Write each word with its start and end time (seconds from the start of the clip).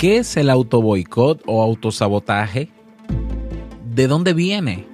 ¿Qué 0.00 0.16
es 0.16 0.34
el 0.38 0.48
autoboicot 0.48 1.42
o 1.44 1.62
autosabotaje? 1.62 2.70
¿De 3.84 4.06
dónde 4.06 4.32
viene? 4.32 4.86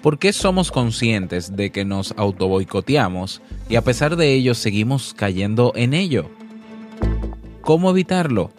¿Por 0.00 0.18
qué 0.18 0.32
somos 0.32 0.72
conscientes 0.72 1.54
de 1.54 1.70
que 1.70 1.84
nos 1.84 2.14
autoboicoteamos 2.16 3.42
y 3.68 3.76
a 3.76 3.84
pesar 3.84 4.16
de 4.16 4.32
ello 4.32 4.54
seguimos 4.54 5.12
cayendo 5.12 5.72
en 5.76 5.92
ello? 5.92 6.30
¿Cómo 7.60 7.90
evitarlo? 7.90 8.52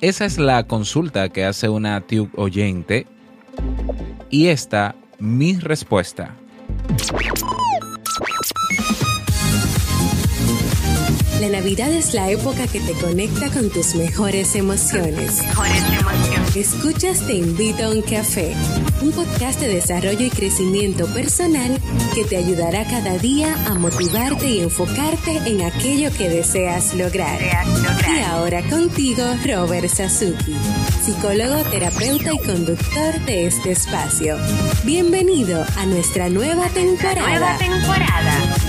Esa 0.00 0.24
es 0.24 0.38
la 0.38 0.66
consulta 0.66 1.28
que 1.28 1.44
hace 1.44 1.68
una 1.68 2.00
Tube 2.00 2.30
oyente 2.34 3.06
y 4.28 4.48
esta 4.48 4.96
mi 5.20 5.54
respuesta. 5.54 6.34
La 11.40 11.48
Navidad 11.48 11.92
es 11.92 12.14
la 12.14 12.30
época 12.30 12.66
que 12.68 12.80
te 12.80 12.92
conecta 12.92 13.50
con 13.50 13.68
tus 13.68 13.94
mejores 13.96 14.54
emociones. 14.54 15.42
Escuchas 16.54 17.26
Te 17.26 17.34
invito 17.34 17.84
a 17.84 17.90
un 17.90 18.02
café, 18.02 18.54
un 19.02 19.10
podcast 19.10 19.60
de 19.60 19.68
desarrollo 19.68 20.24
y 20.24 20.30
crecimiento 20.30 21.06
personal 21.08 21.80
que 22.14 22.24
te 22.24 22.36
ayudará 22.36 22.84
cada 22.84 23.18
día 23.18 23.54
a 23.66 23.74
motivarte 23.74 24.48
y 24.48 24.60
enfocarte 24.60 25.38
en 25.46 25.62
aquello 25.62 26.10
que 26.16 26.28
deseas 26.28 26.94
lograr. 26.94 27.40
Y 27.42 28.20
ahora 28.22 28.62
contigo, 28.70 29.24
Robert 29.44 29.88
Sasuki, 29.88 30.54
psicólogo, 31.04 31.62
terapeuta 31.70 32.32
y 32.32 32.38
conductor 32.38 33.20
de 33.26 33.46
este 33.46 33.72
espacio. 33.72 34.38
Bienvenido 34.84 35.64
a 35.76 35.86
nuestra 35.86 36.28
nueva 36.28 36.68
temporada. 36.68 37.28
Nueva 37.28 37.58
temporada. 37.58 38.63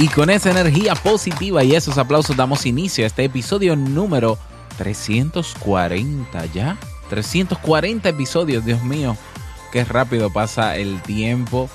Y 0.00 0.08
con 0.08 0.30
esa 0.30 0.50
energía 0.50 0.94
positiva 0.94 1.62
y 1.62 1.74
esos 1.74 1.98
aplausos 1.98 2.34
damos 2.34 2.64
inicio 2.64 3.04
a 3.04 3.06
este 3.06 3.24
episodio 3.24 3.76
número 3.76 4.38
340 4.78 6.46
ya. 6.54 6.78
340 7.10 8.08
episodios, 8.08 8.64
Dios 8.64 8.82
mío. 8.82 9.14
Qué 9.70 9.84
rápido 9.84 10.32
pasa 10.32 10.76
el 10.76 11.02
tiempo 11.02 11.68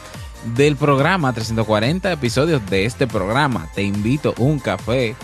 del 0.56 0.76
programa. 0.76 1.34
340 1.34 2.12
episodios 2.14 2.68
de 2.68 2.86
este 2.86 3.06
programa. 3.06 3.70
Te 3.76 3.84
invito 3.84 4.34
a 4.36 4.42
un 4.42 4.58
café. 4.58 5.16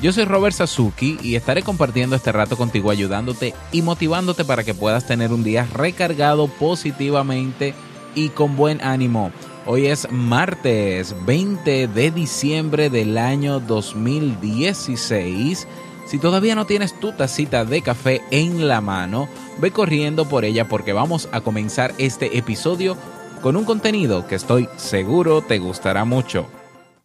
Yo 0.00 0.12
soy 0.12 0.24
Robert 0.24 0.54
Sasuki 0.54 1.18
y 1.24 1.34
estaré 1.34 1.62
compartiendo 1.62 2.14
este 2.14 2.30
rato 2.30 2.56
contigo 2.56 2.92
ayudándote 2.92 3.52
y 3.72 3.82
motivándote 3.82 4.44
para 4.44 4.62
que 4.62 4.74
puedas 4.74 5.08
tener 5.08 5.32
un 5.32 5.42
día 5.42 5.66
recargado 5.72 6.46
positivamente 6.46 7.74
y 8.14 8.28
con 8.28 8.54
buen 8.54 8.80
ánimo. 8.80 9.32
Hoy 9.66 9.86
es 9.86 10.10
martes 10.10 11.14
20 11.24 11.88
de 11.88 12.10
diciembre 12.10 12.90
del 12.90 13.16
año 13.16 13.60
2016. 13.60 15.66
Si 16.04 16.18
todavía 16.18 16.54
no 16.54 16.66
tienes 16.66 16.92
tu 17.00 17.12
tacita 17.12 17.64
de 17.64 17.80
café 17.80 18.20
en 18.30 18.68
la 18.68 18.82
mano, 18.82 19.26
ve 19.58 19.70
corriendo 19.70 20.28
por 20.28 20.44
ella 20.44 20.68
porque 20.68 20.92
vamos 20.92 21.30
a 21.32 21.40
comenzar 21.40 21.94
este 21.96 22.36
episodio 22.36 22.98
con 23.40 23.56
un 23.56 23.64
contenido 23.64 24.26
que 24.26 24.34
estoy 24.34 24.68
seguro 24.76 25.40
te 25.40 25.58
gustará 25.58 26.04
mucho. 26.04 26.46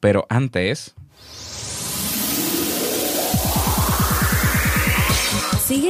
Pero 0.01 0.25
antes... 0.27 0.95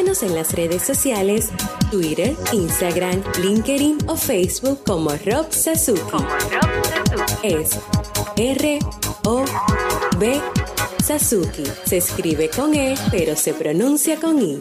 Síguenos 0.09 0.23
en 0.23 0.35
las 0.35 0.53
redes 0.53 0.81
sociales, 0.81 1.49
Twitter, 1.91 2.35
Instagram, 2.51 3.21
LinkedIn 3.43 3.99
o 4.07 4.15
Facebook 4.15 4.81
como 4.83 5.11
Rob 5.11 5.51
Sasuki. 5.51 6.01
Es 7.43 7.77
R 8.35 8.79
O 9.25 9.45
B 10.17 10.41
Sasuki. 11.03 11.63
Se 11.85 11.97
escribe 11.97 12.49
con 12.49 12.73
E, 12.73 12.95
pero 13.11 13.35
se 13.35 13.53
pronuncia 13.53 14.19
con 14.19 14.41
I. 14.41 14.57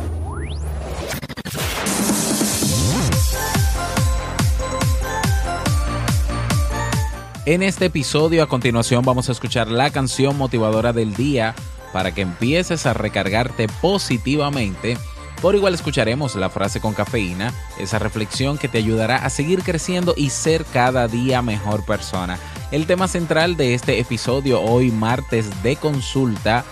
En 7.47 7.63
este 7.63 7.87
episodio 7.87 8.43
a 8.43 8.49
continuación 8.49 9.03
vamos 9.03 9.31
a 9.31 9.33
escuchar 9.33 9.69
la 9.69 9.89
canción 9.89 10.37
motivadora 10.37 10.93
del 10.93 11.15
día 11.15 11.55
para 11.95 12.13
que 12.13 12.21
empieces 12.21 12.85
a 12.85 12.93
recargarte 12.93 13.67
positivamente. 13.81 14.99
Por 15.41 15.55
igual 15.55 15.73
escucharemos 15.73 16.35
la 16.35 16.51
frase 16.51 16.81
con 16.81 16.95
cafeína, 16.95 17.55
esa 17.79 18.01
reflexión 18.01 18.59
que 18.59 18.67
te 18.67 18.79
ayudará 18.79 19.17
a 19.17 19.31
seguir 19.31 19.63
creciendo 19.63 20.15
y 20.17 20.31
ser 20.31 20.65
cada 20.65 21.07
día 21.07 21.43
mejor 21.43 21.85
persona. 21.85 22.39
El 22.73 22.87
tema 22.87 23.07
central 23.07 23.57
de 23.57 23.75
este 23.75 24.01
episodio 24.01 24.61
hoy 24.61 24.91
martes 24.91 25.63
de 25.63 25.77
consulta, 25.77 26.65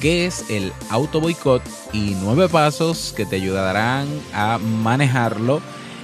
que 0.00 0.26
es 0.26 0.48
el 0.48 0.72
auto 0.90 1.20
boicot 1.20 1.62
y 1.92 2.16
nueve 2.20 2.48
pasos 2.48 3.12
que 3.16 3.26
te 3.26 3.36
ayudarán 3.36 4.06
a 4.32 4.58
manejarlo 4.58 5.60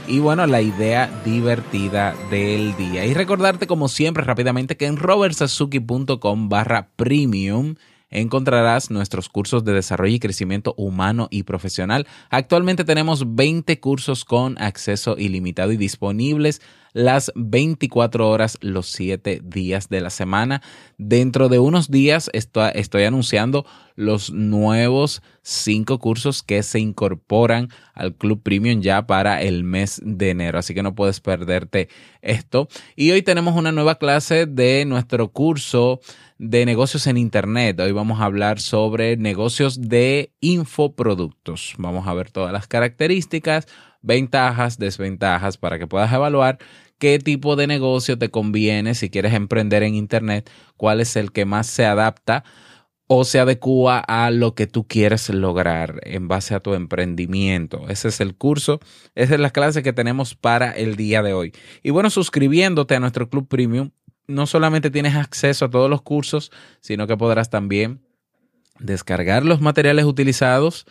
y 0.09 0.19
bueno, 0.19 0.44
la 0.48 0.60
idea 0.60 1.09
divertida 1.25 2.16
del 2.31 2.77
día. 2.77 3.06
Y 3.06 3.15
recordarte 3.15 3.69
como 3.69 3.87
siempre 3.87 4.25
rápidamente 4.25 4.77
que 4.77 4.87
en 4.87 4.97
robertsazuki.com 4.97 6.48
barra 6.48 6.88
premium 6.97 7.77
encontrarás 8.10 8.91
nuestros 8.91 9.28
cursos 9.28 9.65
de 9.65 9.72
desarrollo 9.72 10.15
y 10.15 10.21
crecimiento 10.21 10.75
humano 10.76 11.28
y 11.31 11.44
profesional. 11.44 12.06
Actualmente 12.28 12.84
tenemos 12.84 13.34
20 13.34 13.81
cursos 13.81 14.25
con 14.25 14.60
acceso 14.60 15.16
ilimitado 15.19 15.72
y 15.72 15.76
disponibles 15.76 16.60
las 16.92 17.32
24 17.34 18.28
horas 18.28 18.58
los 18.60 18.86
7 18.88 19.40
días 19.44 19.88
de 19.88 20.00
la 20.00 20.10
semana. 20.10 20.62
Dentro 20.98 21.48
de 21.48 21.58
unos 21.58 21.90
días 21.90 22.30
estoy, 22.32 23.04
anunciando 23.04 23.66
los 23.96 24.30
nuevos 24.30 25.22
5 25.42 25.98
cursos 25.98 26.42
que 26.42 26.62
se 26.62 26.80
incorporan 26.80 27.68
al 27.94 28.14
Club 28.14 28.42
Premium 28.42 28.80
ya 28.80 29.06
para 29.06 29.42
el 29.42 29.64
mes 29.64 30.00
de 30.04 30.30
enero. 30.30 30.58
Así 30.58 30.74
que 30.74 30.82
no 30.82 30.94
puedes 30.94 31.20
perderte 31.20 31.88
esto. 32.22 32.68
Y 32.96 33.10
hoy 33.10 33.22
tenemos 33.22 33.56
una 33.56 33.72
nueva 33.72 33.96
clase 33.96 34.46
de 34.46 34.84
nuestro 34.86 35.28
curso 35.32 36.00
de 36.38 36.64
negocios 36.64 37.06
en 37.06 37.18
Internet. 37.18 37.78
Hoy 37.80 37.92
vamos 37.92 38.20
a 38.20 38.24
hablar 38.24 38.60
sobre 38.60 39.18
negocios 39.18 39.88
de 39.88 40.32
infoproductos. 40.40 41.74
Vamos 41.76 42.06
a 42.06 42.14
ver 42.14 42.30
todas 42.30 42.50
las 42.50 42.66
características, 42.66 43.66
ventajas, 44.02 44.78
desventajas 44.78 45.56
para 45.56 45.78
que 45.78 45.86
puedas 45.86 46.12
evaluar 46.12 46.58
qué 46.98 47.18
tipo 47.18 47.56
de 47.56 47.66
negocio 47.66 48.18
te 48.18 48.30
conviene 48.30 48.94
si 48.94 49.10
quieres 49.10 49.34
emprender 49.34 49.82
en 49.82 49.94
Internet, 49.94 50.50
cuál 50.76 51.00
es 51.00 51.16
el 51.16 51.32
que 51.32 51.44
más 51.44 51.66
se 51.66 51.86
adapta 51.86 52.44
o 53.12 53.24
se 53.24 53.40
adecua 53.40 53.98
a 53.98 54.30
lo 54.30 54.54
que 54.54 54.68
tú 54.68 54.86
quieres 54.86 55.28
lograr 55.30 55.98
en 56.04 56.28
base 56.28 56.54
a 56.54 56.60
tu 56.60 56.74
emprendimiento. 56.74 57.88
Ese 57.88 58.06
es 58.06 58.20
el 58.20 58.36
curso, 58.36 58.78
esa 59.16 59.34
es 59.34 59.41
la 59.41 59.50
clase 59.50 59.82
que 59.82 59.92
tenemos 59.92 60.36
para 60.36 60.70
el 60.70 60.94
día 60.94 61.20
de 61.20 61.32
hoy. 61.32 61.53
Y 61.82 61.91
bueno, 61.91 62.08
suscribiéndote 62.08 62.94
a 62.94 63.00
nuestro 63.00 63.28
Club 63.28 63.48
Premium, 63.48 63.91
no 64.28 64.46
solamente 64.46 64.91
tienes 64.91 65.16
acceso 65.16 65.64
a 65.64 65.70
todos 65.70 65.91
los 65.91 66.03
cursos, 66.03 66.53
sino 66.80 67.08
que 67.08 67.16
podrás 67.16 67.50
también 67.50 68.00
descargar 68.78 69.44
los 69.44 69.60
materiales 69.60 70.04
utilizados. 70.04 70.86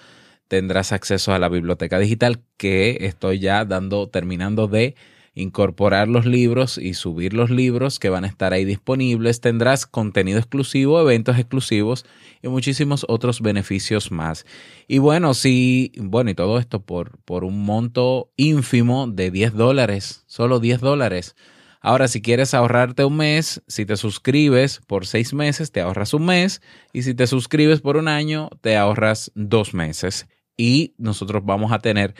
Tendrás 0.49 0.91
acceso 0.91 1.31
a 1.31 1.39
la 1.39 1.47
biblioteca 1.47 1.99
digital 1.99 2.41
que 2.57 2.97
estoy 3.01 3.39
ya 3.39 3.65
dando, 3.65 4.09
terminando 4.09 4.67
de 4.67 4.95
incorporar 5.35 6.07
los 6.07 6.25
libros 6.25 6.79
y 6.79 6.95
subir 6.95 7.33
los 7.33 7.51
libros 7.51 7.99
que 7.99 8.09
van 8.09 8.23
a 8.23 8.27
estar 8.27 8.51
ahí 8.51 8.65
disponibles. 8.65 9.41
Tendrás 9.41 9.85
contenido 9.85 10.39
exclusivo, 10.39 10.99
eventos 10.99 11.37
exclusivos 11.37 12.03
y 12.41 12.47
muchísimos 12.47 13.05
otros 13.07 13.41
beneficios 13.41 14.11
más. 14.11 14.45
Y 14.87 14.97
bueno, 14.97 15.35
sí, 15.35 15.91
bueno, 15.97 16.31
y 16.31 16.33
todo 16.33 16.57
esto 16.57 16.81
por, 16.81 17.19
por 17.25 17.43
un 17.43 17.63
monto 17.63 18.31
ínfimo 18.35 19.07
de 19.07 19.29
10 19.29 19.53
dólares, 19.53 20.23
solo 20.25 20.59
10 20.59 20.81
dólares. 20.81 21.35
Ahora, 21.81 22.07
si 22.09 22.21
quieres 22.21 22.53
ahorrarte 22.53 23.05
un 23.05 23.17
mes, 23.17 23.61
si 23.67 23.85
te 23.85 23.95
suscribes 23.95 24.81
por 24.85 25.05
seis 25.05 25.33
meses, 25.33 25.71
te 25.71 25.79
ahorras 25.79 26.13
un 26.13 26.25
mes. 26.25 26.61
Y 26.91 27.03
si 27.03 27.13
te 27.13 27.25
suscribes 27.25 27.79
por 27.79 27.95
un 27.95 28.09
año, 28.09 28.49
te 28.59 28.75
ahorras 28.75 29.31
dos 29.33 29.73
meses. 29.73 30.27
Y 30.59 30.93
nosotros 30.97 31.41
vamos 31.45 31.71
a 31.71 31.79
tener 31.79 32.15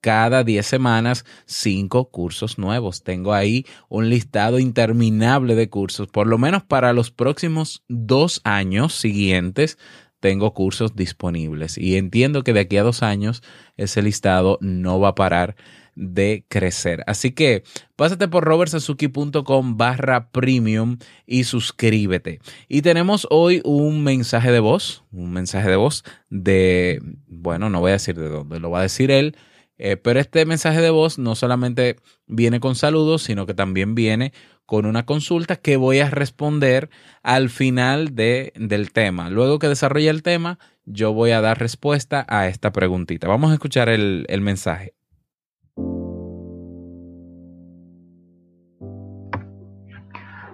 cada 0.00 0.44
10 0.44 0.66
semanas 0.66 1.26
cinco 1.44 2.10
cursos 2.10 2.56
nuevos. 2.56 3.02
Tengo 3.02 3.34
ahí 3.34 3.66
un 3.90 4.08
listado 4.08 4.58
interminable 4.58 5.54
de 5.54 5.68
cursos, 5.68 6.08
por 6.08 6.26
lo 6.26 6.38
menos 6.38 6.62
para 6.62 6.94
los 6.94 7.10
próximos 7.10 7.84
dos 7.88 8.40
años 8.44 8.94
siguientes 8.94 9.76
tengo 10.20 10.54
cursos 10.54 10.96
disponibles. 10.96 11.76
Y 11.76 11.96
entiendo 11.96 12.44
que 12.44 12.54
de 12.54 12.60
aquí 12.60 12.78
a 12.78 12.82
dos 12.82 13.02
años 13.02 13.42
ese 13.76 14.00
listado 14.00 14.56
no 14.62 14.98
va 14.98 15.08
a 15.08 15.14
parar 15.14 15.56
de 15.94 16.44
crecer. 16.48 17.02
Así 17.06 17.32
que 17.32 17.64
pásate 17.96 18.28
por 18.28 18.44
robertsazuki.com 18.44 19.76
barra 19.76 20.30
premium 20.30 20.98
y 21.26 21.44
suscríbete. 21.44 22.40
Y 22.68 22.82
tenemos 22.82 23.26
hoy 23.30 23.60
un 23.64 24.02
mensaje 24.02 24.50
de 24.50 24.60
voz, 24.60 25.04
un 25.12 25.32
mensaje 25.32 25.68
de 25.68 25.76
voz 25.76 26.04
de, 26.30 27.00
bueno, 27.26 27.70
no 27.70 27.80
voy 27.80 27.90
a 27.90 27.94
decir 27.94 28.18
de 28.18 28.28
dónde, 28.28 28.60
lo 28.60 28.70
va 28.70 28.80
a 28.80 28.82
decir 28.82 29.10
él, 29.10 29.36
eh, 29.78 29.96
pero 29.96 30.20
este 30.20 30.44
mensaje 30.46 30.80
de 30.80 30.90
voz 30.90 31.18
no 31.18 31.34
solamente 31.34 31.96
viene 32.26 32.60
con 32.60 32.74
saludos, 32.74 33.22
sino 33.22 33.46
que 33.46 33.54
también 33.54 33.94
viene 33.94 34.32
con 34.64 34.86
una 34.86 35.04
consulta 35.04 35.56
que 35.56 35.76
voy 35.76 35.98
a 35.98 36.08
responder 36.08 36.88
al 37.22 37.50
final 37.50 38.14
de, 38.14 38.52
del 38.56 38.92
tema. 38.92 39.28
Luego 39.28 39.58
que 39.58 39.68
desarrolle 39.68 40.08
el 40.08 40.22
tema, 40.22 40.58
yo 40.84 41.12
voy 41.12 41.32
a 41.32 41.40
dar 41.40 41.58
respuesta 41.58 42.24
a 42.28 42.48
esta 42.48 42.72
preguntita. 42.72 43.28
Vamos 43.28 43.50
a 43.50 43.54
escuchar 43.54 43.88
el, 43.88 44.24
el 44.28 44.40
mensaje. 44.40 44.94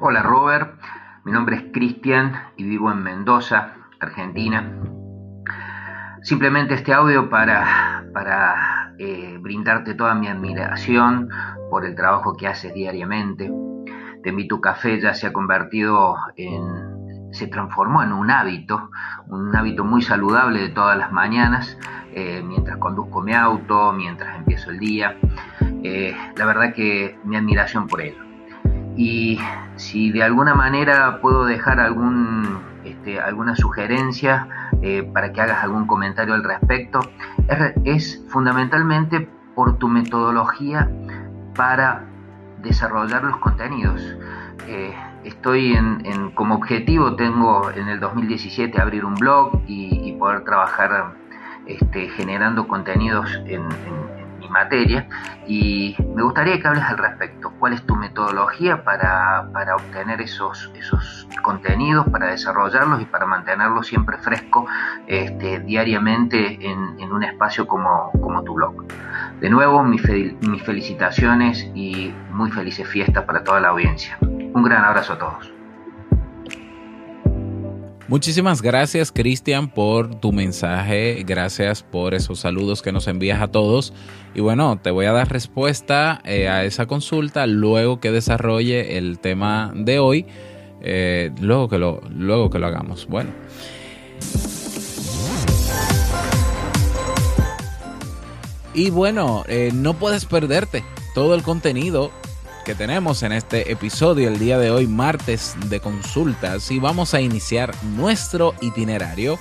Hola 0.00 0.22
Robert, 0.22 0.78
mi 1.24 1.32
nombre 1.32 1.56
es 1.56 1.64
Cristian 1.72 2.32
y 2.56 2.62
vivo 2.62 2.92
en 2.92 3.02
Mendoza, 3.02 3.72
Argentina. 3.98 4.64
Simplemente 6.22 6.74
este 6.74 6.92
audio 6.92 7.28
para, 7.28 8.04
para 8.14 8.94
eh, 8.96 9.36
brindarte 9.40 9.94
toda 9.94 10.14
mi 10.14 10.28
admiración 10.28 11.28
por 11.68 11.84
el 11.84 11.96
trabajo 11.96 12.36
que 12.36 12.46
haces 12.46 12.72
diariamente. 12.74 13.50
Te 14.22 14.28
invito 14.28 14.60
café 14.60 15.00
ya 15.00 15.14
se 15.14 15.26
ha 15.26 15.32
convertido 15.32 16.14
en, 16.36 17.32
se 17.32 17.48
transformó 17.48 18.00
en 18.04 18.12
un 18.12 18.30
hábito, 18.30 18.90
un 19.26 19.54
hábito 19.56 19.82
muy 19.82 20.02
saludable 20.02 20.60
de 20.60 20.68
todas 20.68 20.96
las 20.96 21.10
mañanas, 21.10 21.76
eh, 22.12 22.40
mientras 22.46 22.76
conduzco 22.76 23.20
mi 23.20 23.34
auto, 23.34 23.92
mientras 23.92 24.36
empiezo 24.36 24.70
el 24.70 24.78
día. 24.78 25.16
Eh, 25.82 26.16
la 26.36 26.44
verdad 26.44 26.72
que 26.72 27.18
mi 27.24 27.36
admiración 27.36 27.88
por 27.88 28.00
él 28.00 28.27
y 28.98 29.38
si 29.76 30.10
de 30.10 30.24
alguna 30.24 30.56
manera 30.56 31.20
puedo 31.20 31.44
dejar 31.44 31.78
este, 32.84 33.20
alguna 33.20 33.54
sugerencia 33.54 34.48
eh, 34.82 35.08
para 35.14 35.32
que 35.32 35.40
hagas 35.40 35.62
algún 35.62 35.86
comentario 35.86 36.34
al 36.34 36.42
respecto, 36.42 36.98
es, 37.84 38.24
fundamentalmente 38.28 39.28
por 39.54 39.78
tu 39.78 39.86
metodología 39.86 40.90
para 41.54 42.06
desarrollar 42.60 43.22
los 43.22 43.36
contenidos. 43.36 44.02
Eh, 44.66 44.92
estoy 45.22 45.74
en, 45.74 46.32
como 46.32 46.56
objetivo, 46.56 47.14
tengo 47.14 47.70
en 47.70 47.86
el 47.86 48.00
2017 48.00 48.80
abrir 48.80 49.04
un 49.04 49.14
blog 49.14 49.62
y, 49.68 50.12
poder 50.18 50.42
trabajar 50.42 51.14
este, 51.66 52.08
generando 52.08 52.66
contenidos 52.66 53.30
en 53.46 53.62
materia 54.50 55.08
y 55.46 55.96
me 56.14 56.22
gustaría 56.22 56.60
que 56.60 56.68
hables 56.68 56.84
al 56.84 56.98
respecto. 56.98 57.52
¿Cuál 57.58 57.72
es 57.72 57.82
tu 57.86 57.96
metodología 57.96 58.84
para, 58.84 59.48
para 59.52 59.76
obtener 59.76 60.20
esos, 60.20 60.70
esos 60.74 61.28
contenidos, 61.42 62.06
para 62.08 62.28
desarrollarlos 62.28 63.02
y 63.02 63.04
para 63.04 63.26
mantenerlos 63.26 63.86
siempre 63.86 64.18
fresco 64.18 64.66
este, 65.06 65.60
diariamente 65.60 66.58
en, 66.66 67.00
en, 67.00 67.12
un 67.12 67.24
espacio 67.24 67.66
como, 67.66 68.12
como 68.12 68.44
tu 68.44 68.54
blog? 68.54 68.86
De 69.40 69.50
nuevo, 69.50 69.82
mis, 69.82 70.02
mis 70.42 70.62
felicitaciones 70.62 71.70
y 71.74 72.14
muy 72.30 72.50
felices 72.50 72.86
fiestas 72.88 73.24
para 73.24 73.42
toda 73.42 73.60
la 73.60 73.68
audiencia. 73.68 74.18
Un 74.20 74.62
gran 74.62 74.84
abrazo 74.84 75.14
a 75.14 75.18
todos. 75.18 75.57
Muchísimas 78.08 78.62
gracias, 78.62 79.12
Cristian, 79.12 79.68
por 79.68 80.14
tu 80.14 80.32
mensaje. 80.32 81.22
Gracias 81.26 81.82
por 81.82 82.14
esos 82.14 82.40
saludos 82.40 82.80
que 82.80 82.90
nos 82.90 83.06
envías 83.06 83.42
a 83.42 83.48
todos. 83.48 83.92
Y 84.34 84.40
bueno, 84.40 84.80
te 84.82 84.90
voy 84.90 85.04
a 85.04 85.12
dar 85.12 85.30
respuesta 85.30 86.22
eh, 86.24 86.48
a 86.48 86.64
esa 86.64 86.86
consulta 86.86 87.46
luego 87.46 88.00
que 88.00 88.10
desarrolle 88.10 88.96
el 88.96 89.18
tema 89.18 89.72
de 89.74 89.98
hoy. 89.98 90.24
Eh, 90.80 91.32
luego, 91.38 91.68
que 91.68 91.76
lo, 91.76 92.00
luego 92.08 92.48
que 92.48 92.58
lo 92.58 92.68
hagamos. 92.68 93.06
Bueno. 93.08 93.30
Y 98.72 98.88
bueno, 98.88 99.44
eh, 99.48 99.70
no 99.74 99.98
puedes 99.98 100.24
perderte 100.24 100.82
todo 101.14 101.34
el 101.34 101.42
contenido 101.42 102.10
que 102.68 102.74
tenemos 102.74 103.22
en 103.22 103.32
este 103.32 103.72
episodio 103.72 104.28
el 104.28 104.38
día 104.38 104.58
de 104.58 104.70
hoy, 104.70 104.86
martes 104.86 105.56
de 105.70 105.80
consultas, 105.80 106.70
y 106.70 106.78
vamos 106.78 107.14
a 107.14 107.20
iniciar 107.22 107.74
nuestro 107.82 108.52
itinerario 108.60 109.38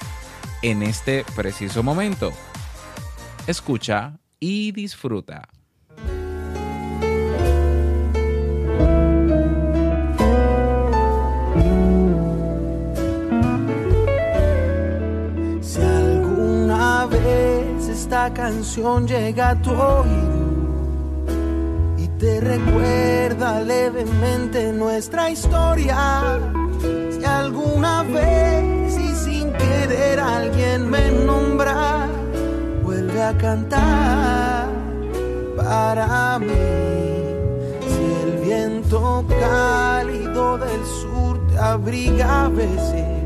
en 0.62 0.82
este 0.82 1.26
preciso 1.36 1.84
momento. 1.84 2.32
Escucha 3.46 4.18
y 4.40 4.72
disfruta. 4.72 5.50
Si 15.60 15.82
alguna 15.82 17.08
vez 17.08 17.90
esta 17.90 18.34
canción 18.34 19.06
llega 19.06 19.50
a 19.50 19.62
tu 19.62 19.72
oído, 19.72 20.37
te 22.20 22.40
recuerda 22.40 23.62
levemente 23.62 24.72
nuestra 24.74 25.30
historia. 25.30 26.40
Si 27.12 27.24
alguna 27.24 28.04
vez 28.04 28.98
y 28.98 29.16
sin 29.16 29.54
querer 29.54 30.20
alguien 30.20 30.90
me 30.90 31.12
nombra, 31.12 32.08
vuelve 32.84 33.22
a 33.22 33.38
cantar 33.38 34.68
para 35.56 36.40
mí. 36.40 36.48
Si 37.88 38.04
el 38.24 38.38
viento 38.44 39.26
cálido 39.40 40.58
del 40.58 40.86
sur 40.86 41.48
te 41.48 41.58
abriga 41.60 42.46
a 42.46 42.50
veces, 42.50 43.17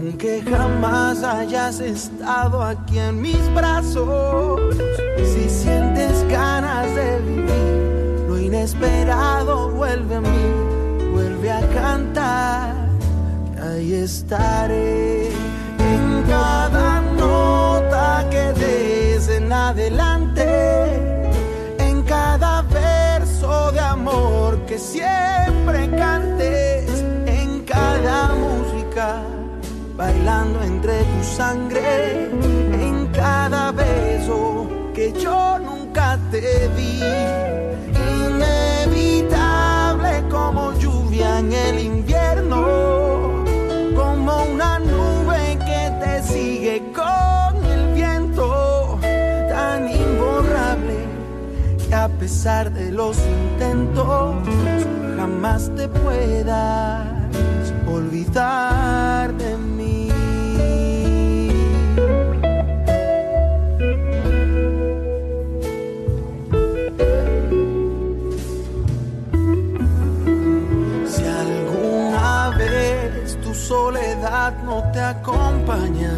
aunque 0.00 0.42
jamás 0.42 1.22
hayas 1.22 1.80
estado 1.80 2.62
aquí 2.62 2.98
en 2.98 3.20
mis 3.20 3.54
brazos, 3.54 4.60
si 5.16 5.48
sientes 5.48 6.26
ganas 6.28 6.94
de 6.94 7.18
vivir 7.20 7.80
inesperado 8.50 9.70
vuelve 9.70 10.16
a 10.16 10.20
mí, 10.20 11.08
vuelve 11.12 11.52
a 11.52 11.60
cantar, 11.68 12.74
ahí 13.62 13.94
estaré. 13.94 15.28
En 15.78 16.24
cada 16.28 17.00
nota 17.00 18.26
que 18.30 18.52
des 18.60 19.28
en 19.28 19.52
adelante, 19.52 20.44
en 21.78 22.02
cada 22.02 22.62
verso 22.62 23.70
de 23.72 23.80
amor 23.80 24.58
que 24.66 24.78
siempre 24.78 25.88
cantes, 25.96 26.29
bailando 30.00 30.62
entre 30.62 31.04
tu 31.04 31.22
sangre, 31.22 32.30
en 32.86 33.06
cada 33.12 33.70
beso 33.70 34.66
que 34.94 35.12
yo 35.12 35.58
nunca 35.58 36.18
te 36.30 36.68
di. 36.76 37.02
Inevitable 38.26 40.12
como 40.30 40.72
lluvia 40.78 41.40
en 41.40 41.52
el 41.52 41.78
invierno, 41.92 43.44
como 43.94 44.32
una 44.54 44.78
nube 44.78 45.58
que 45.68 45.82
te 46.02 46.22
sigue 46.22 46.76
con 46.94 47.52
el 47.74 47.92
viento, 47.92 48.98
tan 49.50 49.80
imborrable 49.86 50.98
que 51.86 51.94
a 51.94 52.08
pesar 52.08 52.72
de 52.72 52.90
los 52.90 53.18
intentos 53.18 54.34
jamás 55.18 55.70
te 55.76 55.86
puedas 55.88 57.20
olvidar 57.86 59.34
de 59.34 59.59
no 74.64 74.82
te 74.92 75.00
acompaña 75.00 76.12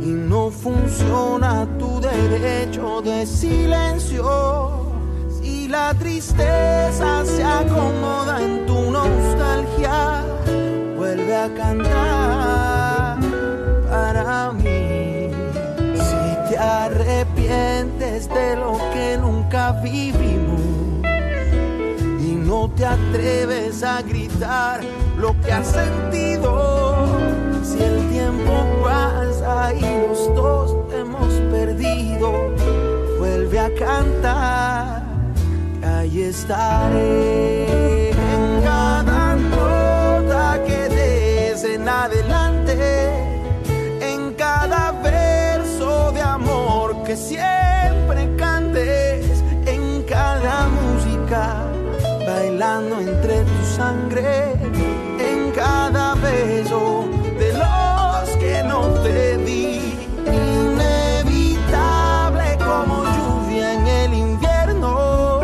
y 0.00 0.06
no 0.06 0.50
funciona 0.50 1.66
tu 1.78 2.00
derecho 2.00 3.02
de 3.02 3.26
silencio. 3.26 4.86
Si 5.40 5.68
la 5.68 5.94
tristeza 5.94 7.24
se 7.24 7.42
acomoda 7.42 8.42
en 8.42 8.66
tu 8.66 8.90
nostalgia, 8.90 10.24
vuelve 10.96 11.36
a 11.36 11.48
cantar 11.54 13.18
para 13.90 14.52
mí. 14.52 15.30
Si 15.94 16.50
te 16.50 16.58
arrepientes 16.58 18.28
de 18.28 18.56
lo 18.56 18.78
que 18.92 19.18
nunca 19.20 19.72
vivimos 19.72 20.60
y 22.20 22.34
no 22.34 22.70
te 22.70 22.86
atreves 22.86 23.82
a 23.82 24.02
lo 25.18 25.34
que 25.40 25.52
has 25.52 25.66
sentido. 25.66 27.06
Si 27.62 27.82
el 27.82 28.08
tiempo 28.10 28.52
pasa 28.82 29.72
y 29.74 29.80
los 29.80 30.34
dos 30.34 30.76
hemos 30.92 31.32
perdido, 31.50 32.32
vuelve 33.18 33.58
a 33.58 33.74
cantar, 33.74 35.02
ahí 35.82 36.22
estaré 36.22 38.10
en 38.10 38.62
cada 38.62 39.36
nota 39.36 40.62
que 40.66 40.88
des 40.88 41.64
en 41.64 41.88
adelante, 41.88 43.10
en 44.00 44.34
cada 44.34 44.92
verso 45.02 46.12
de 46.12 46.20
amor 46.20 47.02
que 47.04 47.16
siempre 47.16 48.36
cantes, 48.36 49.42
en 49.66 50.02
cada 50.02 50.68
música 50.68 51.65
entre 52.62 53.42
tu 53.42 53.64
sangre, 53.76 54.54
en 55.18 55.50
cada 55.54 56.14
beso 56.14 57.04
de 57.38 57.52
los 57.52 58.30
que 58.38 58.62
no 58.62 58.80
te 59.02 59.36
di. 59.38 59.92
Inevitable 60.26 61.36
como 62.58 63.04
lluvia 63.04 63.74
en 63.74 63.86
el 63.86 64.14
invierno, 64.14 65.40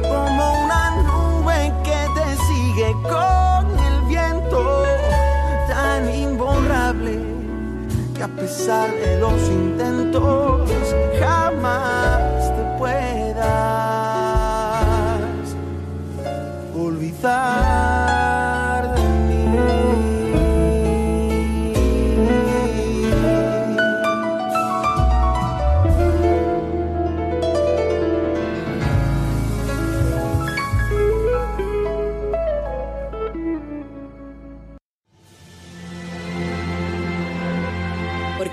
como 0.00 0.64
una 0.64 1.02
nube 1.02 1.70
que 1.84 2.08
te 2.16 2.36
sigue 2.46 2.96
con 3.02 3.78
el 3.78 4.00
viento, 4.08 4.84
tan 5.68 6.08
imborrable 6.14 7.20
que 8.14 8.22
a 8.22 8.28
pesar 8.28 8.90
de 8.90 9.20
los 9.20 9.38
intentos 9.50 10.70
jamás 11.20 12.01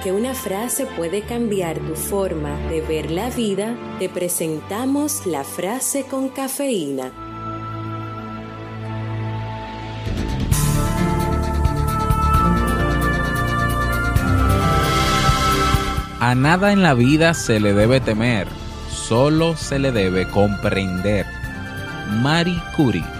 Porque 0.09 0.21
una 0.23 0.33
frase 0.33 0.87
puede 0.97 1.21
cambiar 1.21 1.77
tu 1.77 1.93
forma 1.93 2.57
de 2.69 2.81
ver 2.81 3.11
la 3.11 3.29
vida, 3.29 3.75
te 3.99 4.09
presentamos 4.09 5.27
la 5.27 5.43
frase 5.43 6.05
con 6.05 6.29
cafeína. 6.29 7.11
A 16.19 16.33
nada 16.33 16.71
en 16.71 16.81
la 16.81 16.95
vida 16.95 17.35
se 17.35 17.59
le 17.59 17.75
debe 17.75 17.99
temer, 17.99 18.47
solo 18.89 19.55
se 19.55 19.77
le 19.77 19.91
debe 19.91 20.27
comprender. 20.27 21.27
Marie 22.23 22.59
Curie. 22.75 23.18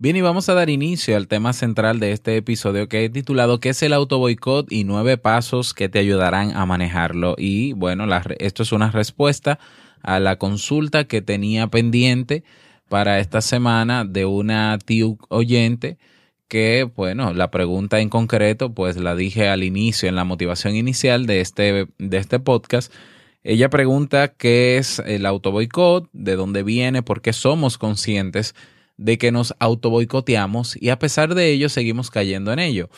Bien, 0.00 0.14
y 0.14 0.20
vamos 0.20 0.48
a 0.48 0.54
dar 0.54 0.70
inicio 0.70 1.16
al 1.16 1.26
tema 1.26 1.52
central 1.52 1.98
de 1.98 2.12
este 2.12 2.36
episodio 2.36 2.88
que 2.88 3.04
he 3.04 3.10
titulado 3.10 3.58
¿Qué 3.58 3.70
es 3.70 3.82
el 3.82 3.92
autoboicot 3.92 4.70
y 4.70 4.84
nueve 4.84 5.18
pasos 5.18 5.74
que 5.74 5.88
te 5.88 5.98
ayudarán 5.98 6.56
a 6.56 6.64
manejarlo? 6.66 7.34
Y 7.36 7.72
bueno, 7.72 8.04
esto 8.38 8.62
es 8.62 8.70
una 8.70 8.92
respuesta 8.92 9.58
a 10.00 10.20
la 10.20 10.36
consulta 10.36 11.02
que 11.02 11.20
tenía 11.20 11.66
pendiente 11.66 12.44
para 12.88 13.18
esta 13.18 13.40
semana 13.40 14.04
de 14.04 14.24
una 14.24 14.78
tío 14.78 15.18
oyente 15.30 15.98
que, 16.46 16.88
bueno, 16.94 17.34
la 17.34 17.50
pregunta 17.50 17.98
en 17.98 18.08
concreto, 18.08 18.72
pues 18.72 18.96
la 18.98 19.16
dije 19.16 19.48
al 19.48 19.64
inicio, 19.64 20.08
en 20.08 20.14
la 20.14 20.22
motivación 20.22 20.76
inicial 20.76 21.26
de 21.26 21.40
este, 21.40 21.88
de 21.98 22.16
este 22.18 22.38
podcast. 22.38 22.92
Ella 23.42 23.68
pregunta 23.68 24.28
qué 24.28 24.78
es 24.78 25.00
el 25.00 25.26
autoboicot, 25.26 26.08
de 26.12 26.36
dónde 26.36 26.62
viene, 26.62 27.02
por 27.02 27.20
qué 27.20 27.32
somos 27.32 27.78
conscientes 27.78 28.54
de 28.98 29.16
que 29.16 29.32
nos 29.32 29.54
autoboicoteamos 29.58 30.76
y 30.80 30.90
a 30.90 30.98
pesar 30.98 31.34
de 31.34 31.50
ello 31.50 31.70
seguimos 31.70 32.10
cayendo 32.10 32.52
en 32.52 32.58
ello. 32.58 32.90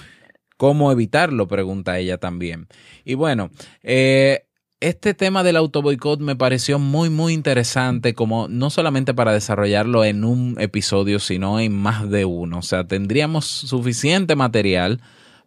¿Cómo 0.56 0.90
evitarlo? 0.90 1.46
Pregunta 1.46 1.98
ella 1.98 2.18
también. 2.18 2.66
Y 3.04 3.14
bueno, 3.14 3.50
eh, 3.82 4.46
este 4.80 5.14
tema 5.14 5.42
del 5.42 5.56
autoboicot 5.56 6.20
me 6.20 6.36
pareció 6.36 6.78
muy, 6.78 7.10
muy 7.10 7.34
interesante, 7.34 8.14
como 8.14 8.48
no 8.48 8.70
solamente 8.70 9.14
para 9.14 9.32
desarrollarlo 9.32 10.04
en 10.04 10.24
un 10.24 10.56
episodio, 10.58 11.18
sino 11.18 11.60
en 11.60 11.76
más 11.76 12.10
de 12.10 12.24
uno. 12.24 12.58
O 12.58 12.62
sea, 12.62 12.84
tendríamos 12.84 13.46
suficiente 13.46 14.36
material 14.36 15.00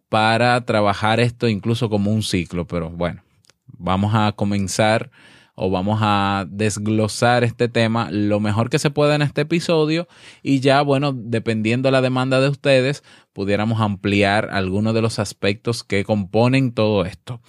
para 0.08 0.64
trabajar 0.66 1.20
esto 1.20 1.48
incluso 1.48 1.90
como 1.90 2.12
un 2.12 2.22
ciclo, 2.22 2.68
pero 2.68 2.92
bueno, 2.92 3.24
vamos 3.66 4.14
a 4.16 4.32
comenzar 4.34 5.10
o 5.56 5.70
vamos 5.70 6.00
a 6.02 6.46
desglosar 6.50 7.44
este 7.44 7.70
tema 7.70 8.10
lo 8.12 8.40
mejor 8.40 8.70
que 8.70 8.80
se 8.80 8.90
pueda 8.90 9.16
en 9.16 9.22
este 9.22 9.42
episodio 9.42 10.08
y 10.42 10.60
ya, 10.60 10.82
bueno, 10.82 11.14
dependiendo 11.14 11.88
de 11.88 11.92
la 11.92 12.02
demanda 12.02 12.42
de 12.42 12.50
ustedes, 12.50 13.04
pudiéramos 13.34 13.82
ampliar 13.82 14.50
algunos 14.52 14.94
de 14.94 15.02
los 15.02 15.20
aspectos 15.20 15.84
que 15.84 16.04
componen 16.04 16.72
todo 16.72 17.06
esto 17.06 17.40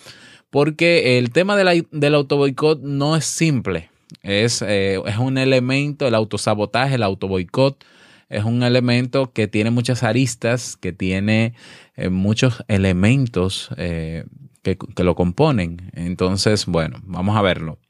porque 0.55 1.19
el 1.19 1.33
tema 1.33 1.57
de 1.57 1.65
la, 1.65 1.73
del 1.91 2.15
autoboicot 2.15 2.81
no 2.81 3.17
es 3.17 3.25
simple. 3.25 3.91
Es, 4.23 4.63
eh, 4.63 5.01
es 5.05 5.19
un 5.19 5.37
elemento, 5.37 6.07
el 6.07 6.15
autosabotaje, 6.15 6.95
el 6.95 7.03
autoboicot, 7.03 7.85
es 8.29 8.45
un 8.45 8.63
elemento 8.63 9.33
que 9.33 9.49
tiene 9.49 9.73
muchas 9.73 10.05
aristas, 10.05 10.77
que 10.77 10.93
tiene 10.93 11.55
eh, 11.97 12.09
muchos 12.09 12.63
elementos 12.69 13.71
eh, 13.77 14.27
que, 14.63 14.79
que, 14.79 15.03
lo 15.03 15.17
componen. 15.17 15.91
Entonces, 15.93 16.67
bueno, 16.67 17.01
vamos 17.03 17.37
a 17.37 17.43
verlo. 17.43 17.81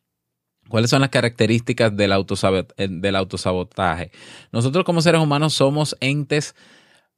¿Cuáles 0.68 0.90
son 0.90 1.00
las 1.00 1.10
características 1.10 1.96
del, 1.96 2.12
autosabot 2.12 2.74
del 2.76 3.16
autosabotaje? 3.16 4.10
Nosotros 4.52 4.84
como 4.84 5.02
seres 5.02 5.20
humanos 5.20 5.54
somos 5.54 5.96
entes 6.00 6.54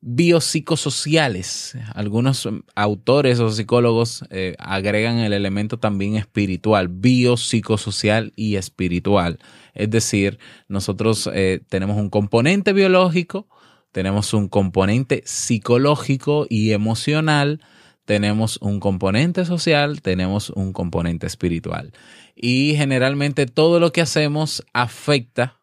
biopsicosociales. 0.01 1.77
Algunos 1.95 2.49
autores 2.75 3.41
o 3.41 3.51
psicólogos 3.51 4.25
eh, 4.31 4.55
agregan 4.59 5.19
el 5.19 5.33
elemento 5.33 5.79
también 5.79 6.17
espiritual, 6.17 6.89
biopsicosocial 6.89 8.33
y 8.37 8.57
espiritual. 8.57 9.39
Es 9.75 9.91
decir, 9.91 10.39
nosotros 10.69 11.29
eh, 11.33 11.61
tenemos 11.69 11.97
un 11.97 12.11
componente 12.11 12.73
biológico, 12.73 13.49
tenemos 13.93 14.35
un 14.35 14.49
componente 14.49 15.23
psicológico 15.25 16.47
y 16.49 16.73
emocional, 16.73 17.61
tenemos 18.05 18.59
un 18.63 18.79
componente 18.79 19.45
social, 19.45 20.03
tenemos 20.03 20.51
un 20.51 20.73
componente 20.73 21.27
espiritual. 21.27 21.93
Y 22.37 22.77
generalmente 22.77 23.47
todo 23.47 23.81
lo 23.81 23.91
que 23.91 24.03
hacemos 24.03 24.65
afecta 24.73 25.61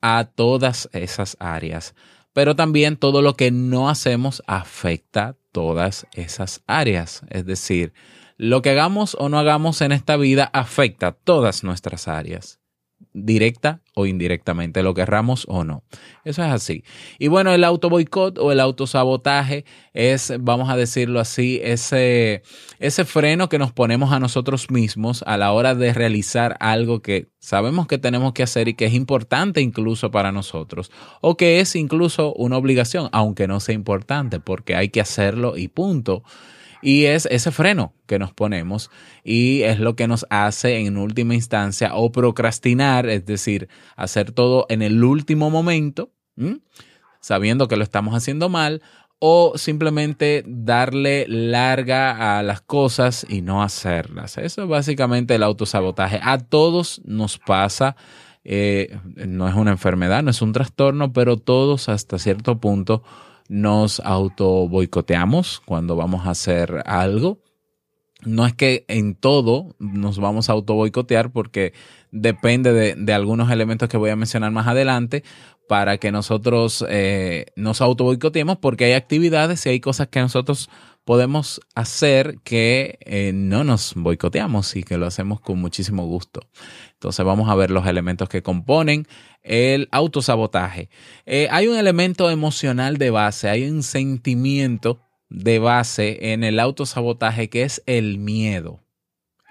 a 0.00 0.24
todas 0.24 0.88
esas 0.92 1.36
áreas 1.38 1.94
pero 2.34 2.56
también 2.56 2.98
todo 2.98 3.22
lo 3.22 3.36
que 3.36 3.50
no 3.50 3.88
hacemos 3.88 4.42
afecta 4.46 5.36
todas 5.52 6.06
esas 6.12 6.62
áreas. 6.66 7.22
Es 7.30 7.46
decir, 7.46 7.94
lo 8.36 8.60
que 8.60 8.70
hagamos 8.70 9.16
o 9.18 9.30
no 9.30 9.38
hagamos 9.38 9.80
en 9.80 9.92
esta 9.92 10.16
vida 10.16 10.50
afecta 10.52 11.12
todas 11.12 11.64
nuestras 11.64 12.08
áreas 12.08 12.58
directa 13.14 13.80
o 13.94 14.06
indirectamente, 14.06 14.82
lo 14.82 14.92
querramos 14.92 15.46
o 15.48 15.62
no. 15.62 15.84
Eso 16.24 16.42
es 16.44 16.50
así. 16.50 16.84
Y 17.18 17.28
bueno, 17.28 17.52
el 17.52 17.62
autoboicot 17.62 18.38
o 18.38 18.50
el 18.50 18.58
autosabotaje 18.58 19.64
es, 19.92 20.32
vamos 20.40 20.68
a 20.68 20.76
decirlo 20.76 21.20
así, 21.20 21.60
ese, 21.62 22.42
ese 22.80 23.04
freno 23.04 23.48
que 23.48 23.58
nos 23.58 23.72
ponemos 23.72 24.12
a 24.12 24.18
nosotros 24.18 24.70
mismos 24.70 25.22
a 25.26 25.36
la 25.36 25.52
hora 25.52 25.76
de 25.76 25.94
realizar 25.94 26.56
algo 26.58 27.00
que 27.00 27.28
sabemos 27.38 27.86
que 27.86 27.98
tenemos 27.98 28.32
que 28.32 28.42
hacer 28.42 28.66
y 28.66 28.74
que 28.74 28.86
es 28.86 28.94
importante 28.94 29.60
incluso 29.60 30.10
para 30.10 30.32
nosotros, 30.32 30.90
o 31.20 31.36
que 31.36 31.60
es 31.60 31.76
incluso 31.76 32.34
una 32.34 32.56
obligación, 32.56 33.08
aunque 33.12 33.46
no 33.46 33.60
sea 33.60 33.76
importante, 33.76 34.40
porque 34.40 34.74
hay 34.74 34.88
que 34.88 35.00
hacerlo 35.00 35.56
y 35.56 35.68
punto. 35.68 36.24
Y 36.84 37.06
es 37.06 37.26
ese 37.30 37.50
freno 37.50 37.94
que 38.06 38.18
nos 38.18 38.34
ponemos 38.34 38.90
y 39.24 39.62
es 39.62 39.80
lo 39.80 39.96
que 39.96 40.06
nos 40.06 40.26
hace 40.28 40.80
en 40.80 40.98
última 40.98 41.34
instancia 41.34 41.94
o 41.94 42.12
procrastinar, 42.12 43.08
es 43.08 43.24
decir, 43.24 43.70
hacer 43.96 44.32
todo 44.32 44.66
en 44.68 44.82
el 44.82 45.02
último 45.02 45.48
momento, 45.48 46.10
sabiendo 47.20 47.68
que 47.68 47.76
lo 47.76 47.84
estamos 47.84 48.14
haciendo 48.14 48.50
mal, 48.50 48.82
o 49.18 49.54
simplemente 49.56 50.44
darle 50.46 51.24
larga 51.26 52.38
a 52.38 52.42
las 52.42 52.60
cosas 52.60 53.24
y 53.30 53.40
no 53.40 53.62
hacerlas. 53.62 54.36
Eso 54.36 54.64
es 54.64 54.68
básicamente 54.68 55.36
el 55.36 55.42
autosabotaje. 55.42 56.20
A 56.22 56.36
todos 56.36 57.00
nos 57.06 57.38
pasa. 57.38 57.96
Eh, 58.44 58.98
no 59.14 59.48
es 59.48 59.54
una 59.54 59.70
enfermedad, 59.70 60.22
no 60.22 60.30
es 60.30 60.42
un 60.42 60.52
trastorno, 60.52 61.14
pero 61.14 61.38
todos 61.38 61.88
hasta 61.88 62.18
cierto 62.18 62.58
punto 62.58 63.02
nos 63.48 64.00
auto 64.00 64.68
boicoteamos 64.68 65.60
cuando 65.64 65.96
vamos 65.96 66.26
a 66.26 66.30
hacer 66.30 66.82
algo. 66.86 67.40
No 68.24 68.46
es 68.46 68.54
que 68.54 68.84
en 68.88 69.14
todo 69.14 69.74
nos 69.78 70.18
vamos 70.18 70.48
a 70.48 70.52
auto 70.52 70.74
boicotear 70.74 71.30
porque 71.30 71.74
depende 72.10 72.94
de, 72.96 73.12
algunos 73.12 73.50
elementos 73.50 73.88
que 73.88 73.98
voy 73.98 74.10
a 74.10 74.16
mencionar 74.16 74.50
más 74.50 74.66
adelante 74.66 75.24
para 75.68 75.98
que 75.98 76.10
nosotros 76.10 76.84
eh, 76.88 77.46
nos 77.56 77.80
auto 77.80 78.04
boicoteemos 78.04 78.58
porque 78.58 78.86
hay 78.86 78.92
actividades 78.92 79.66
y 79.66 79.70
hay 79.70 79.80
cosas 79.80 80.08
que 80.08 80.20
nosotros 80.20 80.70
podemos 81.04 81.60
hacer 81.74 82.38
que 82.42 82.98
eh, 83.00 83.32
no 83.34 83.62
nos 83.62 83.94
boicoteamos 83.94 84.74
y 84.76 84.82
que 84.82 84.96
lo 84.96 85.06
hacemos 85.06 85.40
con 85.40 85.58
muchísimo 85.58 86.06
gusto. 86.06 86.40
Entonces 86.94 87.24
vamos 87.24 87.50
a 87.50 87.54
ver 87.54 87.70
los 87.70 87.86
elementos 87.86 88.28
que 88.28 88.42
componen 88.42 89.06
el 89.42 89.88
autosabotaje. 89.92 90.88
Eh, 91.26 91.48
hay 91.50 91.68
un 91.68 91.76
elemento 91.76 92.30
emocional 92.30 92.96
de 92.96 93.10
base, 93.10 93.50
hay 93.50 93.68
un 93.68 93.82
sentimiento 93.82 95.00
de 95.28 95.58
base 95.58 96.32
en 96.32 96.42
el 96.42 96.58
autosabotaje 96.58 97.50
que 97.50 97.62
es 97.62 97.82
el 97.86 98.18
miedo. 98.18 98.80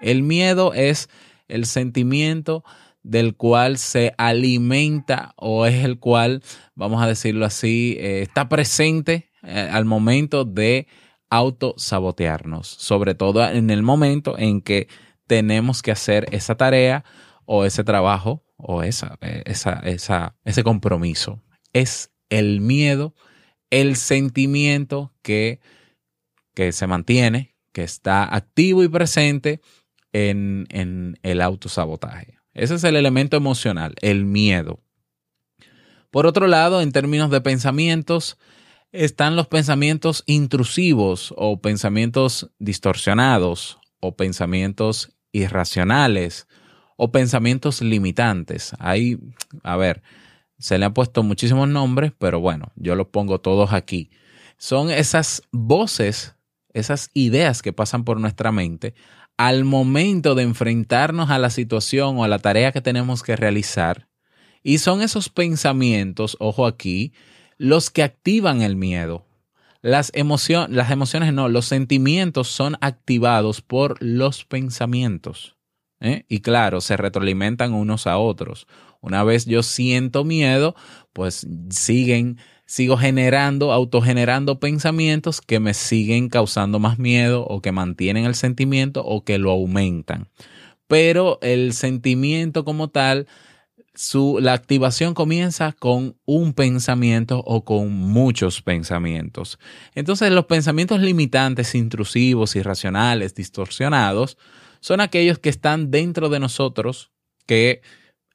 El 0.00 0.22
miedo 0.22 0.74
es 0.74 1.08
el 1.46 1.66
sentimiento 1.66 2.64
del 3.04 3.36
cual 3.36 3.78
se 3.78 4.12
alimenta 4.18 5.34
o 5.36 5.66
es 5.66 5.84
el 5.84 6.00
cual, 6.00 6.42
vamos 6.74 7.02
a 7.02 7.06
decirlo 7.06 7.44
así, 7.44 7.96
eh, 8.00 8.22
está 8.22 8.48
presente 8.48 9.30
al 9.42 9.84
momento 9.84 10.46
de 10.46 10.86
autosabotearnos, 11.34 12.68
sobre 12.68 13.14
todo 13.14 13.48
en 13.48 13.70
el 13.70 13.82
momento 13.82 14.38
en 14.38 14.60
que 14.60 14.88
tenemos 15.26 15.82
que 15.82 15.90
hacer 15.90 16.26
esa 16.30 16.56
tarea 16.56 17.04
o 17.44 17.64
ese 17.64 17.82
trabajo 17.82 18.44
o 18.56 18.82
esa, 18.82 19.18
esa, 19.20 19.80
esa, 19.80 20.36
ese 20.44 20.62
compromiso. 20.62 21.42
Es 21.72 22.12
el 22.30 22.60
miedo, 22.60 23.14
el 23.70 23.96
sentimiento 23.96 25.12
que, 25.22 25.60
que 26.54 26.72
se 26.72 26.86
mantiene, 26.86 27.56
que 27.72 27.82
está 27.82 28.32
activo 28.34 28.84
y 28.84 28.88
presente 28.88 29.60
en, 30.12 30.66
en 30.70 31.18
el 31.22 31.40
autosabotaje. 31.40 32.38
Ese 32.52 32.76
es 32.76 32.84
el 32.84 32.94
elemento 32.94 33.36
emocional, 33.36 33.94
el 34.00 34.24
miedo. 34.24 34.80
Por 36.12 36.26
otro 36.26 36.46
lado, 36.46 36.80
en 36.80 36.92
términos 36.92 37.30
de 37.30 37.40
pensamientos, 37.40 38.38
están 38.94 39.34
los 39.34 39.48
pensamientos 39.48 40.22
intrusivos 40.26 41.34
o 41.36 41.60
pensamientos 41.60 42.50
distorsionados 42.60 43.78
o 43.98 44.16
pensamientos 44.16 45.16
irracionales 45.32 46.46
o 46.96 47.10
pensamientos 47.10 47.82
limitantes. 47.82 48.72
Ahí, 48.78 49.18
a 49.64 49.76
ver, 49.76 50.02
se 50.58 50.78
le 50.78 50.84
han 50.84 50.94
puesto 50.94 51.24
muchísimos 51.24 51.68
nombres, 51.68 52.12
pero 52.16 52.38
bueno, 52.38 52.70
yo 52.76 52.94
los 52.94 53.08
pongo 53.08 53.40
todos 53.40 53.72
aquí. 53.72 54.10
Son 54.58 54.90
esas 54.90 55.42
voces, 55.50 56.36
esas 56.72 57.10
ideas 57.14 57.62
que 57.62 57.72
pasan 57.72 58.04
por 58.04 58.20
nuestra 58.20 58.52
mente 58.52 58.94
al 59.36 59.64
momento 59.64 60.36
de 60.36 60.44
enfrentarnos 60.44 61.30
a 61.30 61.40
la 61.40 61.50
situación 61.50 62.18
o 62.18 62.24
a 62.24 62.28
la 62.28 62.38
tarea 62.38 62.70
que 62.70 62.80
tenemos 62.80 63.24
que 63.24 63.34
realizar. 63.34 64.08
Y 64.62 64.78
son 64.78 65.02
esos 65.02 65.28
pensamientos, 65.28 66.36
ojo 66.38 66.64
aquí, 66.66 67.12
los 67.64 67.90
que 67.90 68.02
activan 68.02 68.60
el 68.60 68.76
miedo. 68.76 69.24
Las, 69.80 70.12
las 70.14 70.90
emociones 70.90 71.32
no, 71.32 71.48
los 71.48 71.64
sentimientos 71.64 72.48
son 72.48 72.76
activados 72.82 73.62
por 73.62 74.02
los 74.02 74.44
pensamientos. 74.44 75.56
¿eh? 76.00 76.26
Y 76.28 76.40
claro, 76.40 76.82
se 76.82 76.98
retroalimentan 76.98 77.72
unos 77.72 78.06
a 78.06 78.18
otros. 78.18 78.66
Una 79.00 79.24
vez 79.24 79.46
yo 79.46 79.62
siento 79.62 80.24
miedo, 80.24 80.76
pues 81.14 81.46
siguen, 81.70 82.36
sigo 82.66 82.98
generando, 82.98 83.72
autogenerando 83.72 84.60
pensamientos 84.60 85.40
que 85.40 85.58
me 85.58 85.72
siguen 85.72 86.28
causando 86.28 86.78
más 86.78 86.98
miedo 86.98 87.46
o 87.46 87.62
que 87.62 87.72
mantienen 87.72 88.26
el 88.26 88.34
sentimiento 88.34 89.02
o 89.06 89.24
que 89.24 89.38
lo 89.38 89.50
aumentan. 89.50 90.28
Pero 90.86 91.38
el 91.40 91.72
sentimiento 91.72 92.66
como 92.66 92.88
tal 92.88 93.26
la 94.40 94.54
activación 94.54 95.14
comienza 95.14 95.72
con 95.72 96.16
un 96.24 96.52
pensamiento 96.52 97.42
o 97.46 97.64
con 97.64 97.92
muchos 97.92 98.60
pensamientos. 98.60 99.58
Entonces 99.94 100.32
los 100.32 100.46
pensamientos 100.46 101.00
limitantes, 101.00 101.74
intrusivos, 101.74 102.56
irracionales, 102.56 103.34
distorsionados, 103.34 104.36
son 104.80 105.00
aquellos 105.00 105.38
que 105.38 105.48
están 105.48 105.90
dentro 105.90 106.28
de 106.28 106.40
nosotros, 106.40 107.12
que 107.46 107.82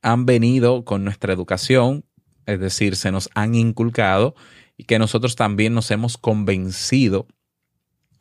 han 0.02 0.26
venido 0.26 0.86
con 0.86 1.04
nuestra 1.04 1.34
educación, 1.34 2.06
es 2.46 2.60
decir, 2.60 2.96
se 2.96 3.12
nos 3.12 3.30
han 3.36 3.54
inculcado 3.54 4.36
y 4.78 4.86
que 4.86 4.98
nosotros 4.98 5.36
también 5.36 5.74
nos 5.74 5.92
hemos 5.92 6.18
convencido 6.18 7.28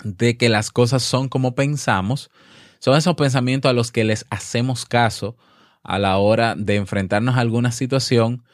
de 0.03 0.37
que 0.37 0.49
las 0.49 0.71
cosas 0.71 1.05
son 1.05 1.29
como 1.29 1.55
pensamos. 1.55 2.31
Son 2.81 2.97
esos 2.97 3.15
pensamientos 3.15 3.71
a 3.71 3.73
los 3.73 3.93
que 3.93 4.05
les 4.05 4.27
hacemos 4.29 4.85
caso 4.85 5.37
a 5.83 5.99
la 5.99 6.19
hora 6.19 6.55
de 6.57 6.77
enfrentarnos 6.77 7.37
a 7.37 7.41
alguna 7.41 7.73
situación, 7.73 8.45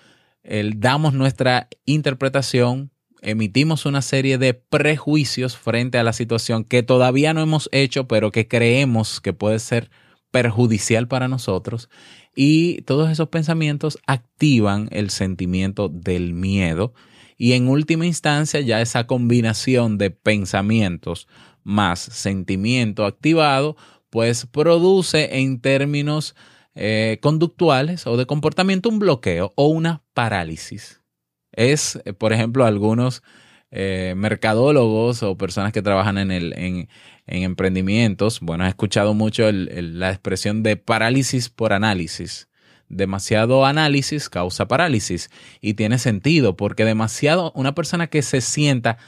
damos 0.76 1.14
nuestra 1.14 1.68
interpretación, 1.86 2.90
emitimos 3.22 3.86
una 3.86 4.02
serie 4.02 4.38
de 4.38 4.54
prejuicios 4.54 5.56
frente 5.56 5.98
a 5.98 6.02
la 6.02 6.12
situación 6.12 6.64
que 6.64 6.82
todavía 6.82 7.32
no 7.32 7.40
hemos 7.40 7.68
hecho, 7.72 8.06
pero 8.06 8.30
que 8.30 8.46
creemos 8.46 9.20
que 9.20 9.32
puede 9.32 9.58
ser 9.58 9.90
perjudicial 10.30 11.08
para 11.08 11.28
nosotros. 11.28 11.88
Y 12.36 12.82
todos 12.82 13.10
esos 13.10 13.28
pensamientos 13.28 13.98
activan 14.06 14.88
el 14.90 15.10
sentimiento 15.10 15.88
del 15.88 16.34
miedo. 16.34 16.92
Y 17.38 17.52
en 17.52 17.68
última 17.68 18.04
instancia, 18.04 18.60
ya 18.60 18.80
esa 18.80 19.06
combinación 19.06 19.96
de 19.96 20.10
pensamientos 20.10 21.28
más 21.62 22.00
sentimiento 22.00 23.06
activado, 23.06 23.76
pues 24.10 24.46
produce 24.46 25.38
en 25.38 25.60
términos 25.60 26.34
eh, 26.74 27.18
conductuales 27.22 28.06
o 28.06 28.16
de 28.16 28.26
comportamiento 28.26 28.88
un 28.88 28.98
bloqueo 28.98 29.52
o 29.56 29.68
una 29.68 30.02
parálisis. 30.12 31.02
Es, 31.52 32.00
eh, 32.04 32.12
por 32.12 32.32
ejemplo, 32.32 32.64
algunos 32.64 33.22
eh, 33.70 34.14
mercadólogos 34.16 35.22
o 35.22 35.36
personas 35.36 35.72
que 35.72 35.82
trabajan 35.82 36.18
en, 36.18 36.30
el, 36.30 36.52
en, 36.56 36.88
emprendimientos, 37.26 38.40
bueno, 38.40 38.66
he 38.66 38.68
escuchado 38.68 39.14
mucho 39.14 39.50
la 39.52 40.10
expresión 40.10 40.62
de 40.62 40.76
parálisis 40.76 41.48
por 41.48 41.72
análisis. 41.72 42.48
Demasiado 42.88 43.64
análisis 43.64 44.28
causa 44.28 44.68
parálisis 44.68 45.30
y 45.60 45.74
tiene 45.74 45.98
sentido 45.98 46.56
porque 46.56 46.84
demasiado 46.84 47.50
una 47.54 47.74
persona 47.74 48.08
que 48.08 48.22
se 48.22 48.40
sienta 48.40 48.98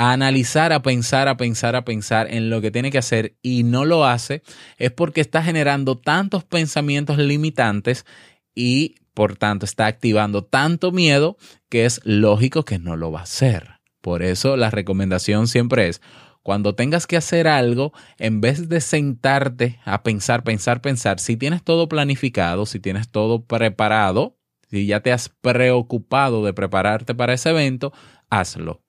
a 0.00 0.12
analizar, 0.12 0.72
a 0.72 0.80
pensar, 0.80 1.28
a 1.28 1.36
pensar, 1.36 1.76
a 1.76 1.84
pensar 1.84 2.32
en 2.32 2.48
lo 2.48 2.62
que 2.62 2.70
tiene 2.70 2.90
que 2.90 2.96
hacer 2.96 3.36
y 3.42 3.64
no 3.64 3.84
lo 3.84 4.06
hace, 4.06 4.42
es 4.78 4.90
porque 4.92 5.20
está 5.20 5.42
generando 5.42 5.98
tantos 5.98 6.42
pensamientos 6.42 7.18
limitantes 7.18 8.06
y 8.54 8.94
por 9.12 9.36
tanto 9.36 9.66
está 9.66 9.84
activando 9.84 10.42
tanto 10.42 10.90
miedo 10.90 11.36
que 11.68 11.84
es 11.84 12.00
lógico 12.04 12.64
que 12.64 12.78
no 12.78 12.96
lo 12.96 13.12
va 13.12 13.20
a 13.20 13.24
hacer. 13.24 13.72
Por 14.00 14.22
eso 14.22 14.56
la 14.56 14.70
recomendación 14.70 15.46
siempre 15.46 15.88
es, 15.88 16.00
cuando 16.42 16.74
tengas 16.74 17.06
que 17.06 17.18
hacer 17.18 17.46
algo, 17.46 17.92
en 18.16 18.40
vez 18.40 18.70
de 18.70 18.80
sentarte 18.80 19.80
a 19.84 20.02
pensar, 20.02 20.44
pensar, 20.44 20.80
pensar, 20.80 21.20
si 21.20 21.36
tienes 21.36 21.62
todo 21.62 21.90
planificado, 21.90 22.64
si 22.64 22.80
tienes 22.80 23.10
todo 23.10 23.44
preparado, 23.44 24.38
si 24.70 24.86
ya 24.86 25.00
te 25.00 25.12
has 25.12 25.28
preocupado 25.28 26.42
de 26.42 26.54
prepararte 26.54 27.14
para 27.14 27.34
ese 27.34 27.50
evento, 27.50 27.92
hazlo 28.30 28.80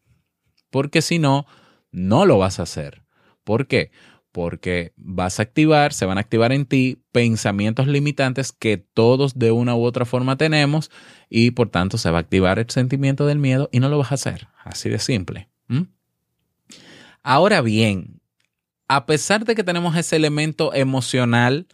porque 0.71 1.01
si 1.03 1.19
no, 1.19 1.45
no 1.91 2.25
lo 2.25 2.39
vas 2.39 2.59
a 2.59 2.63
hacer. 2.63 3.03
¿Por 3.43 3.67
qué? 3.67 3.91
Porque 4.31 4.93
vas 4.95 5.39
a 5.39 5.43
activar, 5.43 5.93
se 5.93 6.05
van 6.05 6.17
a 6.17 6.21
activar 6.21 6.51
en 6.51 6.65
ti 6.65 7.03
pensamientos 7.11 7.87
limitantes 7.87 8.51
que 8.51 8.77
todos 8.77 9.37
de 9.37 9.51
una 9.51 9.75
u 9.75 9.83
otra 9.83 10.05
forma 10.05 10.37
tenemos 10.37 10.89
y 11.29 11.51
por 11.51 11.69
tanto 11.69 11.97
se 11.97 12.09
va 12.09 12.17
a 12.17 12.21
activar 12.21 12.57
el 12.57 12.69
sentimiento 12.69 13.25
del 13.25 13.39
miedo 13.39 13.69
y 13.71 13.79
no 13.79 13.89
lo 13.89 13.97
vas 13.97 14.11
a 14.11 14.15
hacer. 14.15 14.47
Así 14.63 14.89
de 14.89 14.99
simple. 14.99 15.49
Ahora 17.23 17.61
bien, 17.61 18.21
a 18.87 19.05
pesar 19.05 19.45
de 19.45 19.53
que 19.53 19.63
tenemos 19.63 19.95
ese 19.95 20.15
elemento 20.15 20.73
emocional, 20.73 21.67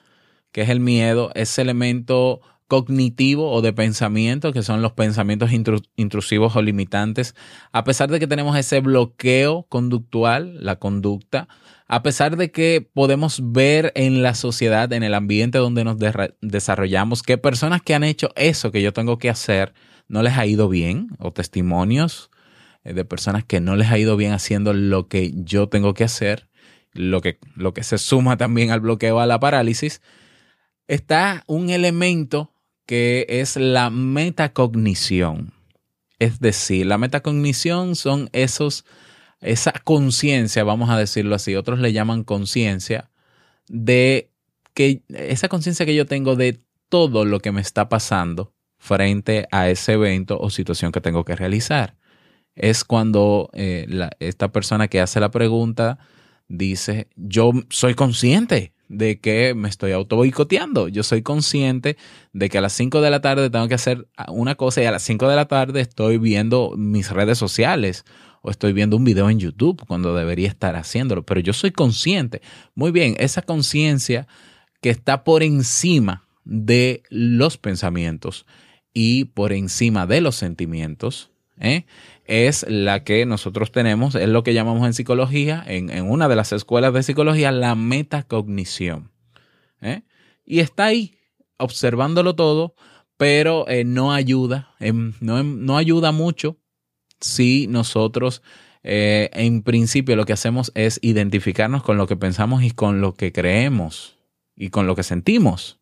que 0.51 0.61
es 0.61 0.69
el 0.69 0.79
miedo, 0.79 1.31
ese 1.35 1.61
elemento 1.61 2.41
cognitivo 2.67 3.51
o 3.51 3.61
de 3.61 3.73
pensamiento, 3.73 4.51
que 4.51 4.61
son 4.61 4.81
los 4.81 4.91
pensamientos 4.91 5.51
intrusivos 5.95 6.55
o 6.55 6.61
limitantes, 6.61 7.35
a 7.71 7.83
pesar 7.83 8.09
de 8.09 8.19
que 8.19 8.27
tenemos 8.27 8.57
ese 8.57 8.81
bloqueo 8.81 9.65
conductual, 9.69 10.57
la 10.63 10.77
conducta, 10.77 11.47
a 11.87 12.03
pesar 12.03 12.35
de 12.35 12.51
que 12.51 12.87
podemos 12.93 13.41
ver 13.53 13.93
en 13.95 14.21
la 14.21 14.35
sociedad, 14.35 14.91
en 14.91 15.03
el 15.03 15.13
ambiente 15.13 15.57
donde 15.57 15.85
nos 15.85 15.97
desarrollamos, 16.41 17.23
que 17.23 17.37
personas 17.37 17.81
que 17.81 17.95
han 17.95 18.03
hecho 18.03 18.31
eso 18.35 18.71
que 18.71 18.81
yo 18.81 18.91
tengo 18.91 19.17
que 19.17 19.29
hacer 19.29 19.73
no 20.09 20.21
les 20.21 20.37
ha 20.37 20.45
ido 20.45 20.67
bien, 20.67 21.09
o 21.19 21.31
testimonios 21.31 22.29
eh, 22.83 22.93
de 22.93 23.05
personas 23.05 23.45
que 23.45 23.61
no 23.61 23.75
les 23.75 23.89
ha 23.91 23.97
ido 23.97 24.17
bien 24.17 24.33
haciendo 24.33 24.73
lo 24.73 25.07
que 25.07 25.33
yo 25.35 25.69
tengo 25.69 25.93
que 25.93 26.03
hacer, 26.03 26.47
lo 26.91 27.21
que, 27.21 27.39
lo 27.55 27.73
que 27.73 27.83
se 27.83 27.97
suma 27.97 28.37
también 28.37 28.71
al 28.71 28.81
bloqueo, 28.81 29.19
a 29.19 29.25
la 29.25 29.39
parálisis, 29.39 30.01
está 30.87 31.43
un 31.47 31.69
elemento 31.69 32.51
que 32.87 33.27
es 33.29 33.57
la 33.57 33.91
metacognición. 33.91 35.53
Es 36.17 36.39
decir, 36.39 36.87
la 36.87 36.97
metacognición 36.97 37.95
son 37.95 38.29
esos, 38.31 38.85
esa 39.41 39.73
conciencia, 39.83 40.63
vamos 40.63 40.89
a 40.89 40.97
decirlo 40.97 41.35
así, 41.35 41.55
otros 41.55 41.79
le 41.79 41.93
llaman 41.93 42.23
conciencia, 42.23 43.11
de 43.67 44.31
que 44.73 45.03
esa 45.09 45.49
conciencia 45.49 45.85
que 45.85 45.93
yo 45.93 46.07
tengo 46.07 46.35
de 46.35 46.63
todo 46.89 47.25
lo 47.25 47.39
que 47.39 47.51
me 47.51 47.61
está 47.61 47.89
pasando 47.89 48.53
frente 48.79 49.47
a 49.51 49.69
ese 49.69 49.93
evento 49.93 50.39
o 50.39 50.49
situación 50.49 50.91
que 50.91 51.01
tengo 51.01 51.25
que 51.25 51.35
realizar. 51.35 51.97
Es 52.55 52.83
cuando 52.83 53.49
eh, 53.53 53.85
esta 54.19 54.51
persona 54.51 54.87
que 54.87 55.01
hace 55.01 55.19
la 55.19 55.29
pregunta 55.29 55.99
dice, 56.47 57.09
yo 57.15 57.51
soy 57.69 57.93
consciente 57.93 58.73
de 58.89 59.19
que 59.19 59.53
me 59.53 59.69
estoy 59.69 59.91
auto 59.91 60.15
boicoteando. 60.15 60.87
Yo 60.87 61.03
soy 61.03 61.21
consciente 61.21 61.97
de 62.33 62.49
que 62.49 62.57
a 62.57 62.61
las 62.61 62.73
5 62.73 63.01
de 63.01 63.09
la 63.09 63.21
tarde 63.21 63.49
tengo 63.49 63.67
que 63.67 63.75
hacer 63.75 64.07
una 64.29 64.55
cosa 64.55 64.81
y 64.81 64.85
a 64.85 64.91
las 64.91 65.03
5 65.03 65.27
de 65.27 65.35
la 65.35 65.47
tarde 65.47 65.81
estoy 65.81 66.17
viendo 66.17 66.73
mis 66.77 67.11
redes 67.11 67.37
sociales 67.37 68.05
o 68.41 68.51
estoy 68.51 68.73
viendo 68.73 68.95
un 68.95 69.03
video 69.03 69.29
en 69.29 69.39
YouTube 69.39 69.83
cuando 69.87 70.15
debería 70.15 70.47
estar 70.47 70.75
haciéndolo. 70.75 71.23
Pero 71.23 71.39
yo 71.39 71.53
soy 71.53 71.71
consciente. 71.71 72.41
Muy 72.75 72.91
bien, 72.91 73.15
esa 73.19 73.41
conciencia 73.41 74.27
que 74.81 74.89
está 74.89 75.23
por 75.23 75.43
encima 75.43 76.27
de 76.45 77.03
los 77.09 77.57
pensamientos 77.57 78.45
y 78.93 79.25
por 79.25 79.51
encima 79.51 80.07
de 80.07 80.21
los 80.21 80.35
sentimientos, 80.35 81.29
¿eh? 81.59 81.85
es 82.25 82.65
la 82.67 83.03
que 83.03 83.25
nosotros 83.25 83.71
tenemos, 83.71 84.15
es 84.15 84.29
lo 84.29 84.43
que 84.43 84.53
llamamos 84.53 84.85
en 84.85 84.93
psicología, 84.93 85.63
en, 85.67 85.89
una 86.09 86.27
de 86.27 86.35
las 86.35 86.51
escuelas 86.51 86.93
de 86.93 87.03
psicología, 87.03 87.51
la 87.51 87.75
metacognición. 87.75 89.11
¿eh? 89.81 90.03
Y 90.45 90.59
está 90.59 90.85
ahí, 90.85 91.17
observándolo 91.57 92.35
todo, 92.35 92.75
pero 93.17 93.67
eh, 93.67 93.83
no 93.83 94.13
ayuda, 94.13 94.75
em, 94.79 95.13
no, 95.19 95.39
em, 95.39 95.65
no, 95.65 95.77
ayuda 95.77 96.11
mucho 96.11 96.57
si 97.19 97.67
nosotros 97.67 98.41
en 98.89 99.63
principio 99.63 100.15
lo 100.15 100.23
que 100.23 100.31
hacemos 100.31 100.71
es 100.73 100.97
identificarnos 101.01 101.83
con 101.83 101.97
lo 101.97 102.07
que 102.07 102.15
pensamos 102.15 102.63
y 102.63 102.71
con 102.71 103.01
lo 103.01 103.15
que 103.15 103.33
creemos 103.33 104.17
y 104.55 104.69
con 104.69 104.87
lo 104.87 104.95
que 104.95 105.03
sentimos. 105.03 105.81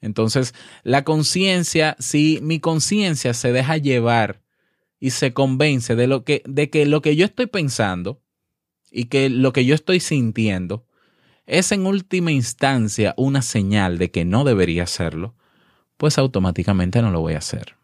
Entonces, 0.00 0.52
la 0.82 1.04
conciencia, 1.04 1.96
si 2.00 2.40
mi 2.42 2.58
conciencia 2.58 3.34
se 3.34 3.52
deja 3.52 3.76
llevar 3.76 4.42
y 5.00 5.10
se 5.10 5.32
convence 5.32 5.96
de, 5.96 6.06
lo 6.06 6.24
que, 6.24 6.42
de 6.46 6.70
que 6.70 6.86
lo 6.86 7.02
que 7.02 7.16
yo 7.16 7.24
estoy 7.24 7.46
pensando 7.46 8.20
y 8.90 9.04
que 9.04 9.28
lo 9.28 9.52
que 9.52 9.64
yo 9.64 9.74
estoy 9.74 10.00
sintiendo 10.00 10.86
es 11.46 11.72
en 11.72 11.86
última 11.86 12.32
instancia 12.32 13.14
una 13.16 13.42
señal 13.42 13.98
de 13.98 14.10
que 14.10 14.24
no 14.24 14.44
debería 14.44 14.82
hacerlo, 14.82 15.34
pues 15.96 16.18
automáticamente 16.18 17.00
no 17.00 17.10
lo 17.10 17.20
voy 17.20 17.34
a 17.34 17.38
hacer. 17.38 17.76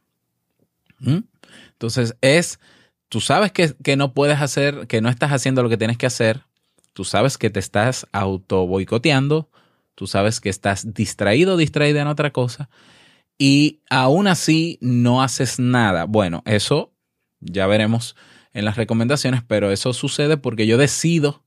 ¿Mm? 0.98 1.20
Entonces 1.72 2.16
es, 2.20 2.60
tú 3.08 3.20
sabes 3.20 3.52
que, 3.52 3.74
que, 3.82 3.96
no 3.96 4.12
puedes 4.12 4.40
hacer, 4.40 4.86
que 4.86 5.00
no 5.00 5.08
estás 5.08 5.32
haciendo 5.32 5.62
lo 5.62 5.68
que 5.68 5.76
tienes 5.76 5.98
que 5.98 6.06
hacer, 6.06 6.42
tú 6.92 7.04
sabes 7.04 7.38
que 7.38 7.50
te 7.50 7.60
estás 7.60 8.06
auto 8.12 8.66
boicoteando, 8.66 9.50
tú 9.94 10.06
sabes 10.06 10.40
que 10.40 10.48
estás 10.48 10.94
distraído, 10.94 11.56
distraída 11.56 12.02
en 12.02 12.08
otra 12.08 12.32
cosa, 12.32 12.68
y 13.38 13.80
aún 13.90 14.26
así 14.26 14.78
no 14.80 15.22
haces 15.22 15.58
nada. 15.58 16.04
Bueno, 16.04 16.42
eso 16.46 16.93
ya 17.44 17.66
veremos 17.66 18.16
en 18.52 18.64
las 18.64 18.76
recomendaciones, 18.76 19.42
pero 19.46 19.70
eso 19.70 19.92
sucede 19.92 20.36
porque 20.36 20.66
yo 20.66 20.78
decido 20.78 21.44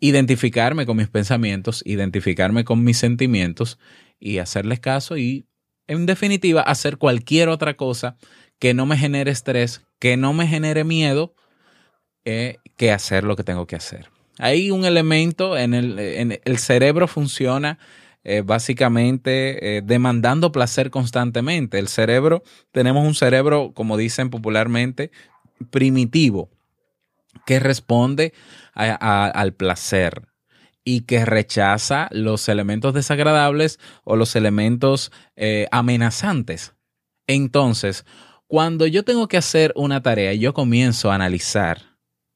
identificarme 0.00 0.84
con 0.84 0.96
mis 0.96 1.08
pensamientos, 1.08 1.82
identificarme 1.86 2.64
con 2.64 2.82
mis 2.82 2.98
sentimientos 2.98 3.78
y 4.18 4.38
hacerles 4.38 4.80
caso 4.80 5.16
y, 5.16 5.46
en 5.86 6.06
definitiva, 6.06 6.62
hacer 6.62 6.98
cualquier 6.98 7.48
otra 7.48 7.74
cosa 7.74 8.16
que 8.58 8.74
no 8.74 8.86
me 8.86 8.96
genere 8.96 9.30
estrés, 9.30 9.84
que 9.98 10.16
no 10.16 10.32
me 10.32 10.46
genere 10.46 10.84
miedo, 10.84 11.34
eh, 12.24 12.58
que 12.76 12.92
hacer 12.92 13.24
lo 13.24 13.36
que 13.36 13.44
tengo 13.44 13.66
que 13.66 13.76
hacer. 13.76 14.10
Hay 14.38 14.70
un 14.70 14.84
elemento 14.84 15.56
en 15.56 15.74
el, 15.74 15.98
en 15.98 16.40
el 16.44 16.58
cerebro 16.58 17.06
funciona 17.06 17.78
eh, 18.24 18.42
básicamente 18.44 19.78
eh, 19.78 19.82
demandando 19.82 20.52
placer 20.52 20.90
constantemente. 20.90 21.78
El 21.78 21.88
cerebro, 21.88 22.42
tenemos 22.70 23.06
un 23.06 23.14
cerebro, 23.14 23.72
como 23.74 23.96
dicen 23.96 24.30
popularmente, 24.30 25.10
primitivo, 25.70 26.50
que 27.46 27.60
responde 27.60 28.32
al 28.74 29.52
placer 29.54 30.28
y 30.84 31.02
que 31.02 31.24
rechaza 31.24 32.08
los 32.10 32.48
elementos 32.48 32.94
desagradables 32.94 33.78
o 34.04 34.16
los 34.16 34.34
elementos 34.36 35.12
eh, 35.36 35.66
amenazantes. 35.70 36.74
Entonces, 37.26 38.04
cuando 38.46 38.86
yo 38.86 39.04
tengo 39.04 39.28
que 39.28 39.36
hacer 39.36 39.72
una 39.76 40.02
tarea, 40.02 40.34
yo 40.34 40.52
comienzo 40.54 41.10
a 41.10 41.14
analizar 41.14 41.91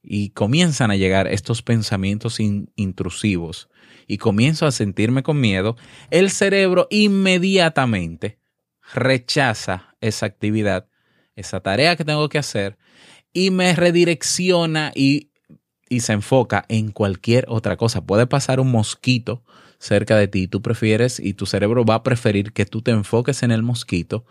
y 0.06 0.30
comienzan 0.30 0.90
a 0.90 0.96
llegar 0.96 1.26
estos 1.26 1.62
pensamientos 1.62 2.38
intrusivos 2.40 3.68
y 4.06 4.18
comienzo 4.18 4.66
a 4.66 4.70
sentirme 4.70 5.22
con 5.22 5.40
miedo, 5.40 5.76
el 6.10 6.30
cerebro 6.30 6.86
inmediatamente 6.90 8.38
rechaza 8.94 9.96
esa 10.00 10.26
actividad, 10.26 10.86
esa 11.34 11.60
tarea 11.60 11.96
que 11.96 12.04
tengo 12.04 12.28
que 12.28 12.38
hacer 12.38 12.78
y 13.32 13.50
me 13.50 13.74
redirecciona 13.74 14.92
y, 14.94 15.32
y 15.88 16.00
se 16.00 16.12
enfoca 16.12 16.64
en 16.68 16.92
cualquier 16.92 17.44
otra 17.48 17.76
cosa. 17.76 18.06
Puede 18.06 18.26
pasar 18.28 18.60
un 18.60 18.70
mosquito 18.70 19.42
cerca 19.78 20.16
de 20.16 20.28
ti, 20.28 20.48
tú 20.48 20.62
prefieres 20.62 21.20
y 21.20 21.34
tu 21.34 21.46
cerebro 21.46 21.84
va 21.84 21.96
a 21.96 22.02
preferir 22.02 22.52
que 22.52 22.64
tú 22.64 22.80
te 22.80 22.92
enfoques 22.92 23.42
en 23.42 23.50
el 23.50 23.62
mosquito 23.62 24.24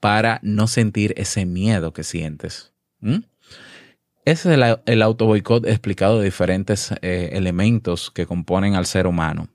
para 0.00 0.40
no 0.42 0.66
sentir 0.66 1.14
ese 1.16 1.44
miedo 1.44 1.92
que 1.92 2.02
sientes. 2.02 2.72
Ese 4.28 4.52
es 4.52 4.60
el, 4.60 4.76
el 4.84 5.00
auto 5.00 5.24
boicot 5.24 5.66
explicado 5.66 6.18
de 6.18 6.26
diferentes 6.26 6.92
eh, 7.00 7.30
elementos 7.32 8.10
que 8.10 8.26
componen 8.26 8.74
al 8.74 8.84
ser 8.84 9.06
humano. 9.06 9.48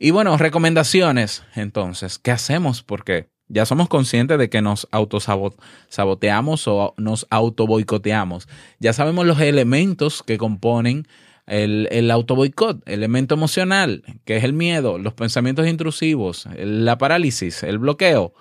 Y 0.00 0.10
bueno, 0.10 0.36
recomendaciones. 0.36 1.44
Entonces, 1.54 2.18
¿qué 2.18 2.32
hacemos? 2.32 2.82
Porque 2.82 3.30
ya 3.46 3.66
somos 3.66 3.88
conscientes 3.88 4.36
de 4.36 4.50
que 4.50 4.62
nos 4.62 4.88
autosaboteamos 4.90 6.66
o 6.66 6.94
nos 6.96 7.28
auto 7.30 7.68
boicoteamos. 7.68 8.48
Ya 8.80 8.92
sabemos 8.92 9.26
los 9.26 9.40
elementos 9.40 10.24
que 10.24 10.38
componen 10.38 11.06
el, 11.46 11.86
el 11.92 12.10
auto 12.10 12.34
boicot, 12.34 12.82
elemento 12.88 13.36
emocional, 13.36 14.02
que 14.24 14.38
es 14.38 14.42
el 14.42 14.54
miedo, 14.54 14.98
los 14.98 15.14
pensamientos 15.14 15.68
intrusivos, 15.68 16.48
la 16.56 16.98
parálisis, 16.98 17.62
el 17.62 17.78
bloqueo. 17.78 18.34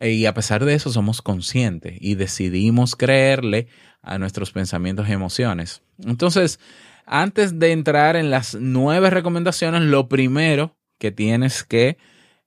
Y 0.00 0.26
a 0.26 0.34
pesar 0.34 0.64
de 0.64 0.74
eso 0.74 0.92
somos 0.92 1.20
conscientes 1.20 1.96
y 2.00 2.14
decidimos 2.14 2.94
creerle 2.94 3.66
a 4.04 4.18
nuestros 4.18 4.52
pensamientos 4.52 5.08
y 5.08 5.12
emociones. 5.12 5.82
Entonces, 6.04 6.60
antes 7.06 7.58
de 7.58 7.72
entrar 7.72 8.16
en 8.16 8.30
las 8.30 8.54
nueve 8.54 9.10
recomendaciones, 9.10 9.82
lo 9.82 10.08
primero 10.08 10.76
que 10.98 11.10
tienes 11.10 11.64
que 11.64 11.98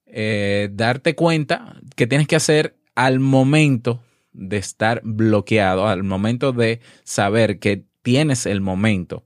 eh, 0.06 0.70
darte 0.72 1.15
cuenta 1.15 1.76
que 1.96 2.08
tienes 2.08 2.28
que 2.28 2.36
hacer 2.36 2.78
al 2.96 3.20
momento 3.20 4.02
de 4.32 4.58
estar 4.58 5.02
bloqueado, 5.04 5.88
al 5.88 6.04
momento 6.04 6.54
de 6.54 6.80
saber 7.04 7.60
que 7.60 7.86
tienes 8.02 8.46
el 8.46 8.62
momento 8.62 9.26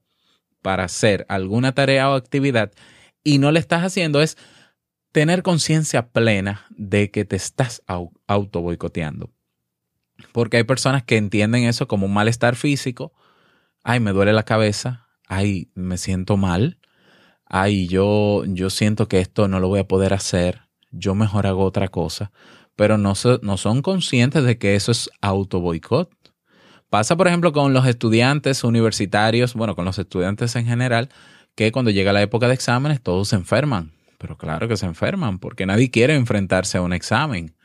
para 0.62 0.86
hacer 0.86 1.26
alguna 1.30 1.74
tarea 1.74 2.10
o 2.10 2.16
actividad 2.16 2.72
y 3.24 3.38
no 3.38 3.52
le 3.52 3.60
estás 3.60 3.84
haciendo, 3.84 4.22
es 4.22 4.38
tener 5.12 5.44
conciencia 5.44 6.10
plena 6.10 6.66
de 6.70 7.12
que 7.12 7.26
te 7.26 7.36
estás 7.36 7.84
auto 8.28 8.62
boicoteando. 8.62 9.30
Porque 10.32 10.58
hay 10.58 10.64
personas 10.64 11.04
que 11.04 11.18
entienden 11.18 11.64
eso 11.64 11.88
como 11.88 12.06
un 12.06 12.14
malestar 12.14 12.56
físico. 12.56 13.14
Ay, 13.84 14.00
me 14.00 14.12
duele 14.12 14.34
la 14.34 14.44
cabeza. 14.44 15.08
Ay, 15.28 15.70
me 15.76 15.98
siento 15.98 16.38
mal. 16.38 16.80
Ay, 17.46 17.88
yo, 17.88 18.44
yo 18.46 18.70
siento 18.70 19.08
que 19.08 19.20
esto 19.20 19.48
no 19.48 19.60
lo 19.60 19.68
voy 19.68 19.80
a 19.80 19.88
poder 19.88 20.14
hacer. 20.14 20.62
Yo 20.92 21.16
mejor 21.16 21.48
hago 21.48 21.64
otra 21.64 21.88
cosa. 21.88 22.32
Pero 22.76 22.98
no, 22.98 23.14
no 23.42 23.58
son 23.58 23.82
conscientes 23.82 24.44
de 24.44 24.58
que 24.58 24.76
eso 24.76 24.92
es 24.92 25.10
auto 25.22 25.60
boicot. 25.60 26.10
Pasa, 26.90 27.16
por 27.16 27.28
ejemplo, 27.28 27.54
con 27.54 27.74
los 27.74 27.88
estudiantes 27.88 28.64
universitarios, 28.64 29.54
bueno, 29.54 29.76
con 29.76 29.86
los 29.86 29.98
estudiantes 29.98 30.56
en 30.58 30.66
general, 30.66 31.10
que 31.56 31.72
cuando 31.72 31.92
llega 31.92 32.12
la 32.12 32.22
época 32.22 32.48
de 32.48 32.54
exámenes 32.54 33.02
todos 33.02 33.30
se 33.30 33.38
enferman. 33.38 33.94
Pero 34.18 34.38
claro 34.38 34.68
que 34.68 34.78
se 34.78 34.86
enferman, 34.86 35.40
porque 35.40 35.66
nadie 35.66 35.90
quiere 35.90 36.16
enfrentarse 36.16 36.78
a 36.78 36.82
un 36.82 36.94
examen. 36.94 37.56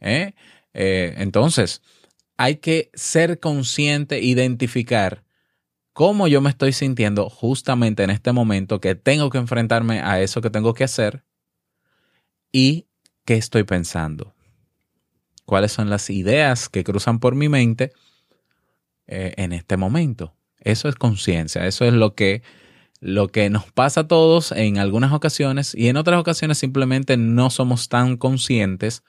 ¿eh? 0.00 0.34
Eh, 0.74 1.14
entonces, 1.18 1.82
hay 2.36 2.56
que 2.56 2.90
ser 2.94 3.40
consciente, 3.40 4.20
identificar 4.20 5.24
cómo 5.92 6.28
yo 6.28 6.40
me 6.40 6.50
estoy 6.50 6.72
sintiendo 6.72 7.28
justamente 7.28 8.02
en 8.02 8.10
este 8.10 8.32
momento 8.32 8.80
que 8.80 8.94
tengo 8.94 9.30
que 9.30 9.38
enfrentarme 9.38 10.00
a 10.00 10.20
eso 10.20 10.40
que 10.40 10.50
tengo 10.50 10.74
que 10.74 10.84
hacer 10.84 11.24
y 12.50 12.86
qué 13.24 13.34
estoy 13.34 13.64
pensando. 13.64 14.34
¿Cuáles 15.44 15.72
son 15.72 15.90
las 15.90 16.08
ideas 16.08 16.68
que 16.68 16.84
cruzan 16.84 17.18
por 17.20 17.34
mi 17.34 17.48
mente 17.48 17.92
eh, 19.06 19.34
en 19.36 19.52
este 19.52 19.76
momento? 19.76 20.34
Eso 20.60 20.88
es 20.88 20.94
conciencia, 20.94 21.66
eso 21.66 21.84
es 21.84 21.92
lo 21.92 22.14
que, 22.14 22.42
lo 23.00 23.28
que 23.28 23.50
nos 23.50 23.70
pasa 23.72 24.02
a 24.02 24.08
todos 24.08 24.52
en 24.52 24.78
algunas 24.78 25.12
ocasiones 25.12 25.74
y 25.74 25.88
en 25.88 25.96
otras 25.96 26.20
ocasiones 26.20 26.58
simplemente 26.58 27.16
no 27.16 27.50
somos 27.50 27.88
tan 27.88 28.16
conscientes 28.16 29.02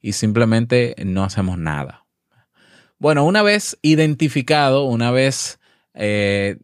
y 0.00 0.12
simplemente 0.12 0.94
no 1.04 1.24
hacemos 1.24 1.58
nada. 1.58 2.06
Bueno, 2.98 3.24
una 3.24 3.42
vez 3.42 3.78
identificado, 3.82 4.84
una 4.84 5.10
vez 5.10 5.60
eh, 5.94 6.58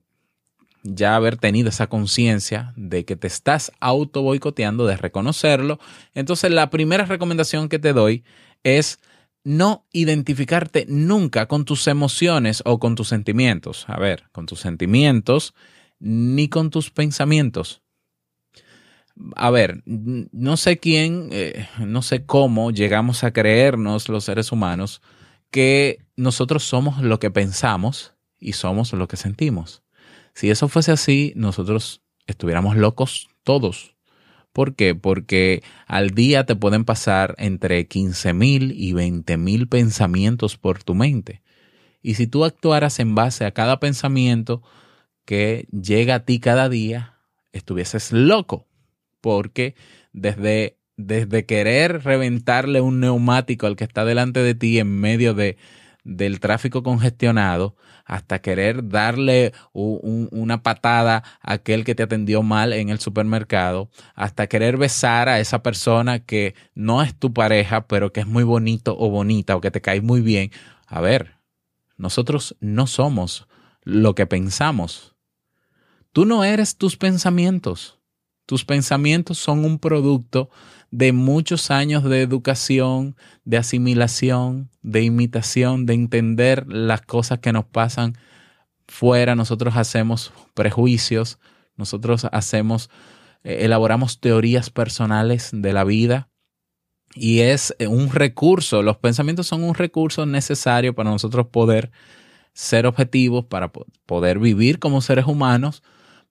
ya 0.82 1.16
haber 1.16 1.36
tenido 1.36 1.68
esa 1.68 1.86
conciencia 1.86 2.72
de 2.76 3.04
que 3.04 3.16
te 3.16 3.26
estás 3.26 3.72
auto 3.80 4.22
boicoteando, 4.22 4.86
de 4.86 4.96
reconocerlo, 4.96 5.78
entonces 6.12 6.50
la 6.50 6.70
primera 6.70 7.04
recomendación 7.04 7.68
que 7.68 7.78
te 7.78 7.92
doy 7.92 8.24
es 8.64 8.98
no 9.44 9.86
identificarte 9.92 10.86
nunca 10.88 11.46
con 11.46 11.64
tus 11.64 11.86
emociones 11.86 12.62
o 12.64 12.78
con 12.78 12.94
tus 12.94 13.08
sentimientos. 13.08 13.84
A 13.88 13.98
ver, 13.98 14.24
con 14.32 14.46
tus 14.46 14.60
sentimientos 14.60 15.54
ni 16.00 16.48
con 16.48 16.70
tus 16.70 16.90
pensamientos. 16.90 17.83
A 19.36 19.50
ver, 19.50 19.82
no 19.84 20.56
sé 20.56 20.78
quién, 20.78 21.28
eh, 21.30 21.68
no 21.78 22.02
sé 22.02 22.24
cómo 22.24 22.72
llegamos 22.72 23.22
a 23.22 23.32
creernos 23.32 24.08
los 24.08 24.24
seres 24.24 24.50
humanos 24.50 25.02
que 25.50 26.00
nosotros 26.16 26.64
somos 26.64 27.00
lo 27.00 27.20
que 27.20 27.30
pensamos 27.30 28.14
y 28.40 28.54
somos 28.54 28.92
lo 28.92 29.06
que 29.06 29.16
sentimos. 29.16 29.82
Si 30.34 30.50
eso 30.50 30.68
fuese 30.68 30.90
así, 30.90 31.32
nosotros 31.36 32.02
estuviéramos 32.26 32.76
locos 32.76 33.28
todos. 33.44 33.94
¿Por 34.52 34.74
qué? 34.74 34.94
Porque 34.94 35.62
al 35.86 36.10
día 36.10 36.44
te 36.44 36.56
pueden 36.56 36.84
pasar 36.84 37.34
entre 37.38 37.86
15 37.86 38.34
mil 38.34 38.72
y 38.72 38.92
20 38.92 39.36
mil 39.36 39.68
pensamientos 39.68 40.56
por 40.56 40.82
tu 40.82 40.94
mente. 40.94 41.42
Y 42.02 42.14
si 42.14 42.26
tú 42.26 42.44
actuaras 42.44 43.00
en 43.00 43.14
base 43.14 43.44
a 43.46 43.52
cada 43.52 43.80
pensamiento 43.80 44.62
que 45.24 45.66
llega 45.70 46.16
a 46.16 46.24
ti 46.24 46.38
cada 46.38 46.68
día, 46.68 47.18
estuvieses 47.52 48.12
loco. 48.12 48.66
Porque 49.24 49.74
desde, 50.12 50.76
desde 50.98 51.46
querer 51.46 52.04
reventarle 52.04 52.82
un 52.82 53.00
neumático 53.00 53.66
al 53.66 53.74
que 53.74 53.84
está 53.84 54.04
delante 54.04 54.40
de 54.40 54.54
ti 54.54 54.78
en 54.78 55.00
medio 55.00 55.32
de, 55.32 55.56
del 56.04 56.40
tráfico 56.40 56.82
congestionado, 56.82 57.74
hasta 58.04 58.42
querer 58.42 58.86
darle 58.86 59.54
una 59.72 60.62
patada 60.62 61.24
a 61.40 61.54
aquel 61.54 61.84
que 61.84 61.94
te 61.94 62.02
atendió 62.02 62.42
mal 62.42 62.74
en 62.74 62.90
el 62.90 63.00
supermercado, 63.00 63.88
hasta 64.14 64.46
querer 64.46 64.76
besar 64.76 65.30
a 65.30 65.40
esa 65.40 65.62
persona 65.62 66.18
que 66.18 66.54
no 66.74 67.02
es 67.02 67.18
tu 67.18 67.32
pareja, 67.32 67.86
pero 67.86 68.12
que 68.12 68.20
es 68.20 68.26
muy 68.26 68.44
bonito 68.44 68.94
o 68.98 69.08
bonita 69.08 69.56
o 69.56 69.62
que 69.62 69.70
te 69.70 69.80
cae 69.80 70.02
muy 70.02 70.20
bien. 70.20 70.50
A 70.86 71.00
ver, 71.00 71.38
nosotros 71.96 72.56
no 72.60 72.86
somos 72.86 73.48
lo 73.84 74.14
que 74.14 74.26
pensamos. 74.26 75.16
Tú 76.12 76.26
no 76.26 76.44
eres 76.44 76.76
tus 76.76 76.98
pensamientos. 76.98 78.03
Tus 78.46 78.64
pensamientos 78.64 79.38
son 79.38 79.64
un 79.64 79.78
producto 79.78 80.50
de 80.90 81.12
muchos 81.12 81.70
años 81.70 82.04
de 82.04 82.22
educación, 82.22 83.16
de 83.44 83.56
asimilación, 83.56 84.70
de 84.82 85.02
imitación, 85.02 85.86
de 85.86 85.94
entender 85.94 86.66
las 86.68 87.02
cosas 87.02 87.38
que 87.38 87.52
nos 87.52 87.64
pasan 87.64 88.16
fuera. 88.86 89.34
Nosotros 89.34 89.76
hacemos 89.76 90.32
prejuicios, 90.52 91.38
nosotros 91.76 92.26
hacemos, 92.30 92.90
eh, 93.44 93.58
elaboramos 93.62 94.20
teorías 94.20 94.70
personales 94.70 95.50
de 95.52 95.72
la 95.72 95.84
vida 95.84 96.28
y 97.14 97.40
es 97.40 97.74
un 97.88 98.10
recurso, 98.10 98.82
los 98.82 98.98
pensamientos 98.98 99.46
son 99.46 99.62
un 99.62 99.74
recurso 99.74 100.26
necesario 100.26 100.94
para 100.94 101.10
nosotros 101.10 101.46
poder 101.46 101.92
ser 102.52 102.86
objetivos, 102.86 103.44
para 103.46 103.72
poder 104.06 104.38
vivir 104.38 104.78
como 104.78 105.00
seres 105.00 105.26
humanos, 105.26 105.82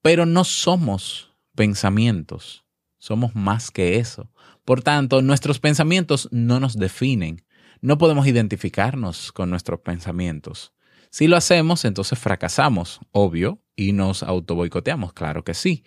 pero 0.02 0.26
no 0.26 0.44
somos 0.44 1.33
pensamientos, 1.56 2.66
somos 2.98 3.36
más 3.36 3.72
que 3.72 3.98
eso. 3.98 4.32
Por 4.64 4.82
tanto, 4.82 5.22
nuestros 5.22 5.60
pensamientos 5.60 6.30
no 6.32 6.60
nos 6.60 6.78
definen. 6.78 7.44
No 7.82 7.98
podemos 7.98 8.28
identificarnos 8.28 9.34
con 9.34 9.50
nuestros 9.50 9.82
pensamientos. 9.82 10.74
Si 11.10 11.28
lo 11.28 11.36
hacemos, 11.36 11.84
entonces 11.84 12.18
fracasamos, 12.18 13.02
obvio, 13.12 13.62
y 13.76 13.92
nos 13.92 14.24
autoboicoteamos, 14.24 15.14
claro 15.14 15.44
que 15.44 15.54
sí. 15.54 15.84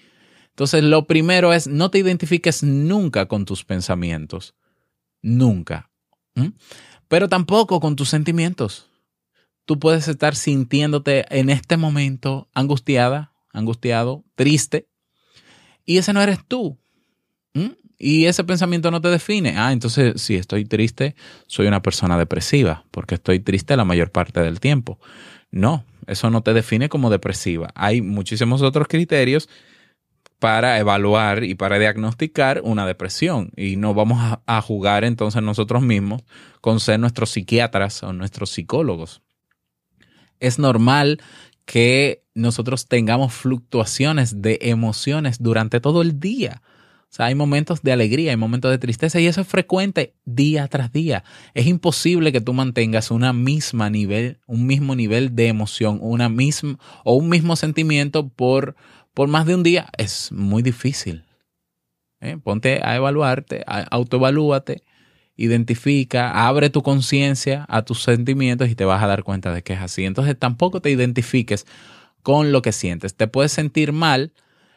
Entonces, 0.51 0.85
lo 0.85 1.07
primero 1.07 1.53
es 1.53 1.67
no 1.67 1.91
te 1.91 1.99
identifiques 1.99 2.63
nunca 2.63 3.27
con 3.27 3.45
tus 3.45 3.65
pensamientos. 3.65 4.55
Nunca. 5.23 5.91
Pero 7.09 7.29
tampoco 7.29 7.81
con 7.81 7.97
tus 7.97 8.09
sentimientos. 8.11 8.91
Tú 9.65 9.79
puedes 9.79 10.07
estar 10.07 10.37
sintiéndote 10.37 11.25
en 11.37 11.51
este 11.51 11.77
momento 11.77 12.49
angustiada, 12.55 13.33
angustiado, 13.53 14.25
triste, 14.35 14.89
y 15.87 15.99
ese 15.99 16.13
no 16.13 16.21
eres 16.21 16.41
tú 16.47 16.79
y 17.99 18.27
ese 18.27 18.45
pensamiento 18.45 18.91
no 18.91 19.01
te 19.01 19.09
define. 19.09 19.55
Ah, 19.57 19.73
entonces 19.73 20.21
si 20.21 20.37
estoy 20.37 20.65
triste, 20.65 21.15
soy 21.47 21.67
una 21.67 21.83
persona 21.83 22.19
depresiva, 22.19 22.85
porque 22.91 23.15
estoy 23.15 23.41
triste 23.41 23.77
la 23.77 23.85
mayor 23.85 24.11
parte 24.11 24.41
del 24.41 24.61
tiempo. 24.61 24.99
No, 25.51 25.85
eso 26.07 26.31
no 26.31 26.43
te 26.43 26.53
define 26.53 26.89
como 26.89 27.11
depresiva. 27.11 27.71
Hay 27.75 28.03
muchísimos 28.03 28.63
otros 28.63 28.89
criterios 28.89 29.49
para 30.39 30.79
evaluar 30.79 31.45
y 31.45 31.55
para 31.55 31.79
diagnosticar 31.79 32.61
una 32.63 32.87
depresión. 32.87 33.53
Y 33.57 33.77
no 33.77 33.95
vamos 33.95 34.39
a, 34.47 34.61
jugar 34.61 35.05
entonces 35.05 35.43
nosotros 35.43 35.83
mismos 35.83 36.23
con 36.61 36.81
ser 36.81 37.01
nuestros 37.01 37.31
psiquiatras 37.31 38.03
o 38.03 38.13
nuestros 38.13 38.51
psicólogos. 38.51 39.23
Es 40.39 40.59
normal 40.59 41.23
que 41.65 42.26
nosotros 42.37 42.87
tengamos 42.87 43.33
fluctuaciones 43.33 44.43
de 44.43 44.59
emociones 44.61 45.43
durante 45.43 45.81
todo 45.81 46.03
el 46.03 46.21
día. 46.21 46.63
O 47.09 47.15
sea, 47.17 47.27
hay 47.27 47.35
momentos 47.35 47.83
de 47.83 47.93
alegría, 47.93 48.33
hay 48.33 48.37
momentos 48.37 48.71
de 48.71 48.79
tristeza 48.79 49.19
y 49.19 49.27
eso 49.27 49.41
es 49.41 49.47
frecuente 49.47 50.15
día 50.27 50.69
tras 50.69 50.93
día. 50.93 51.25
Es 51.55 51.67
imposible 51.67 52.33
que 52.33 52.43
tú 52.43 52.53
mantengas 52.53 53.11
una 53.11 53.33
misma 53.33 53.89
nivel, 53.89 54.39
un 54.47 54.67
mismo 54.67 54.95
nivel 54.95 55.35
de 55.35 55.49
emoción, 55.49 55.99
una 56.03 56.29
misma 56.29 56.79
o 57.05 57.15
un 57.15 57.31
mismo 57.31 57.57
sentimiento 57.57 58.29
por, 58.29 58.77
por 59.15 59.29
más 59.29 59.47
de 59.47 59.55
un 59.55 59.63
día. 59.63 59.89
Es 59.97 60.31
muy 60.31 60.63
difícil. 60.63 61.25
¿Eh? 62.21 62.37
Ponte 62.43 62.81
a 62.83 62.97
evaluarte, 62.97 63.65
autoevalúate, 63.67 64.83
identifica, 65.37 66.47
abre 66.47 66.69
tu 66.69 66.83
conciencia 66.83 67.65
a 67.69 67.83
tus 67.83 68.03
sentimientos 68.03 68.69
y 68.69 68.75
te 68.75 68.85
vas 68.85 69.03
a 69.03 69.07
dar 69.07 69.23
cuenta 69.23 69.55
de 69.55 69.63
que 69.63 69.73
es 69.73 69.81
así. 69.81 70.05
Entonces 70.05 70.39
tampoco 70.39 70.83
te 70.83 70.91
identifiques 70.91 71.67
con 72.27 72.51
lo 72.51 72.61
que 72.61 72.73
sientes. 72.73 73.15
Te 73.15 73.29
puedes 73.29 73.53
sentir 73.53 73.93
mal 73.93 74.33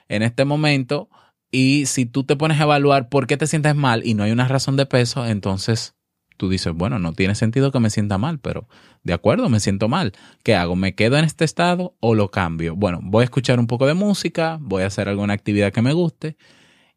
en 0.08 0.22
este 0.22 0.46
momento 0.46 1.10
y 1.50 1.88
si 1.88 2.06
tú 2.06 2.24
te 2.24 2.36
pones 2.36 2.60
a 2.60 2.64
evaluar 2.66 3.10
por 3.10 3.26
qué 3.26 3.38
te 3.38 3.48
sientes 3.48 3.74
mal 3.74 4.06
y 4.06 4.14
no 4.14 4.22
hay 4.22 4.30
una 4.30 4.48
razón 4.48 4.78
de 4.78 4.86
peso, 4.86 5.26
entonces 5.26 5.96
tú 6.38 6.48
dices, 6.48 6.76
bueno, 6.76 7.00
no 7.00 7.14
tiene 7.14 7.34
sentido 7.34 7.72
que 7.72 7.80
me 7.80 7.90
sienta 7.90 8.20
mal, 8.20 8.38
pero 8.38 8.68
de 9.02 9.14
acuerdo, 9.14 9.50
me 9.50 9.60
siento 9.60 9.88
mal. 9.88 10.14
¿Qué 10.44 10.54
hago? 10.54 10.76
¿Me 10.76 10.94
quedo 10.94 11.18
en 11.18 11.26
este 11.26 11.44
estado 11.44 11.96
o 12.02 12.14
lo 12.14 12.30
cambio? 12.30 12.76
Bueno, 12.76 13.00
voy 13.02 13.22
a 13.22 13.24
escuchar 13.24 13.60
un 13.60 13.66
poco 13.66 13.88
de 13.88 13.96
música, 13.96 14.60
voy 14.62 14.84
a 14.84 14.86
hacer 14.86 15.10
alguna 15.10 15.34
actividad 15.34 15.74
que 15.74 15.82
me 15.82 15.94
guste 15.94 16.38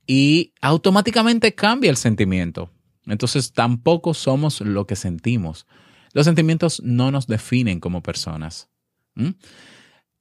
y 0.07 0.53
automáticamente 0.61 1.55
cambia 1.55 1.89
el 1.89 1.97
sentimiento. 1.97 2.71
Entonces 3.07 3.55
tampoco 3.55 4.13
somos 4.13 4.61
lo 4.61 4.87
que 4.87 4.97
sentimos. 4.97 5.67
Los 6.13 6.27
sentimientos 6.27 6.83
no 6.85 7.11
nos 7.11 7.27
definen 7.27 7.81
como 7.81 8.03
personas. 8.03 8.69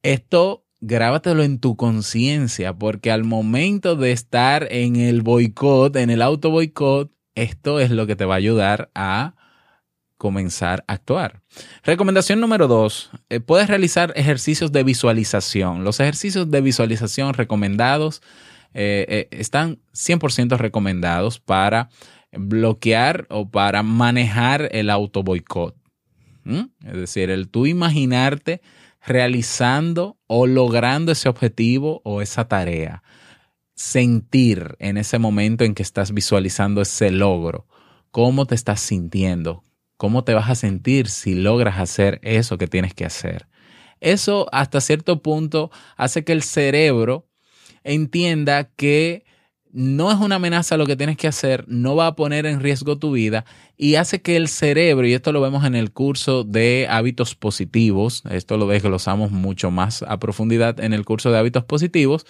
Esto 0.03 0.65
grábatelo 0.79 1.43
en 1.43 1.59
tu 1.59 1.75
conciencia, 1.75 2.73
porque 2.73 3.11
al 3.11 3.23
momento 3.23 3.95
de 3.95 4.11
estar 4.11 4.67
en 4.71 4.95
el 4.95 5.21
boicot, 5.21 5.95
en 5.95 6.09
el 6.09 6.21
auto 6.21 6.49
boicot, 6.49 7.11
esto 7.35 7.79
es 7.79 7.91
lo 7.91 8.07
que 8.07 8.15
te 8.15 8.25
va 8.25 8.33
a 8.33 8.37
ayudar 8.37 8.89
a 8.95 9.35
comenzar 10.17 10.83
a 10.87 10.93
actuar. 10.93 11.41
Recomendación 11.83 12.39
número 12.39 12.67
dos, 12.67 13.11
eh, 13.29 13.39
puedes 13.39 13.67
realizar 13.67 14.13
ejercicios 14.15 14.71
de 14.71 14.83
visualización. 14.83 15.83
Los 15.83 15.99
ejercicios 15.99 16.49
de 16.49 16.61
visualización 16.61 17.33
recomendados 17.33 18.21
eh, 18.73 19.05
eh, 19.09 19.27
están 19.31 19.79
100% 19.93 20.57
recomendados 20.57 21.39
para 21.39 21.89
bloquear 22.31 23.25
o 23.29 23.49
para 23.49 23.83
manejar 23.83 24.69
el 24.71 24.89
auto 24.89 25.23
boicot. 25.23 25.75
Es 26.43 26.93
decir, 26.93 27.29
el 27.29 27.49
tú 27.49 27.67
imaginarte 27.67 28.61
realizando 29.05 30.17
o 30.27 30.47
logrando 30.47 31.11
ese 31.11 31.29
objetivo 31.29 32.01
o 32.03 32.21
esa 32.21 32.47
tarea. 32.47 33.03
Sentir 33.73 34.75
en 34.79 34.97
ese 34.97 35.17
momento 35.17 35.63
en 35.63 35.73
que 35.73 35.83
estás 35.83 36.13
visualizando 36.13 36.81
ese 36.81 37.11
logro, 37.11 37.67
cómo 38.11 38.45
te 38.45 38.55
estás 38.55 38.81
sintiendo, 38.81 39.63
cómo 39.97 40.23
te 40.23 40.33
vas 40.33 40.49
a 40.49 40.55
sentir 40.55 41.07
si 41.07 41.33
logras 41.33 41.79
hacer 41.79 42.19
eso 42.23 42.57
que 42.57 42.67
tienes 42.67 42.93
que 42.93 43.05
hacer. 43.05 43.47
Eso 43.99 44.47
hasta 44.51 44.81
cierto 44.81 45.21
punto 45.21 45.71
hace 45.95 46.23
que 46.23 46.31
el 46.31 46.43
cerebro 46.43 47.27
entienda 47.83 48.65
que 48.65 49.25
no 49.73 50.11
es 50.11 50.17
una 50.17 50.35
amenaza 50.35 50.77
lo 50.77 50.85
que 50.85 50.95
tienes 50.95 51.17
que 51.17 51.27
hacer, 51.27 51.65
no 51.67 51.95
va 51.95 52.07
a 52.07 52.15
poner 52.15 52.45
en 52.45 52.59
riesgo 52.59 52.97
tu 52.97 53.11
vida 53.11 53.45
y 53.77 53.95
hace 53.95 54.21
que 54.21 54.35
el 54.35 54.47
cerebro, 54.47 55.07
y 55.07 55.13
esto 55.13 55.31
lo 55.31 55.41
vemos 55.41 55.65
en 55.65 55.75
el 55.75 55.91
curso 55.91 56.43
de 56.43 56.87
hábitos 56.89 57.35
positivos, 57.35 58.23
esto 58.29 58.57
lo 58.57 58.67
desglosamos 58.67 59.31
mucho 59.31 59.71
más 59.71 60.03
a 60.03 60.19
profundidad 60.19 60.79
en 60.79 60.93
el 60.93 61.05
curso 61.05 61.31
de 61.31 61.37
hábitos 61.37 61.63
positivos, 61.63 62.25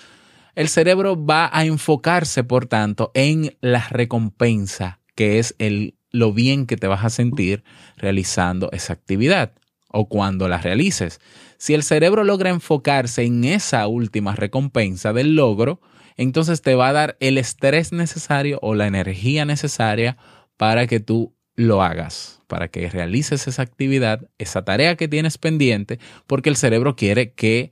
el 0.56 0.68
cerebro 0.68 1.24
va 1.24 1.50
a 1.52 1.66
enfocarse, 1.66 2.44
por 2.44 2.66
tanto, 2.66 3.12
en 3.14 3.56
la 3.62 3.88
recompensa, 3.90 5.00
que 5.16 5.40
es 5.40 5.56
el, 5.60 5.96
lo 6.12 6.34
bien 6.34 6.66
que 6.68 6.78
te 6.78 6.88
vas 6.88 7.06
a 7.06 7.10
sentir 7.10 7.64
realizando 7.98 8.70
esa 8.72 8.94
actividad. 8.94 9.54
o 9.94 10.08
cuando 10.08 10.48
la 10.48 10.58
realices. 10.58 11.20
Si 11.58 11.74
el 11.74 11.84
cerebro 11.84 12.24
logra 12.24 12.50
enfocarse 12.50 13.24
en 13.24 13.44
esa 13.44 13.88
última 13.88 14.34
recompensa 14.36 15.12
del 15.12 15.36
logro, 15.36 15.82
entonces 16.18 16.62
te 16.62 16.76
va 16.76 16.90
a 16.90 16.94
dar 16.94 17.18
el 17.20 17.38
estrés 17.38 17.92
necesario 17.92 18.60
o 18.62 18.76
la 18.76 18.88
energía 18.88 19.46
necesaria 19.46 20.18
para 20.58 20.88
que 20.88 21.00
tú 21.00 21.36
lo 21.56 21.84
hagas, 21.84 22.42
para 22.48 22.70
que 22.70 22.90
realices 22.90 23.48
esa 23.48 23.62
actividad, 23.62 24.30
esa 24.38 24.64
tarea 24.64 24.96
que 24.96 25.08
tienes 25.08 25.38
pendiente, 25.38 26.00
porque 26.28 26.50
el 26.50 26.56
cerebro 26.56 26.96
quiere 26.96 27.34
que 27.34 27.72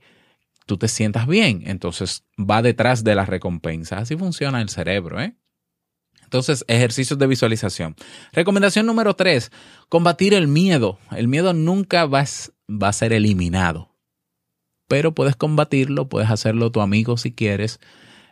tú 0.66 0.78
te 0.78 0.88
sientas 0.88 1.26
bien. 1.26 1.62
Entonces 1.66 2.24
va 2.38 2.62
detrás 2.62 3.02
de 3.04 3.14
la 3.14 3.26
recompensa. 3.26 3.98
Así 3.98 4.16
funciona 4.16 4.60
el 4.60 4.68
cerebro, 4.68 5.20
¿eh? 5.20 5.34
Entonces, 6.22 6.64
ejercicios 6.68 7.18
de 7.18 7.26
visualización. 7.26 7.96
Recomendación 8.32 8.86
número 8.86 9.16
tres, 9.16 9.50
combatir 9.88 10.32
el 10.32 10.46
miedo. 10.46 11.00
El 11.10 11.26
miedo 11.26 11.52
nunca 11.54 12.06
va 12.06 12.20
a 12.22 12.92
ser 12.92 13.12
eliminado, 13.12 13.96
pero 14.86 15.12
puedes 15.12 15.34
combatirlo, 15.34 16.08
puedes 16.08 16.30
hacerlo 16.30 16.70
tu 16.70 16.82
amigo 16.82 17.16
si 17.16 17.32
quieres. 17.32 17.80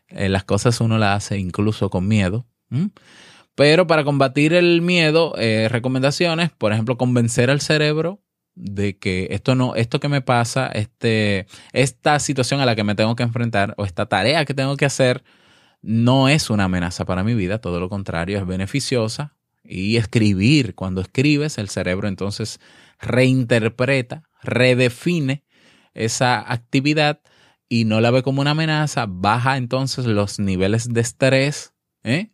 Eh, 0.09 0.29
las 0.29 0.45
cosas 0.45 0.81
uno 0.81 0.99
las 0.99 1.25
hace 1.25 1.39
incluso 1.39 1.91
con 1.91 2.09
miedo. 2.09 2.47
Pero 3.55 3.87
para 3.87 4.05
combatir 4.05 4.53
el 4.53 4.83
miedo, 4.83 5.35
eh, 5.37 5.69
recomendaciones, 5.71 6.51
por 6.51 6.73
ejemplo, 6.73 6.97
convencer 6.97 7.51
al 7.51 7.61
cerebro 7.61 8.23
de 8.55 8.99
que 8.99 9.29
esto 9.31 9.55
no, 9.55 9.75
esto 9.75 10.01
que 10.01 10.09
me 10.09 10.21
pasa, 10.21 10.67
este, 10.69 11.47
esta 11.73 12.19
situación 12.19 12.61
a 12.61 12.67
la 12.67 12.75
que 12.75 12.85
me 12.85 12.95
tengo 12.95 13.17
que 13.17 13.23
enfrentar 13.23 13.75
o 13.77 13.85
esta 13.85 14.07
tarea 14.07 14.45
que 14.45 14.55
tengo 14.55 14.77
que 14.77 14.85
hacer, 14.85 15.23
no 15.81 16.29
es 16.29 16.51
una 16.51 16.65
amenaza 16.65 17.05
para 17.05 17.23
mi 17.23 17.35
vida, 17.35 17.61
todo 17.61 17.81
lo 17.81 17.89
contrario, 17.89 18.39
es 18.39 18.47
beneficiosa. 18.47 19.37
Y 19.63 19.97
escribir, 19.97 20.75
cuando 20.75 21.01
escribes, 21.01 21.59
el 21.59 21.69
cerebro 21.69 22.09
entonces 22.09 22.59
reinterpreta, 23.01 24.23
redefine 24.43 25.45
esa 25.95 26.41
actividad 26.53 27.21
y 27.69 27.85
no 27.85 28.01
la 28.01 28.11
ve 28.11 28.23
como 28.23 28.41
una 28.41 28.53
amenaza, 28.53 29.07
baja 29.09 29.57
entonces 29.57 30.07
los 30.07 30.39
niveles 30.39 30.93
de 30.93 31.01
estrés 31.01 31.75
¿eh? 32.03 32.31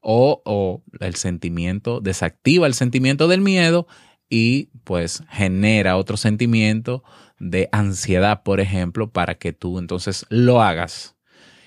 o, 0.00 0.42
o 0.44 0.82
el 1.00 1.14
sentimiento, 1.14 2.00
desactiva 2.00 2.66
el 2.66 2.74
sentimiento 2.74 3.28
del 3.28 3.40
miedo 3.40 3.86
y 4.28 4.70
pues 4.84 5.22
genera 5.30 5.96
otro 5.96 6.16
sentimiento 6.16 7.04
de 7.38 7.68
ansiedad, 7.72 8.42
por 8.42 8.60
ejemplo, 8.60 9.10
para 9.10 9.36
que 9.36 9.52
tú 9.52 9.78
entonces 9.78 10.26
lo 10.28 10.62
hagas. 10.62 11.16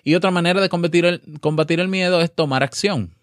Y 0.04 0.16
otra 0.16 0.32
manera 0.32 0.62
de 0.62 0.70
combatir 0.70 1.06
el, 1.06 1.22
combatir 1.40 1.80
el 1.80 1.88
miedo 1.88 2.22
es 2.22 2.34
tomar 2.34 2.64
acción. 2.64 3.16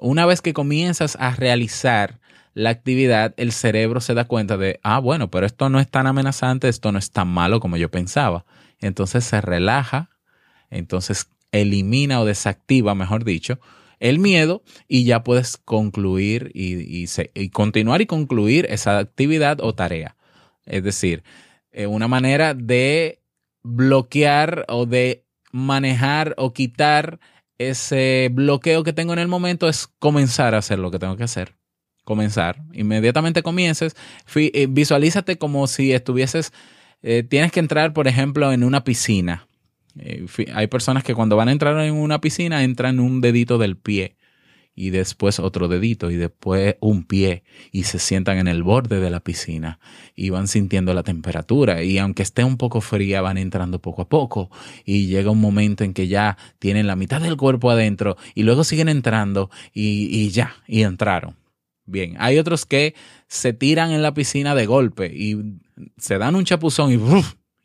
Una 0.00 0.26
vez 0.26 0.42
que 0.42 0.52
comienzas 0.52 1.16
a 1.20 1.34
realizar 1.34 2.20
la 2.52 2.70
actividad, 2.70 3.34
el 3.36 3.52
cerebro 3.52 4.00
se 4.00 4.14
da 4.14 4.26
cuenta 4.26 4.56
de, 4.56 4.78
ah, 4.82 4.98
bueno, 4.98 5.30
pero 5.30 5.46
esto 5.46 5.68
no 5.68 5.80
es 5.80 5.88
tan 5.88 6.06
amenazante, 6.06 6.68
esto 6.68 6.92
no 6.92 6.98
es 6.98 7.10
tan 7.10 7.28
malo 7.28 7.60
como 7.60 7.76
yo 7.76 7.90
pensaba. 7.90 8.44
Entonces 8.80 9.24
se 9.24 9.40
relaja, 9.40 10.10
entonces 10.70 11.28
elimina 11.52 12.20
o 12.20 12.24
desactiva, 12.24 12.94
mejor 12.94 13.24
dicho, 13.24 13.60
el 14.00 14.18
miedo 14.18 14.62
y 14.88 15.04
ya 15.04 15.24
puedes 15.24 15.56
concluir 15.56 16.50
y, 16.54 17.06
continuar 17.50 18.02
y 18.02 18.06
concluir 18.06 18.66
esa 18.68 18.98
actividad 18.98 19.60
o 19.60 19.74
tarea. 19.74 20.16
Es 20.66 20.82
decir, 20.82 21.22
eh, 21.72 21.86
una 21.86 22.08
manera 22.08 22.54
de 22.54 23.20
bloquear 23.62 24.66
o 24.68 24.86
de 24.86 25.24
manejar 25.52 26.34
o 26.36 26.52
quitar 26.52 27.20
ese 27.58 28.28
bloqueo 28.32 28.82
que 28.82 28.92
tengo 28.92 29.12
en 29.12 29.20
el 29.20 29.28
momento 29.28 29.68
es 29.68 29.86
comenzar 29.98 30.54
a 30.54 30.58
hacer 30.58 30.78
lo 30.78 30.90
que 30.90 30.98
tengo 30.98 31.16
que 31.16 31.24
hacer. 31.24 31.54
Comenzar. 32.04 32.62
Inmediatamente 32.72 33.42
comiences, 33.42 33.96
eh, 34.34 34.66
visualízate 34.68 35.38
como 35.38 35.66
si 35.66 35.92
estuvieses, 35.92 36.52
eh, 37.06 37.22
tienes 37.22 37.52
que 37.52 37.60
entrar, 37.60 37.92
por 37.92 38.08
ejemplo, 38.08 38.50
en 38.50 38.64
una 38.64 38.82
piscina. 38.82 39.46
Eh, 39.98 40.24
hay 40.54 40.66
personas 40.68 41.04
que 41.04 41.14
cuando 41.14 41.36
van 41.36 41.48
a 41.48 41.52
entrar 41.52 41.78
en 41.84 41.92
una 41.92 42.18
piscina 42.20 42.64
entran 42.64 42.98
un 42.98 43.20
dedito 43.20 43.58
del 43.58 43.76
pie 43.76 44.16
y 44.74 44.88
después 44.88 45.38
otro 45.38 45.68
dedito 45.68 46.10
y 46.10 46.16
después 46.16 46.76
un 46.80 47.04
pie 47.04 47.44
y 47.72 47.84
se 47.84 47.98
sientan 47.98 48.38
en 48.38 48.48
el 48.48 48.62
borde 48.62 49.00
de 49.00 49.10
la 49.10 49.20
piscina 49.20 49.78
y 50.16 50.30
van 50.30 50.48
sintiendo 50.48 50.94
la 50.94 51.02
temperatura 51.02 51.82
y 51.82 51.98
aunque 51.98 52.22
esté 52.22 52.42
un 52.42 52.56
poco 52.56 52.80
fría 52.80 53.20
van 53.20 53.36
entrando 53.36 53.80
poco 53.80 54.02
a 54.02 54.08
poco 54.08 54.50
y 54.86 55.06
llega 55.06 55.30
un 55.30 55.40
momento 55.40 55.84
en 55.84 55.92
que 55.92 56.08
ya 56.08 56.38
tienen 56.58 56.86
la 56.86 56.96
mitad 56.96 57.20
del 57.20 57.36
cuerpo 57.36 57.70
adentro 57.70 58.16
y 58.34 58.44
luego 58.44 58.64
siguen 58.64 58.88
entrando 58.88 59.50
y, 59.74 60.30
ya, 60.30 60.56
y 60.66 60.82
entraron. 60.82 61.36
Bien, 61.86 62.16
hay 62.18 62.38
otros 62.38 62.64
que 62.64 62.94
se 63.28 63.52
tiran 63.52 63.90
en 63.90 64.02
la 64.02 64.14
piscina 64.14 64.54
de 64.54 64.66
golpe 64.66 65.12
y 65.14 65.60
se 65.98 66.18
dan 66.18 66.34
un 66.34 66.44
chapuzón 66.44 66.92
y, 66.92 66.98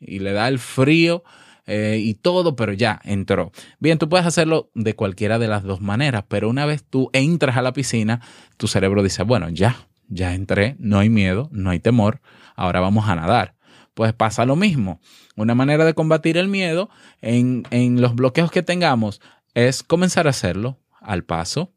y 0.00 0.18
le 0.18 0.32
da 0.32 0.48
el 0.48 0.58
frío 0.58 1.24
eh, 1.66 1.98
y 2.00 2.14
todo, 2.14 2.56
pero 2.56 2.72
ya 2.72 3.00
entró. 3.04 3.52
Bien, 3.78 3.98
tú 3.98 4.08
puedes 4.08 4.26
hacerlo 4.26 4.70
de 4.74 4.94
cualquiera 4.94 5.38
de 5.38 5.48
las 5.48 5.62
dos 5.62 5.80
maneras, 5.80 6.24
pero 6.28 6.50
una 6.50 6.66
vez 6.66 6.84
tú 6.84 7.10
entras 7.12 7.56
a 7.56 7.62
la 7.62 7.72
piscina, 7.72 8.20
tu 8.56 8.66
cerebro 8.66 9.02
dice, 9.02 9.22
bueno, 9.22 9.48
ya, 9.48 9.86
ya 10.08 10.34
entré, 10.34 10.76
no 10.78 10.98
hay 10.98 11.08
miedo, 11.08 11.48
no 11.52 11.70
hay 11.70 11.78
temor, 11.78 12.20
ahora 12.56 12.80
vamos 12.80 13.08
a 13.08 13.16
nadar. 13.16 13.54
Pues 13.94 14.12
pasa 14.12 14.44
lo 14.46 14.56
mismo. 14.56 15.00
Una 15.36 15.54
manera 15.54 15.84
de 15.84 15.94
combatir 15.94 16.36
el 16.36 16.48
miedo 16.48 16.90
en, 17.20 17.64
en 17.70 18.00
los 18.00 18.14
bloqueos 18.14 18.50
que 18.50 18.62
tengamos 18.62 19.20
es 19.54 19.82
comenzar 19.82 20.26
a 20.26 20.30
hacerlo 20.30 20.78
al 21.00 21.24
paso, 21.24 21.72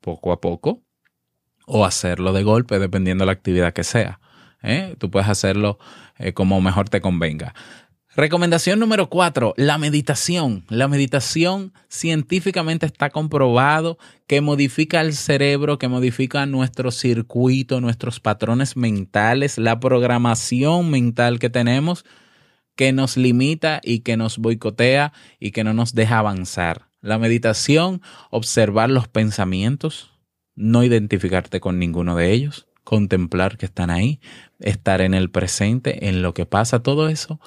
poco 0.00 0.32
a 0.32 0.40
poco, 0.40 0.82
o 1.66 1.84
hacerlo 1.84 2.32
de 2.32 2.42
golpe, 2.42 2.78
dependiendo 2.78 3.22
de 3.22 3.26
la 3.26 3.32
actividad 3.32 3.72
que 3.72 3.84
sea. 3.84 4.20
¿eh? 4.62 4.96
Tú 4.98 5.10
puedes 5.10 5.28
hacerlo 5.28 5.78
eh, 6.18 6.32
como 6.32 6.60
mejor 6.60 6.88
te 6.88 7.00
convenga. 7.00 7.54
Recomendación 8.16 8.78
número 8.78 9.10
cuatro, 9.10 9.54
la 9.56 9.76
meditación. 9.76 10.64
La 10.68 10.86
meditación 10.86 11.72
científicamente 11.88 12.86
está 12.86 13.10
comprobado 13.10 13.98
que 14.28 14.40
modifica 14.40 15.00
el 15.00 15.14
cerebro, 15.14 15.78
que 15.78 15.88
modifica 15.88 16.46
nuestro 16.46 16.92
circuito, 16.92 17.80
nuestros 17.80 18.20
patrones 18.20 18.76
mentales, 18.76 19.58
la 19.58 19.80
programación 19.80 20.90
mental 20.90 21.40
que 21.40 21.50
tenemos, 21.50 22.04
que 22.76 22.92
nos 22.92 23.16
limita 23.16 23.80
y 23.82 24.00
que 24.00 24.16
nos 24.16 24.38
boicotea 24.38 25.12
y 25.40 25.50
que 25.50 25.64
no 25.64 25.74
nos 25.74 25.92
deja 25.92 26.18
avanzar. 26.18 26.86
La 27.00 27.18
meditación, 27.18 28.00
observar 28.30 28.90
los 28.90 29.08
pensamientos, 29.08 30.13
no 30.56 30.84
identificarte 30.84 31.60
con 31.60 31.78
ninguno 31.78 32.16
de 32.16 32.32
ellos, 32.32 32.66
contemplar 32.84 33.56
que 33.56 33.66
están 33.66 33.90
ahí, 33.90 34.20
estar 34.60 35.00
en 35.00 35.14
el 35.14 35.30
presente, 35.30 36.08
en 36.08 36.22
lo 36.22 36.34
que 36.34 36.46
pasa, 36.46 36.82
todo 36.82 37.08
eso 37.08 37.40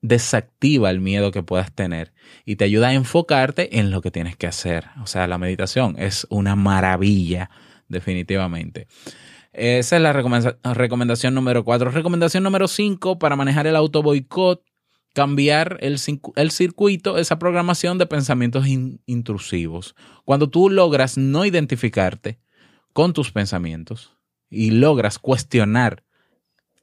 desactiva 0.00 0.90
el 0.90 1.00
miedo 1.00 1.32
que 1.32 1.42
puedas 1.42 1.72
tener 1.72 2.12
y 2.44 2.56
te 2.56 2.64
ayuda 2.64 2.88
a 2.88 2.94
enfocarte 2.94 3.78
en 3.78 3.90
lo 3.90 4.00
que 4.00 4.10
tienes 4.10 4.36
que 4.36 4.46
hacer. 4.46 4.86
O 5.02 5.06
sea, 5.06 5.26
la 5.26 5.38
meditación 5.38 5.96
es 5.98 6.26
una 6.30 6.56
maravilla, 6.56 7.50
definitivamente. 7.88 8.86
Esa 9.52 9.96
es 9.96 10.02
la 10.02 10.12
recomendación 10.74 11.34
número 11.34 11.64
cuatro. 11.64 11.90
Recomendación 11.90 12.44
número 12.44 12.68
cinco, 12.68 13.18
para 13.18 13.34
manejar 13.34 13.66
el 13.66 13.74
auto 13.74 14.02
boicot, 14.02 14.62
cambiar 15.14 15.78
el, 15.80 15.96
el, 16.36 16.50
circuito, 16.52 17.18
esa 17.18 17.38
programación 17.38 17.98
de 17.98 18.06
pensamientos 18.06 18.66
intrusivos. 18.68 19.96
Cuando 20.24 20.48
tú 20.48 20.70
logras 20.70 21.18
no 21.18 21.44
identificarte 21.44 22.38
con 22.98 23.12
tus 23.12 23.30
pensamientos 23.30 24.16
y 24.50 24.72
logras 24.72 25.20
cuestionar 25.20 26.02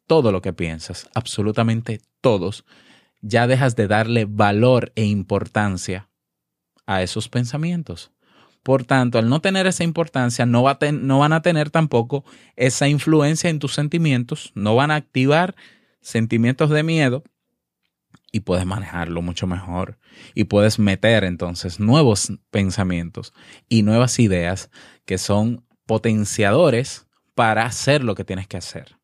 todo 0.07 0.31
lo 0.31 0.41
que 0.41 0.53
piensas, 0.53 1.09
absolutamente 1.13 1.99
todos, 2.21 2.63
ya 3.19 3.47
dejas 3.47 3.75
de 3.75 3.89
darle 3.89 4.23
valor 4.23 4.93
e 4.95 5.03
importancia 5.03 6.07
a 6.85 7.01
esos 7.01 7.27
pensamientos. 7.27 8.13
Por 8.63 8.85
tanto, 8.85 9.19
al 9.19 9.27
no 9.27 9.41
tener 9.41 9.67
esa 9.67 9.83
importancia, 9.83 10.45
no, 10.45 10.63
va 10.63 10.79
no 10.93 11.19
van 11.19 11.33
a 11.33 11.41
tener 11.41 11.69
tampoco 11.69 12.23
esa 12.55 12.87
influencia 12.87 13.49
en 13.49 13.59
tus 13.59 13.73
sentimientos, 13.73 14.53
no 14.55 14.73
van 14.73 14.91
a 14.91 14.95
activar 14.95 15.53
sentimientos 15.99 16.69
de 16.69 16.83
miedo 16.83 17.25
y 18.31 18.39
puedes 18.39 18.65
manejarlo 18.65 19.21
mucho 19.21 19.47
mejor 19.47 19.99
y 20.33 20.45
puedes 20.45 20.79
meter 20.79 21.25
entonces 21.25 21.81
nuevos 21.81 22.31
pensamientos 22.51 23.33
y 23.67 23.83
nuevas 23.83 24.17
ideas 24.19 24.69
que 25.03 25.17
son 25.17 25.65
potenciadores 25.85 27.07
para 27.33 27.65
hacer 27.65 28.03
lo 28.03 28.15
que 28.15 28.23
tienes 28.23 28.47
que 28.47 28.57
hacer. 28.57 28.97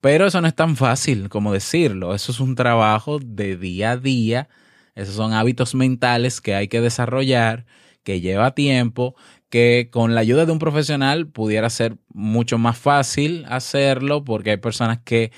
Pero 0.00 0.26
eso 0.26 0.40
no 0.40 0.46
es 0.46 0.54
tan 0.54 0.76
fácil 0.76 1.28
como 1.28 1.52
decirlo. 1.52 2.14
Eso 2.14 2.30
es 2.30 2.38
un 2.38 2.54
trabajo 2.54 3.18
de 3.18 3.56
día 3.56 3.92
a 3.92 3.96
día. 3.96 4.48
Esos 4.94 5.16
son 5.16 5.32
hábitos 5.32 5.74
mentales 5.74 6.40
que 6.40 6.54
hay 6.54 6.68
que 6.68 6.80
desarrollar, 6.80 7.66
que 8.04 8.20
lleva 8.20 8.54
tiempo, 8.54 9.16
que 9.48 9.88
con 9.90 10.14
la 10.14 10.20
ayuda 10.20 10.46
de 10.46 10.52
un 10.52 10.58
profesional 10.58 11.26
pudiera 11.26 11.68
ser 11.70 11.96
mucho 12.08 12.58
más 12.58 12.78
fácil 12.78 13.44
hacerlo 13.48 14.24
porque 14.24 14.50
hay 14.50 14.56
personas 14.58 15.00
que 15.04 15.32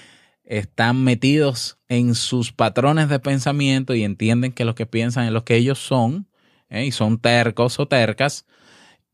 están 0.44 1.04
metidos 1.04 1.78
en 1.88 2.14
sus 2.14 2.52
patrones 2.52 3.08
de 3.08 3.20
pensamiento 3.20 3.94
y 3.94 4.02
entienden 4.02 4.52
que 4.52 4.64
lo 4.64 4.74
que 4.74 4.86
piensan 4.86 5.26
es 5.26 5.32
lo 5.32 5.44
que 5.44 5.56
ellos 5.56 5.78
son 5.78 6.28
¿eh? 6.68 6.86
y 6.86 6.92
son 6.92 7.18
tercos 7.18 7.78
o 7.78 7.86
tercas 7.86 8.46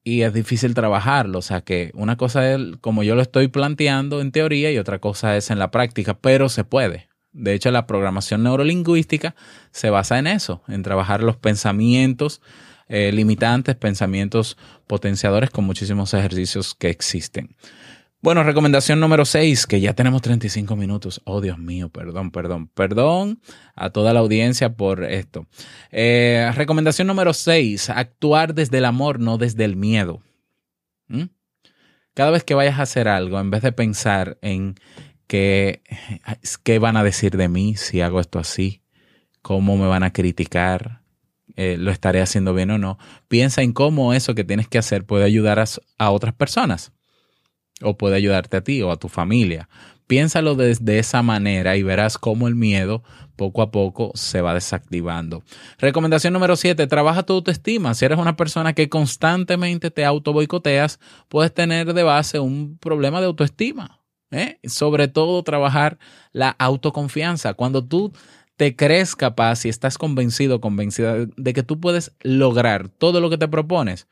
y 0.07 0.23
es 0.23 0.33
difícil 0.33 0.73
trabajarlo. 0.73 1.41
O 1.41 1.43
sea 1.43 1.63
que 1.63 1.91
una 1.95 2.17
cosa 2.17 2.55
es 2.55 2.61
como 2.81 3.03
yo 3.03 3.17
lo 3.17 3.23
estoy 3.23 3.49
planteando 3.49 4.21
en 4.21 4.31
teoría 4.31 4.71
y 4.71 4.79
otra 4.79 5.01
cosa 5.01 5.37
es 5.37 5.51
en 5.51 5.59
la 5.59 5.73
práctica, 5.73 6.17
pero 6.17 6.49
se 6.49 6.63
puede. 6.63 7.09
De 7.33 7.55
hecho, 7.55 7.73
la 7.73 7.89
programación 7.89 8.45
neurolingüística 8.45 9.35
se 9.73 9.91
basa 9.91 10.21
en 10.21 10.29
eso, 10.29 10.63
en 10.69 10.85
trabajar 10.85 11.25
los 11.25 11.37
pensamientos 11.37 12.41
eh, 12.89 13.11
limitantes, 13.13 13.75
pensamientos 13.75 14.57
potenciadores 14.87 15.51
con 15.51 15.65
muchísimos 15.65 16.15
ejercicios 16.15 16.77
que 16.77 16.89
existen. 16.89 17.57
Bueno, 18.27 18.43
recomendación 18.43 18.99
número 18.99 19.25
6, 19.25 19.69
que 19.69 19.81
ya 19.81 19.95
tenemos 19.95 20.21
35 20.21 20.75
minutos. 20.75 21.23
Oh, 21.23 21.41
Dios 21.41 21.59
mío, 21.59 21.91
perdón, 21.91 22.33
perdón, 22.33 22.67
perdón 22.67 23.41
a 23.77 23.91
toda 23.91 24.13
la 24.13 24.19
audiencia 24.19 24.75
por 24.75 25.05
esto. 25.05 25.47
Eh, 25.93 26.51
recomendación 26.57 27.07
número 27.07 27.33
6, 27.33 27.89
actuar 27.91 28.53
desde 28.53 28.79
el 28.79 28.85
amor, 28.85 29.21
no 29.21 29.39
desde 29.39 29.65
el 29.65 29.77
miedo. 29.77 30.23
¿Mm? 31.07 31.27
Cada 32.15 32.33
vez 32.33 32.43
que 32.43 32.55
vayas 32.57 32.81
a 32.81 32.83
hacer 32.83 33.07
algo, 33.07 33.39
en 33.39 33.53
vez 33.53 33.63
de 33.63 33.71
pensar 33.71 34.39
en 34.43 34.75
que, 35.29 35.85
qué 36.65 36.81
van 36.81 36.97
a 36.97 37.05
decir 37.05 37.37
de 37.37 37.49
mí 37.49 37.77
si 37.77 38.01
hago 38.01 38.19
esto 38.19 38.41
así, 38.41 38.83
cómo 39.41 39.77
me 39.77 39.87
van 39.87 40.03
a 40.03 40.13
criticar, 40.13 41.03
eh, 41.55 41.77
lo 41.79 41.93
estaré 41.93 42.21
haciendo 42.23 42.55
bien 42.55 42.73
o 42.73 42.79
no, 42.79 42.99
piensa 43.29 43.63
en 43.63 43.73
cómo 43.73 44.15
eso 44.15 44.35
que 44.35 44.43
tienes 44.43 44.67
que 44.67 44.79
hacer 44.79 45.07
puede 45.07 45.23
ayudar 45.23 45.65
a 45.99 46.11
otras 46.11 46.35
personas 46.35 46.93
o 47.83 47.97
puede 47.97 48.17
ayudarte 48.17 48.57
a 48.57 48.61
ti 48.63 48.83
o 48.83 48.91
a 48.91 48.97
tu 48.97 49.09
familia. 49.09 49.69
Piénsalo 50.07 50.55
desde 50.55 51.01
esa 51.01 51.23
manera 51.23 51.77
y 51.77 51.83
verás 51.83 52.17
cómo 52.17 52.47
el 52.47 52.55
miedo 52.55 53.03
poco 53.35 53.61
a 53.61 53.73
poco 53.73 54.13
se 54.15 54.41
va 54.41 54.55
desactivando. 54.55 55.43
Recomendación 55.79 56.33
número 56.33 56.55
7, 56.55 56.87
trabaja 56.87 57.25
tu 57.25 57.35
autoestima. 57.35 57.93
Si 57.95 58.05
eres 58.05 58.19
una 58.19 58.37
persona 58.37 58.73
que 58.73 58.89
constantemente 58.89 59.91
te 59.91 60.05
auto 60.05 60.33
boicoteas, 60.33 61.01
puedes 61.29 61.53
tener 61.53 61.93
de 61.93 62.03
base 62.05 62.39
un 62.39 62.79
problema 62.79 63.21
de 63.21 63.27
autoestima. 63.27 64.01
¿eh? 64.31 64.59
Sobre 64.65 65.09
todo 65.09 65.43
trabajar 65.43 65.99
la 66.33 66.51
autoconfianza. 66.51 67.55
Cuando 67.55 67.85
tú 67.85 68.13
te 68.57 68.77
crees 68.77 69.17
capaz 69.17 69.67
y 69.67 69.69
estás 69.69 69.99
convencido, 69.99 70.61
convencida 70.61 71.27
de 71.37 71.53
que 71.53 71.65
tú 71.65 71.81
puedes 71.81 72.13
lograr 72.23 72.89
todo 72.89 73.21
lo 73.21 73.29
que 73.29 73.39
te 73.39 73.49
propones, 73.49 74.07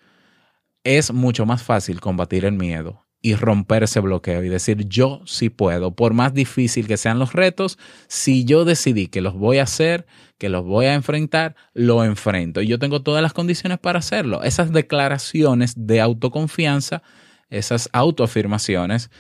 es 0.83 1.13
mucho 1.13 1.47
más 1.47 1.63
fácil 1.63 2.01
combatir 2.01 2.45
el 2.45 2.53
miedo 2.53 3.04
y 3.25 3.37
romper 3.37 3.85
ese 3.85 4.01
bloqueo 4.01 4.45
y 4.45 4.51
decir 4.51 4.87
yo 4.87 5.23
sí 5.25 5.49
puedo, 5.49 5.93
por 5.95 6.13
más 6.13 6.35
difícil 6.35 6.87
que 6.87 6.99
sean 6.99 7.19
los 7.19 7.33
retos, 7.33 7.79
si 8.07 8.45
yo 8.45 8.67
decidí 8.67 9.07
que 9.07 9.23
los 9.23 9.33
voy 9.33 9.57
a 9.57 9.63
hacer, 9.63 10.05
que 10.37 10.51
los 10.51 10.63
voy 10.63 10.85
a 10.85 10.93
enfrentar, 10.93 11.57
lo 11.73 12.05
enfrento 12.05 12.61
y 12.61 12.67
yo 12.67 12.79
tengo 12.79 13.01
todas 13.01 13.23
las 13.23 13.33
condiciones 13.33 13.79
para 13.79 14.01
hacerlo. 14.01 14.43
Esas 14.43 14.73
declaraciones 14.73 15.73
de 15.75 16.03
autoconfianza, 16.03 17.03
esas 17.49 17.89
autoafirmaciones, 17.95 19.11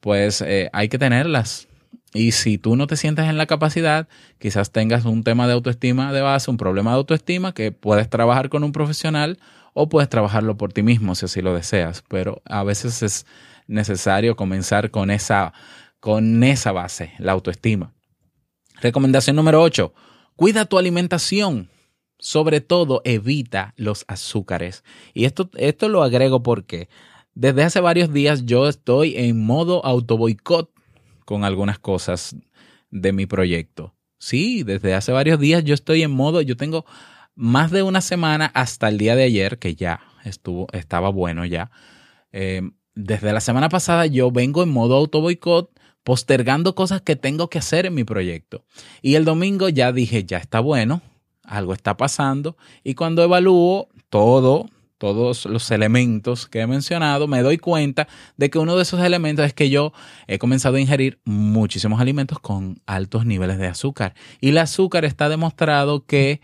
pues 0.00 0.42
eh, 0.42 0.68
hay 0.74 0.90
que 0.90 0.98
tenerlas. 0.98 1.66
Y 2.12 2.32
si 2.32 2.58
tú 2.58 2.76
no 2.76 2.86
te 2.86 2.96
sientes 2.96 3.24
en 3.30 3.38
la 3.38 3.46
capacidad, 3.46 4.08
quizás 4.38 4.72
tengas 4.72 5.06
un 5.06 5.24
tema 5.24 5.46
de 5.46 5.54
autoestima 5.54 6.12
de 6.12 6.20
base, 6.20 6.50
un 6.50 6.58
problema 6.58 6.90
de 6.90 6.98
autoestima 6.98 7.54
que 7.54 7.72
puedes 7.72 8.10
trabajar 8.10 8.50
con 8.50 8.62
un 8.62 8.72
profesional 8.72 9.38
o 9.74 9.88
puedes 9.88 10.08
trabajarlo 10.08 10.56
por 10.56 10.72
ti 10.72 10.82
mismo 10.82 11.14
si 11.14 11.26
así 11.26 11.42
lo 11.42 11.52
deseas, 11.52 12.02
pero 12.08 12.40
a 12.46 12.62
veces 12.64 13.02
es 13.02 13.26
necesario 13.66 14.36
comenzar 14.36 14.90
con 14.90 15.10
esa, 15.10 15.52
con 16.00 16.42
esa 16.42 16.72
base, 16.72 17.12
la 17.18 17.32
autoestima. 17.32 17.92
Recomendación 18.80 19.36
número 19.36 19.60
8. 19.62 19.92
Cuida 20.36 20.64
tu 20.64 20.78
alimentación. 20.78 21.70
Sobre 22.18 22.60
todo, 22.60 23.02
evita 23.04 23.74
los 23.76 24.04
azúcares. 24.08 24.82
Y 25.12 25.26
esto, 25.26 25.50
esto 25.56 25.88
lo 25.88 26.02
agrego 26.02 26.42
porque 26.42 26.88
desde 27.34 27.64
hace 27.64 27.80
varios 27.80 28.12
días 28.12 28.46
yo 28.46 28.68
estoy 28.68 29.16
en 29.16 29.44
modo 29.44 29.84
autoboicot 29.84 30.70
con 31.24 31.44
algunas 31.44 31.78
cosas 31.78 32.36
de 32.90 33.12
mi 33.12 33.26
proyecto. 33.26 33.94
Sí, 34.18 34.62
desde 34.62 34.94
hace 34.94 35.12
varios 35.12 35.38
días 35.38 35.64
yo 35.64 35.74
estoy 35.74 36.02
en 36.02 36.12
modo, 36.12 36.40
yo 36.40 36.56
tengo 36.56 36.86
más 37.34 37.70
de 37.70 37.82
una 37.82 38.00
semana 38.00 38.50
hasta 38.54 38.88
el 38.88 38.98
día 38.98 39.16
de 39.16 39.24
ayer, 39.24 39.58
que 39.58 39.74
ya 39.74 40.00
estuvo, 40.24 40.66
estaba 40.72 41.08
bueno 41.10 41.44
ya. 41.44 41.70
Eh, 42.32 42.62
desde 42.94 43.32
la 43.32 43.40
semana 43.40 43.68
pasada 43.68 44.06
yo 44.06 44.30
vengo 44.30 44.62
en 44.62 44.70
modo 44.70 44.96
auto 44.96 45.20
boicot 45.20 45.70
postergando 46.04 46.74
cosas 46.74 47.00
que 47.00 47.16
tengo 47.16 47.48
que 47.48 47.58
hacer 47.58 47.86
en 47.86 47.94
mi 47.94 48.04
proyecto. 48.04 48.64
Y 49.02 49.14
el 49.14 49.24
domingo 49.24 49.68
ya 49.68 49.90
dije, 49.90 50.24
ya 50.24 50.38
está 50.38 50.60
bueno, 50.60 51.00
algo 51.42 51.72
está 51.72 51.96
pasando. 51.96 52.56
Y 52.84 52.94
cuando 52.94 53.22
evalúo 53.22 53.88
todo, 54.10 54.68
todos 54.98 55.46
los 55.46 55.70
elementos 55.70 56.46
que 56.46 56.60
he 56.60 56.66
mencionado, 56.66 57.26
me 57.26 57.42
doy 57.42 57.58
cuenta 57.58 58.06
de 58.36 58.50
que 58.50 58.58
uno 58.58 58.76
de 58.76 58.82
esos 58.82 59.00
elementos 59.00 59.46
es 59.46 59.54
que 59.54 59.70
yo 59.70 59.92
he 60.26 60.38
comenzado 60.38 60.76
a 60.76 60.80
ingerir 60.80 61.18
muchísimos 61.24 62.00
alimentos 62.00 62.38
con 62.38 62.80
altos 62.86 63.24
niveles 63.24 63.58
de 63.58 63.66
azúcar. 63.66 64.14
Y 64.40 64.50
el 64.50 64.58
azúcar 64.58 65.04
está 65.04 65.28
demostrado 65.28 66.04
que 66.04 66.40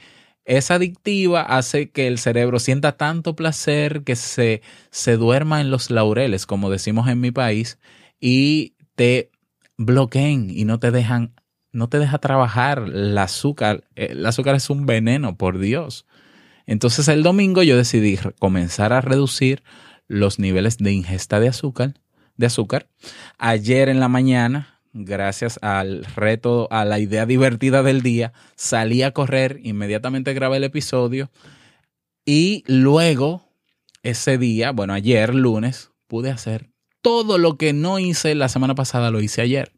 es 0.50 0.72
adictiva, 0.72 1.42
hace 1.42 1.90
que 1.90 2.08
el 2.08 2.18
cerebro 2.18 2.58
sienta 2.58 2.96
tanto 2.96 3.36
placer 3.36 4.02
que 4.02 4.16
se, 4.16 4.62
se 4.90 5.16
duerma 5.16 5.60
en 5.60 5.70
los 5.70 5.92
laureles, 5.92 6.44
como 6.44 6.70
decimos 6.70 7.08
en 7.08 7.20
mi 7.20 7.30
país, 7.30 7.78
y 8.18 8.74
te 8.96 9.30
bloqueen 9.76 10.50
y 10.50 10.64
no 10.64 10.80
te 10.80 10.90
dejan, 10.90 11.36
no 11.70 11.88
te 11.88 12.00
deja 12.00 12.18
trabajar 12.18 12.82
el 12.92 13.16
azúcar. 13.16 13.84
El 13.94 14.26
azúcar 14.26 14.56
es 14.56 14.70
un 14.70 14.86
veneno, 14.86 15.36
por 15.36 15.60
Dios. 15.60 16.04
Entonces 16.66 17.06
el 17.06 17.22
domingo 17.22 17.62
yo 17.62 17.76
decidí 17.76 18.18
comenzar 18.40 18.92
a 18.92 19.00
reducir 19.00 19.62
los 20.08 20.40
niveles 20.40 20.78
de 20.78 20.90
ingesta 20.90 21.38
de 21.38 21.46
azúcar, 21.46 21.94
de 22.36 22.46
azúcar. 22.46 22.88
Ayer 23.38 23.88
en 23.88 24.00
la 24.00 24.08
mañana 24.08 24.69
gracias 24.92 25.58
al 25.62 26.04
reto, 26.04 26.68
a 26.70 26.84
la 26.84 26.98
idea 26.98 27.26
divertida 27.26 27.82
del 27.82 28.02
día, 28.02 28.32
salí 28.56 29.02
a 29.02 29.12
correr, 29.12 29.60
inmediatamente 29.62 30.34
grabé 30.34 30.58
el 30.58 30.64
episodio 30.64 31.30
y 32.24 32.64
luego 32.66 33.48
ese 34.02 34.38
día, 34.38 34.72
bueno, 34.72 34.92
ayer 34.92 35.34
lunes, 35.34 35.90
pude 36.06 36.30
hacer 36.30 36.70
todo 37.02 37.38
lo 37.38 37.56
que 37.56 37.72
no 37.72 37.98
hice 37.98 38.34
la 38.34 38.48
semana 38.48 38.74
pasada, 38.74 39.10
lo 39.10 39.20
hice 39.20 39.42
ayer. 39.42 39.72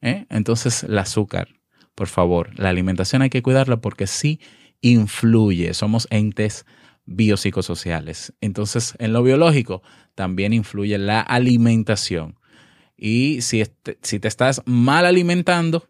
¿eh? 0.00 0.26
Entonces, 0.28 0.84
el 0.84 0.98
azúcar, 0.98 1.48
por 1.94 2.08
favor, 2.08 2.58
la 2.58 2.68
alimentación 2.68 3.22
hay 3.22 3.30
que 3.30 3.42
cuidarla 3.42 3.80
porque 3.80 4.06
sí 4.06 4.40
influye, 4.80 5.72
somos 5.74 6.08
entes 6.10 6.66
biopsicosociales. 7.04 8.34
Entonces, 8.40 8.94
en 8.98 9.12
lo 9.12 9.22
biológico 9.22 9.82
también 10.14 10.52
influye 10.52 10.98
la 10.98 11.20
alimentación. 11.20 12.38
Y 12.96 13.40
si, 13.42 13.62
si 14.02 14.20
te 14.20 14.28
estás 14.28 14.62
mal 14.64 15.06
alimentando, 15.06 15.88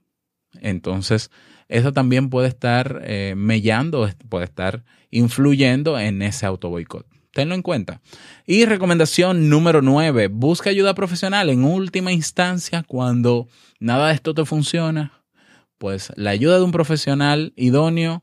entonces 0.61 1.30
eso 1.68 1.92
también 1.92 2.28
puede 2.28 2.48
estar 2.48 3.00
eh, 3.05 3.34
mellando, 3.36 4.09
puede 4.28 4.44
estar 4.44 4.84
influyendo 5.11 5.98
en 5.98 6.22
ese 6.22 6.46
auto 6.46 6.68
boicot. 6.68 7.07
Tenlo 7.32 7.55
en 7.55 7.62
cuenta. 7.62 8.03
Y 8.46 8.66
recomendación 8.66 9.48
número 9.48 9.80
9, 9.80 10.28
busca 10.28 10.68
ayuda 10.68 10.94
profesional 10.94 11.48
en 11.48 11.64
última 11.64 12.12
instancia 12.12 12.82
cuando 12.86 13.48
nada 13.80 14.09
de 14.09 14.14
esto 14.14 14.34
te 14.34 14.44
funciona. 14.44 15.22
Pues 15.78 16.12
la 16.16 16.30
ayuda 16.30 16.59
de 16.59 16.64
un 16.64 16.72
profesional 16.72 17.55
idóneo 17.57 18.22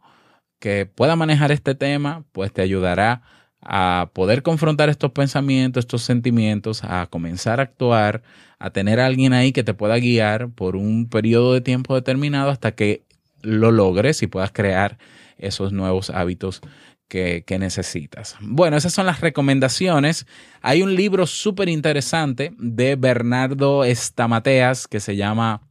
que 0.59 0.85
pueda 0.85 1.15
manejar 1.15 1.51
este 1.51 1.73
tema, 1.73 2.25
pues 2.31 2.53
te 2.53 2.61
ayudará 2.61 3.23
a 3.61 4.11
poder 4.13 4.43
confrontar 4.43 4.89
estos 4.89 5.11
pensamientos, 5.11 5.81
estos 5.81 6.03
sentimientos, 6.03 6.83
a 6.83 7.07
comenzar 7.07 7.59
a 7.59 7.63
actuar, 7.63 8.21
a 8.59 8.69
tener 8.71 8.99
a 8.99 9.05
alguien 9.05 9.33
ahí 9.33 9.51
que 9.51 9.63
te 9.63 9.73
pueda 9.73 9.97
guiar 9.97 10.49
por 10.49 10.75
un 10.75 11.07
periodo 11.09 11.53
de 11.53 11.61
tiempo 11.61 11.95
determinado 11.95 12.49
hasta 12.49 12.75
que 12.75 13.03
lo 13.41 13.71
logres 13.71 14.21
y 14.21 14.27
puedas 14.27 14.51
crear 14.51 14.97
esos 15.37 15.71
nuevos 15.71 16.09
hábitos 16.09 16.61
que, 17.07 17.43
necesitas. 17.59 18.35
Bueno, 18.39 18.77
esas 18.77 18.93
son 18.93 19.07
las 19.07 19.21
recomendaciones. 19.21 20.27
Hay 20.61 20.83
un 20.83 20.95
libro 20.95 21.25
súper 21.25 21.67
interesante 21.67 22.53
de 22.59 22.95
Bernardo 22.95 23.83
Estamateas 23.83 24.87
que 24.87 24.99
se 24.99 25.15
llama, 25.15 25.61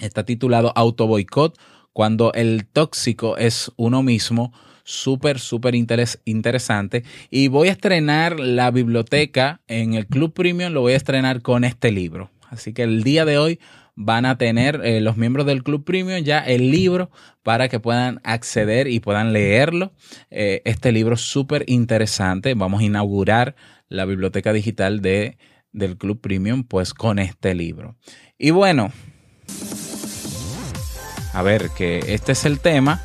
está 0.00 0.24
titulado 0.24 0.72
Auto 0.74 1.06
Boicot, 1.06 1.56
cuando 1.92 2.32
el 2.32 2.66
tóxico 2.66 3.36
es 3.36 3.70
uno 3.76 4.02
mismo 4.02 4.52
súper, 4.86 5.40
súper 5.40 5.74
interesante. 5.74 7.02
Y 7.28 7.48
voy 7.48 7.68
a 7.68 7.72
estrenar 7.72 8.38
la 8.38 8.70
biblioteca 8.70 9.60
en 9.66 9.94
el 9.94 10.06
Club 10.06 10.32
Premium, 10.32 10.72
lo 10.72 10.82
voy 10.82 10.92
a 10.92 10.96
estrenar 10.96 11.42
con 11.42 11.64
este 11.64 11.90
libro. 11.90 12.30
Así 12.48 12.72
que 12.72 12.84
el 12.84 13.02
día 13.02 13.24
de 13.24 13.36
hoy 13.36 13.58
van 13.96 14.26
a 14.26 14.38
tener 14.38 14.80
eh, 14.84 15.00
los 15.00 15.16
miembros 15.16 15.44
del 15.44 15.64
Club 15.64 15.84
Premium 15.84 16.22
ya 16.22 16.38
el 16.38 16.70
libro 16.70 17.10
para 17.42 17.68
que 17.68 17.80
puedan 17.80 18.20
acceder 18.22 18.86
y 18.86 19.00
puedan 19.00 19.32
leerlo. 19.32 19.92
Eh, 20.30 20.62
este 20.64 20.92
libro 20.92 21.16
súper 21.16 21.64
interesante. 21.66 22.54
Vamos 22.54 22.80
a 22.80 22.84
inaugurar 22.84 23.56
la 23.88 24.04
biblioteca 24.04 24.52
digital 24.52 25.00
de, 25.02 25.36
del 25.72 25.96
Club 25.96 26.20
Premium 26.20 26.62
pues 26.62 26.94
con 26.94 27.18
este 27.18 27.54
libro. 27.56 27.96
Y 28.38 28.50
bueno, 28.50 28.92
a 31.32 31.42
ver, 31.42 31.70
que 31.76 31.98
este 32.06 32.32
es 32.32 32.44
el 32.44 32.60
tema 32.60 33.02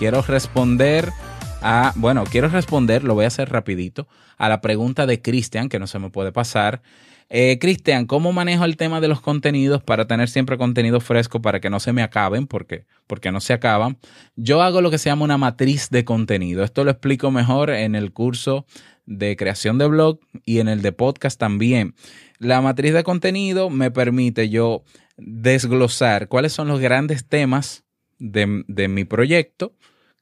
quiero 0.00 0.22
responder 0.22 1.12
a, 1.60 1.92
bueno, 1.94 2.24
quiero 2.24 2.48
responder, 2.48 3.04
lo 3.04 3.12
voy 3.12 3.26
a 3.26 3.28
hacer 3.28 3.50
rapidito, 3.50 4.08
a 4.38 4.48
la 4.48 4.62
pregunta 4.62 5.04
de 5.04 5.20
Cristian, 5.20 5.68
que 5.68 5.78
no 5.78 5.86
se 5.86 5.98
me 5.98 6.08
puede 6.08 6.32
pasar. 6.32 6.80
Eh, 7.28 7.58
Cristian, 7.60 8.06
¿cómo 8.06 8.32
manejo 8.32 8.64
el 8.64 8.78
tema 8.78 9.02
de 9.02 9.08
los 9.08 9.20
contenidos 9.20 9.82
para 9.82 10.06
tener 10.06 10.30
siempre 10.30 10.56
contenido 10.56 11.00
fresco 11.00 11.42
para 11.42 11.60
que 11.60 11.68
no 11.68 11.80
se 11.80 11.92
me 11.92 12.02
acaben? 12.02 12.46
Porque, 12.46 12.86
porque 13.06 13.30
no 13.30 13.42
se 13.42 13.52
acaban. 13.52 13.98
Yo 14.36 14.62
hago 14.62 14.80
lo 14.80 14.90
que 14.90 14.96
se 14.96 15.10
llama 15.10 15.26
una 15.26 15.36
matriz 15.36 15.90
de 15.90 16.02
contenido. 16.02 16.64
Esto 16.64 16.82
lo 16.82 16.92
explico 16.92 17.30
mejor 17.30 17.68
en 17.68 17.94
el 17.94 18.10
curso 18.10 18.64
de 19.04 19.36
creación 19.36 19.76
de 19.76 19.86
blog 19.86 20.18
y 20.46 20.60
en 20.60 20.68
el 20.68 20.80
de 20.80 20.92
podcast 20.92 21.38
también. 21.38 21.94
La 22.38 22.62
matriz 22.62 22.94
de 22.94 23.04
contenido 23.04 23.68
me 23.68 23.90
permite 23.90 24.48
yo 24.48 24.82
desglosar 25.18 26.28
cuáles 26.28 26.54
son 26.54 26.68
los 26.68 26.80
grandes 26.80 27.26
temas 27.28 27.84
de, 28.18 28.64
de 28.66 28.88
mi 28.88 29.04
proyecto 29.04 29.74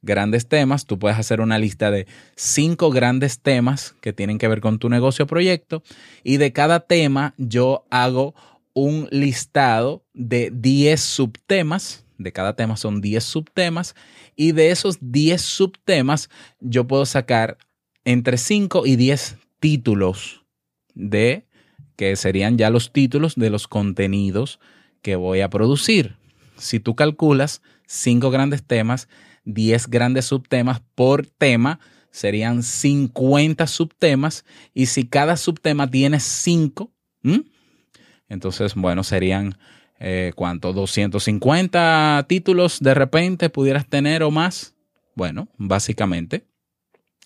grandes 0.03 0.49
temas. 0.49 0.87
Tú 0.87 0.99
puedes 0.99 1.19
hacer 1.19 1.41
una 1.41 1.59
lista 1.59 1.91
de 1.91 2.07
cinco 2.37 2.91
grandes 2.91 3.41
temas 3.41 3.95
que 4.01 4.13
tienen 4.13 4.39
que 4.39 4.49
ver 4.49 4.61
con 4.61 4.79
tu 4.79 4.89
negocio 4.89 5.25
o 5.25 5.29
proyecto. 5.29 5.83
Y 6.25 6.37
de 6.37 6.53
cada 6.53 6.81
tema 6.81 7.35
yo 7.37 7.87
hago 7.91 8.35
un 8.75 9.09
listado 9.11 10.05
de 10.15 10.51
10 10.53 11.01
subtemas. 11.01 12.05
De 12.19 12.33
cada 12.33 12.57
tema 12.57 12.77
son 12.77 13.01
10 13.01 13.23
subtemas. 13.25 13.95
Y 14.37 14.53
de 14.53 14.71
esos 14.71 14.99
10 15.01 15.41
subtemas 15.41 16.31
yo 16.61 16.87
puedo 16.87 17.07
sacar 17.07 17.59
entre 18.05 18.39
5 18.39 18.87
y 18.87 18.97
10 18.97 19.37
títulos 19.61 20.45
de 20.95 21.47
que 21.97 22.15
serían 22.15 22.59
ya 22.59 22.71
los 22.71 22.93
títulos 22.93 23.35
de 23.35 23.51
los 23.51 23.67
contenidos 23.67 24.61
que 25.03 25.17
voy 25.17 25.41
a 25.41 25.51
producir. 25.51 26.17
Si 26.57 26.79
tú 26.81 26.95
calculas 26.95 27.61
cinco 27.87 28.31
grandes 28.31 28.63
temas, 28.63 29.09
10 29.49 29.89
grandes 29.89 30.27
subtemas 30.27 30.81
por 30.95 31.27
tema, 31.27 31.81
serían 32.11 32.63
50 32.63 33.67
subtemas. 33.67 34.45
Y 34.75 34.87
si 34.87 35.07
cada 35.07 35.37
subtema 35.37 35.91
tiene 35.91 36.21
5, 36.21 36.93
entonces, 38.29 38.75
bueno, 38.75 39.05
serían, 39.05 39.57
eh, 39.99 40.33
¿cuánto? 40.37 40.73
250 40.73 42.27
títulos 42.29 42.79
de 42.81 42.95
repente 42.95 43.51
pudieras 43.51 43.87
tener 43.87 44.23
o 44.23 44.31
más. 44.31 44.75
Bueno, 45.15 45.49
básicamente. 45.57 46.47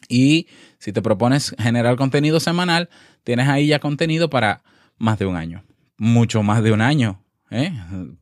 Y 0.09 0.47
si 0.79 0.93
te 0.93 1.03
propones 1.03 1.55
generar 1.59 1.97
contenido 1.97 2.41
semanal, 2.41 2.89
tienes 3.25 3.49
ahí 3.49 3.69
ya 3.69 3.79
contenido 3.79 4.31
para 4.31 4.63
más 4.97 5.19
de 5.19 5.27
un 5.27 5.37
año. 5.37 5.65
Mucho 5.97 6.43
más 6.43 6.63
de 6.63 6.73
un 6.73 6.81
año. 6.81 7.23
¿eh? 7.51 7.73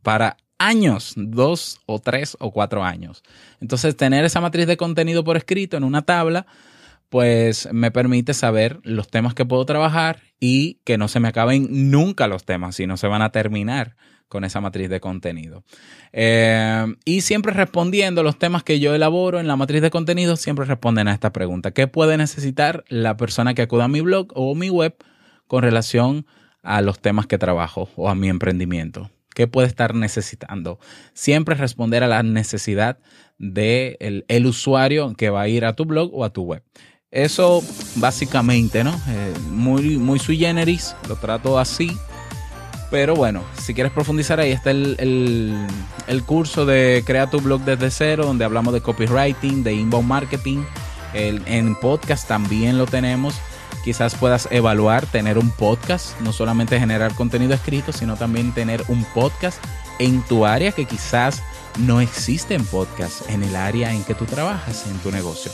Para 0.03 0.37
años, 0.61 1.15
dos 1.17 1.81
o 1.87 1.99
tres 1.99 2.37
o 2.39 2.53
cuatro 2.53 2.85
años. 2.85 3.25
Entonces, 3.61 3.97
tener 3.97 4.25
esa 4.25 4.41
matriz 4.41 4.67
de 4.67 4.77
contenido 4.77 5.25
por 5.25 5.37
escrito 5.37 5.77
en 5.77 5.85
una 5.85 6.03
tabla, 6.03 6.47
pues 7.09 7.69
me 7.73 7.91
permite 7.91 8.35
saber 8.35 8.79
los 8.85 9.09
temas 9.09 9.35
que 9.35 9.45
puedo 9.45 9.65
trabajar 9.65 10.21
y 10.39 10.75
que 10.85 10.99
no 10.99 11.09
se 11.09 11.19
me 11.19 11.29
acaben 11.29 11.91
nunca 11.91 12.29
los 12.29 12.45
temas, 12.45 12.77
si 12.77 12.87
no 12.87 12.97
se 12.97 13.09
van 13.09 13.23
a 13.23 13.33
terminar 13.33 13.97
con 14.29 14.45
esa 14.45 14.61
matriz 14.61 14.89
de 14.89 15.01
contenido. 15.01 15.65
Eh, 16.13 16.87
y 17.05 17.23
siempre 17.23 17.53
respondiendo 17.53 18.23
los 18.23 18.39
temas 18.39 18.63
que 18.63 18.79
yo 18.79 18.95
elaboro 18.95 19.41
en 19.41 19.49
la 19.49 19.57
matriz 19.57 19.83
de 19.83 19.91
contenido, 19.91 20.37
siempre 20.37 20.67
responden 20.67 21.09
a 21.09 21.13
esta 21.13 21.33
pregunta. 21.33 21.73
¿Qué 21.73 21.89
puede 21.89 22.17
necesitar 22.17 22.85
la 22.89 23.17
persona 23.17 23.55
que 23.55 23.63
acuda 23.63 23.85
a 23.85 23.89
mi 23.89 24.03
blog 24.03 24.29
o 24.35 24.55
mi 24.55 24.71
web 24.71 24.95
con 25.49 25.63
relación 25.63 26.27
a 26.63 26.81
los 26.83 27.01
temas 27.01 27.27
que 27.27 27.39
trabajo 27.39 27.89
o 27.97 28.09
a 28.09 28.15
mi 28.15 28.29
emprendimiento? 28.29 29.11
¿Qué 29.35 29.47
puede 29.47 29.69
estar 29.69 29.95
necesitando? 29.95 30.79
Siempre 31.15 31.55
responder 31.55 32.03
a 32.03 32.09
la 32.09 32.23
necesidad 32.23 32.99
del 33.39 33.97
de 33.99 34.25
el 34.29 34.47
usuario 34.47 35.15
que 35.15 35.31
va 35.31 35.43
a 35.43 35.49
ir 35.49 35.65
a 35.65 35.75
tu 35.75 35.85
blog 35.85 36.11
o 36.13 36.25
a 36.25 36.31
tu 36.31 36.43
web. 36.43 36.63
Eso 37.11 37.63
básicamente, 37.97 38.85
¿no? 38.85 38.93
Eh, 39.09 39.35
muy, 39.51 39.97
muy 39.97 40.19
sui 40.19 40.37
generis, 40.37 40.95
lo 41.09 41.17
trato 41.17 41.59
así. 41.59 41.97
Pero 42.91 43.15
bueno, 43.15 43.43
si 43.61 43.73
quieres 43.73 43.93
profundizar, 43.93 44.41
ahí 44.41 44.51
está 44.51 44.73
el, 44.73 45.67
el, 46.09 46.23
curso 46.25 46.67
de 46.67 47.05
Crea 47.07 47.31
tu 47.31 47.41
blog 47.41 47.63
desde 47.63 47.91
cero, 47.91 48.27
donde 48.27 48.45
hablamos 48.45 48.75
de 48.75 48.81
copywriting, 48.81 49.63
de 49.63 49.75
inbound 49.75 50.09
marketing. 50.09 50.65
en 51.15 51.77
podcast 51.77 52.27
también 52.27 52.79
lo 52.79 52.87
tenemos 52.87 53.41
quizás 53.85 54.15
puedas 54.15 54.49
evaluar 54.51 55.07
tener 55.07 55.39
un 55.39 55.51
podcast, 55.51 56.19
no 56.21 56.33
solamente 56.33 56.79
generar 56.79 57.15
contenido 57.15 57.55
escrito, 57.55 57.93
sino 57.93 58.17
también 58.17 58.53
tener 58.53 58.85
un 58.89 59.05
podcast 59.05 59.63
en 59.99 60.23
tu 60.23 60.47
área 60.47 60.73
que 60.73 60.87
quizás 60.87 61.43
no 61.79 62.01
existen 62.01 62.65
podcasts 62.65 63.25
en 63.29 63.43
el 63.43 63.57
área 63.57 63.93
en 63.93 64.05
que 64.05 64.15
tú 64.15 64.25
trabajas, 64.25 64.87
en 64.87 64.99
tu 64.99 65.11
negocio. 65.11 65.53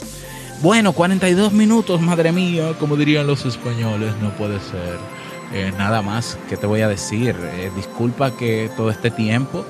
Bueno, 0.61 0.93
42 0.93 1.53
minutos, 1.53 2.01
madre 2.01 2.31
mía, 2.31 2.73
como 2.79 2.95
dirían 2.95 3.27
los 3.27 3.45
españoles, 3.45 4.13
no 4.21 4.31
puede 4.31 4.59
ser. 4.59 4.97
Eh, 5.53 5.71
nada 5.77 6.01
más 6.01 6.37
que 6.49 6.57
te 6.57 6.65
voy 6.65 6.81
a 6.81 6.87
decir. 6.87 7.35
Eh, 7.39 7.71
disculpa 7.75 8.31
que 8.31 8.69
todo 8.75 8.89
este 8.89 9.11
tiempo, 9.11 9.65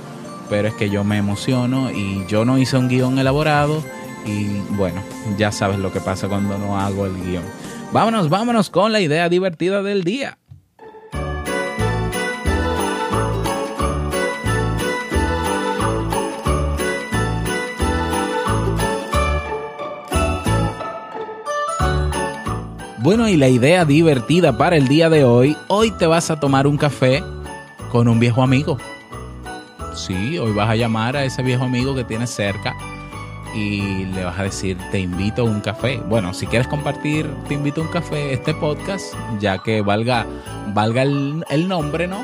pero 0.49 0.69
es 0.69 0.73
que 0.75 0.89
yo 0.89 1.03
me 1.03 1.17
emociono 1.17 1.91
y 1.91 2.25
yo 2.27 2.45
no 2.45 2.57
hice 2.57 2.77
un 2.77 2.87
guion 2.87 3.19
elaborado 3.19 3.83
y 4.25 4.45
bueno, 4.75 5.01
ya 5.37 5.51
sabes 5.51 5.79
lo 5.79 5.91
que 5.91 5.99
pasa 5.99 6.27
cuando 6.27 6.57
no 6.57 6.79
hago 6.79 7.05
el 7.05 7.15
guion. 7.21 7.43
Vámonos, 7.91 8.29
vámonos 8.29 8.69
con 8.69 8.91
la 8.91 8.99
idea 8.99 9.29
divertida 9.29 9.81
del 9.81 10.03
día. 10.03 10.37
Bueno, 22.99 23.29
y 23.29 23.37
la 23.37 23.47
idea 23.47 23.85
divertida 23.85 24.57
para 24.57 24.75
el 24.75 24.89
día 24.89 25.09
de 25.09 25.23
hoy, 25.23 25.55
hoy 25.69 25.91
te 25.91 26.05
vas 26.05 26.29
a 26.29 26.41
tomar 26.41 26.67
un 26.67 26.75
café 26.75 27.23
con 27.89 28.09
un 28.09 28.19
viejo 28.19 28.43
amigo. 28.43 28.77
Sí, 29.95 30.37
hoy 30.37 30.51
vas 30.51 30.69
a 30.69 30.75
llamar 30.75 31.15
a 31.15 31.23
ese 31.23 31.41
viejo 31.41 31.63
amigo 31.63 31.95
que 31.95 32.03
tienes 32.03 32.31
cerca 32.31 32.75
y 33.57 34.05
le 34.05 34.23
vas 34.23 34.39
a 34.39 34.43
decir, 34.43 34.77
te 34.91 34.99
invito 34.99 35.41
a 35.41 35.45
un 35.45 35.61
café. 35.61 35.97
Bueno, 36.07 36.33
si 36.33 36.45
quieres 36.45 36.67
compartir, 36.67 37.27
te 37.47 37.55
invito 37.55 37.81
a 37.81 37.85
un 37.85 37.89
café, 37.91 38.33
este 38.33 38.53
podcast, 38.53 39.13
ya 39.39 39.57
que 39.57 39.81
valga, 39.81 40.25
valga 40.73 41.01
el, 41.01 41.43
el 41.49 41.67
nombre, 41.67 42.07
¿no? 42.07 42.23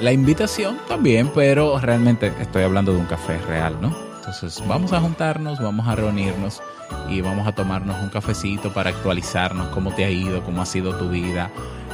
La 0.00 0.12
invitación 0.12 0.78
también, 0.86 1.30
pero 1.34 1.78
realmente 1.80 2.32
estoy 2.40 2.62
hablando 2.62 2.92
de 2.92 2.98
un 2.98 3.06
café 3.06 3.38
real, 3.48 3.76
¿no? 3.80 3.96
Entonces 4.18 4.62
vamos 4.68 4.92
a 4.92 5.00
juntarnos, 5.00 5.58
vamos 5.58 5.88
a 5.88 5.96
reunirnos 5.96 6.60
y 7.08 7.22
vamos 7.22 7.48
a 7.48 7.52
tomarnos 7.52 8.00
un 8.02 8.10
cafecito 8.10 8.72
para 8.72 8.90
actualizarnos 8.90 9.68
cómo 9.68 9.92
te 9.92 10.04
ha 10.04 10.10
ido, 10.10 10.42
cómo 10.44 10.60
ha 10.60 10.66
sido 10.66 10.94
tu 10.96 11.08
vida, 11.08 11.50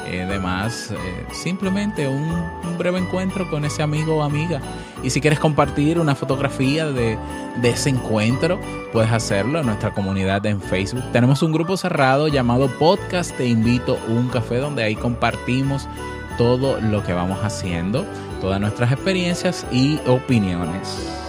eh, 0.06 0.26
eh, 0.28 1.26
simplemente 1.32 2.08
un, 2.08 2.54
breve 2.78 2.98
encuentro 2.98 3.48
con 3.48 3.64
ese 3.64 3.82
amigo 3.82 4.16
o 4.16 4.22
amiga. 4.22 4.60
Y 5.02 5.10
si 5.10 5.20
quieres 5.20 5.38
compartir 5.38 5.98
una 5.98 6.14
fotografía 6.14 6.86
de, 6.86 7.16
de, 7.60 7.70
ese 7.70 7.90
encuentro, 7.90 8.60
puedes 8.92 9.12
hacerlo 9.12 9.60
en 9.60 9.66
nuestra 9.66 9.92
comunidad 9.92 10.44
en 10.46 10.60
Facebook. 10.60 11.04
Tenemos 11.12 11.42
un 11.42 11.52
grupo 11.52 11.76
cerrado 11.76 12.28
llamado 12.28 12.68
Podcast 12.78 13.36
Te 13.36 13.46
Invito 13.46 13.98
a 14.08 14.10
un 14.10 14.28
Café, 14.28 14.56
donde 14.56 14.82
ahí 14.82 14.96
compartimos 14.96 15.88
todo 16.36 16.80
lo 16.80 17.02
que 17.04 17.12
vamos 17.12 17.38
haciendo, 17.44 18.04
todas 18.40 18.60
nuestras 18.60 18.90
experiencias 18.92 19.66
y 19.70 20.00
opiniones. 20.06 21.23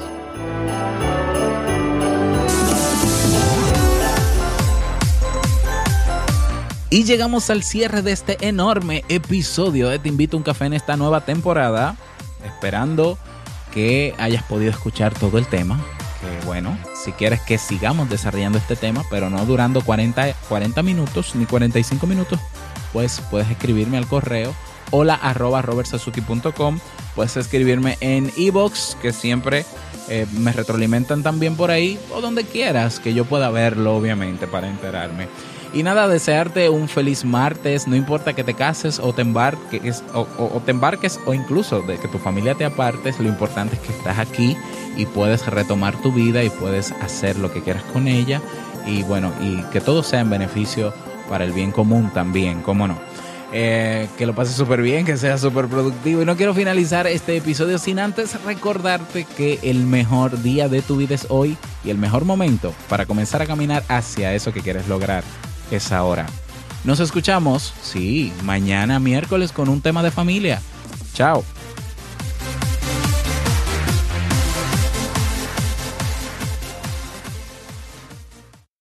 Y 6.95 7.03
llegamos 7.03 7.49
al 7.49 7.61
cierre 7.61 8.01
de 8.01 8.13
este 8.13 8.37
enorme 8.47 9.03
episodio 9.09 9.89
de 9.89 9.99
Te 9.99 10.07
invito 10.07 10.37
a 10.37 10.39
un 10.39 10.45
café 10.45 10.67
en 10.67 10.73
esta 10.73 10.95
nueva 10.95 11.25
temporada, 11.25 11.97
esperando 12.45 13.17
que 13.73 14.15
hayas 14.17 14.43
podido 14.43 14.71
escuchar 14.71 15.13
todo 15.13 15.37
el 15.37 15.45
tema. 15.45 15.77
Que 16.21 16.45
bueno, 16.45 16.77
si 17.03 17.11
quieres 17.11 17.41
que 17.41 17.57
sigamos 17.57 18.09
desarrollando 18.09 18.57
este 18.57 18.77
tema, 18.77 19.03
pero 19.09 19.29
no 19.29 19.45
durando 19.45 19.81
40, 19.81 20.35
40 20.47 20.83
minutos 20.83 21.35
ni 21.35 21.45
45 21.45 22.07
minutos, 22.07 22.39
pues 22.93 23.21
puedes 23.29 23.51
escribirme 23.51 23.97
al 23.97 24.07
correo 24.07 24.55
hola. 24.91 25.19
Puedes 27.13 27.35
escribirme 27.35 27.97
en 27.99 28.31
ebox, 28.37 28.95
que 29.01 29.11
siempre 29.11 29.65
eh, 30.07 30.25
me 30.31 30.53
retroalimentan 30.53 31.23
también 31.23 31.57
por 31.57 31.71
ahí, 31.71 31.99
o 32.13 32.21
donde 32.21 32.45
quieras 32.45 33.01
que 33.01 33.13
yo 33.13 33.25
pueda 33.25 33.49
verlo, 33.49 33.97
obviamente, 33.97 34.47
para 34.47 34.69
enterarme. 34.69 35.27
Y 35.75 35.83
nada, 35.83 36.07
desearte 36.07 36.69
un 36.69 36.87
feliz 36.87 37.25
martes, 37.25 37.85
no 37.85 37.97
importa 37.97 38.31
que 38.31 38.45
te 38.45 38.53
cases 38.53 38.97
o 38.97 39.11
te 39.11 39.23
embarques 39.23 40.05
o, 40.13 40.25
te 40.63 40.71
embarques 40.71 41.19
o 41.25 41.33
incluso 41.33 41.81
de 41.81 41.97
que 41.97 42.07
tu 42.07 42.17
familia 42.17 42.55
te 42.55 42.63
apartes, 42.63 43.19
lo 43.19 43.27
importante 43.27 43.75
es 43.75 43.81
que 43.81 43.91
estás 43.91 44.17
aquí 44.17 44.55
y 44.95 45.05
puedes 45.05 45.45
retomar 45.47 46.01
tu 46.01 46.13
vida 46.13 46.45
y 46.45 46.49
puedes 46.49 46.93
hacer 46.93 47.37
lo 47.37 47.51
que 47.51 47.61
quieras 47.61 47.83
con 47.91 48.07
ella 48.07 48.41
y 48.87 49.03
bueno, 49.03 49.33
y 49.41 49.63
que 49.63 49.81
todo 49.81 50.01
sea 50.01 50.21
en 50.21 50.29
beneficio 50.29 50.93
para 51.27 51.43
el 51.43 51.51
bien 51.51 51.73
común 51.73 52.09
también, 52.13 52.61
cómo 52.61 52.87
no. 52.87 52.97
Eh, 53.51 54.07
que 54.17 54.25
lo 54.25 54.33
pases 54.33 54.55
súper 54.55 54.81
bien, 54.81 55.05
que 55.05 55.17
sea 55.17 55.37
súper 55.37 55.67
productivo. 55.67 56.21
Y 56.21 56.25
no 56.25 56.37
quiero 56.37 56.53
finalizar 56.53 57.05
este 57.05 57.35
episodio 57.35 57.79
sin 57.79 57.99
antes 57.99 58.41
recordarte 58.43 59.25
que 59.25 59.59
el 59.61 59.85
mejor 59.85 60.41
día 60.41 60.69
de 60.69 60.81
tu 60.81 60.95
vida 60.95 61.15
es 61.15 61.27
hoy 61.29 61.57
y 61.83 61.89
el 61.89 61.97
mejor 61.97 62.23
momento 62.23 62.73
para 62.87 63.05
comenzar 63.05 63.41
a 63.41 63.45
caminar 63.45 63.83
hacia 63.89 64.33
eso 64.33 64.53
que 64.53 64.61
quieres 64.61 64.87
lograr 64.87 65.23
es 65.71 65.91
ahora. 65.91 66.25
Nos 66.83 66.99
escuchamos, 66.99 67.73
sí, 67.81 68.31
mañana 68.43 68.99
miércoles 68.99 69.51
con 69.51 69.69
un 69.69 69.81
tema 69.81 70.03
de 70.03 70.11
familia. 70.11 70.61
Chao. 71.13 71.43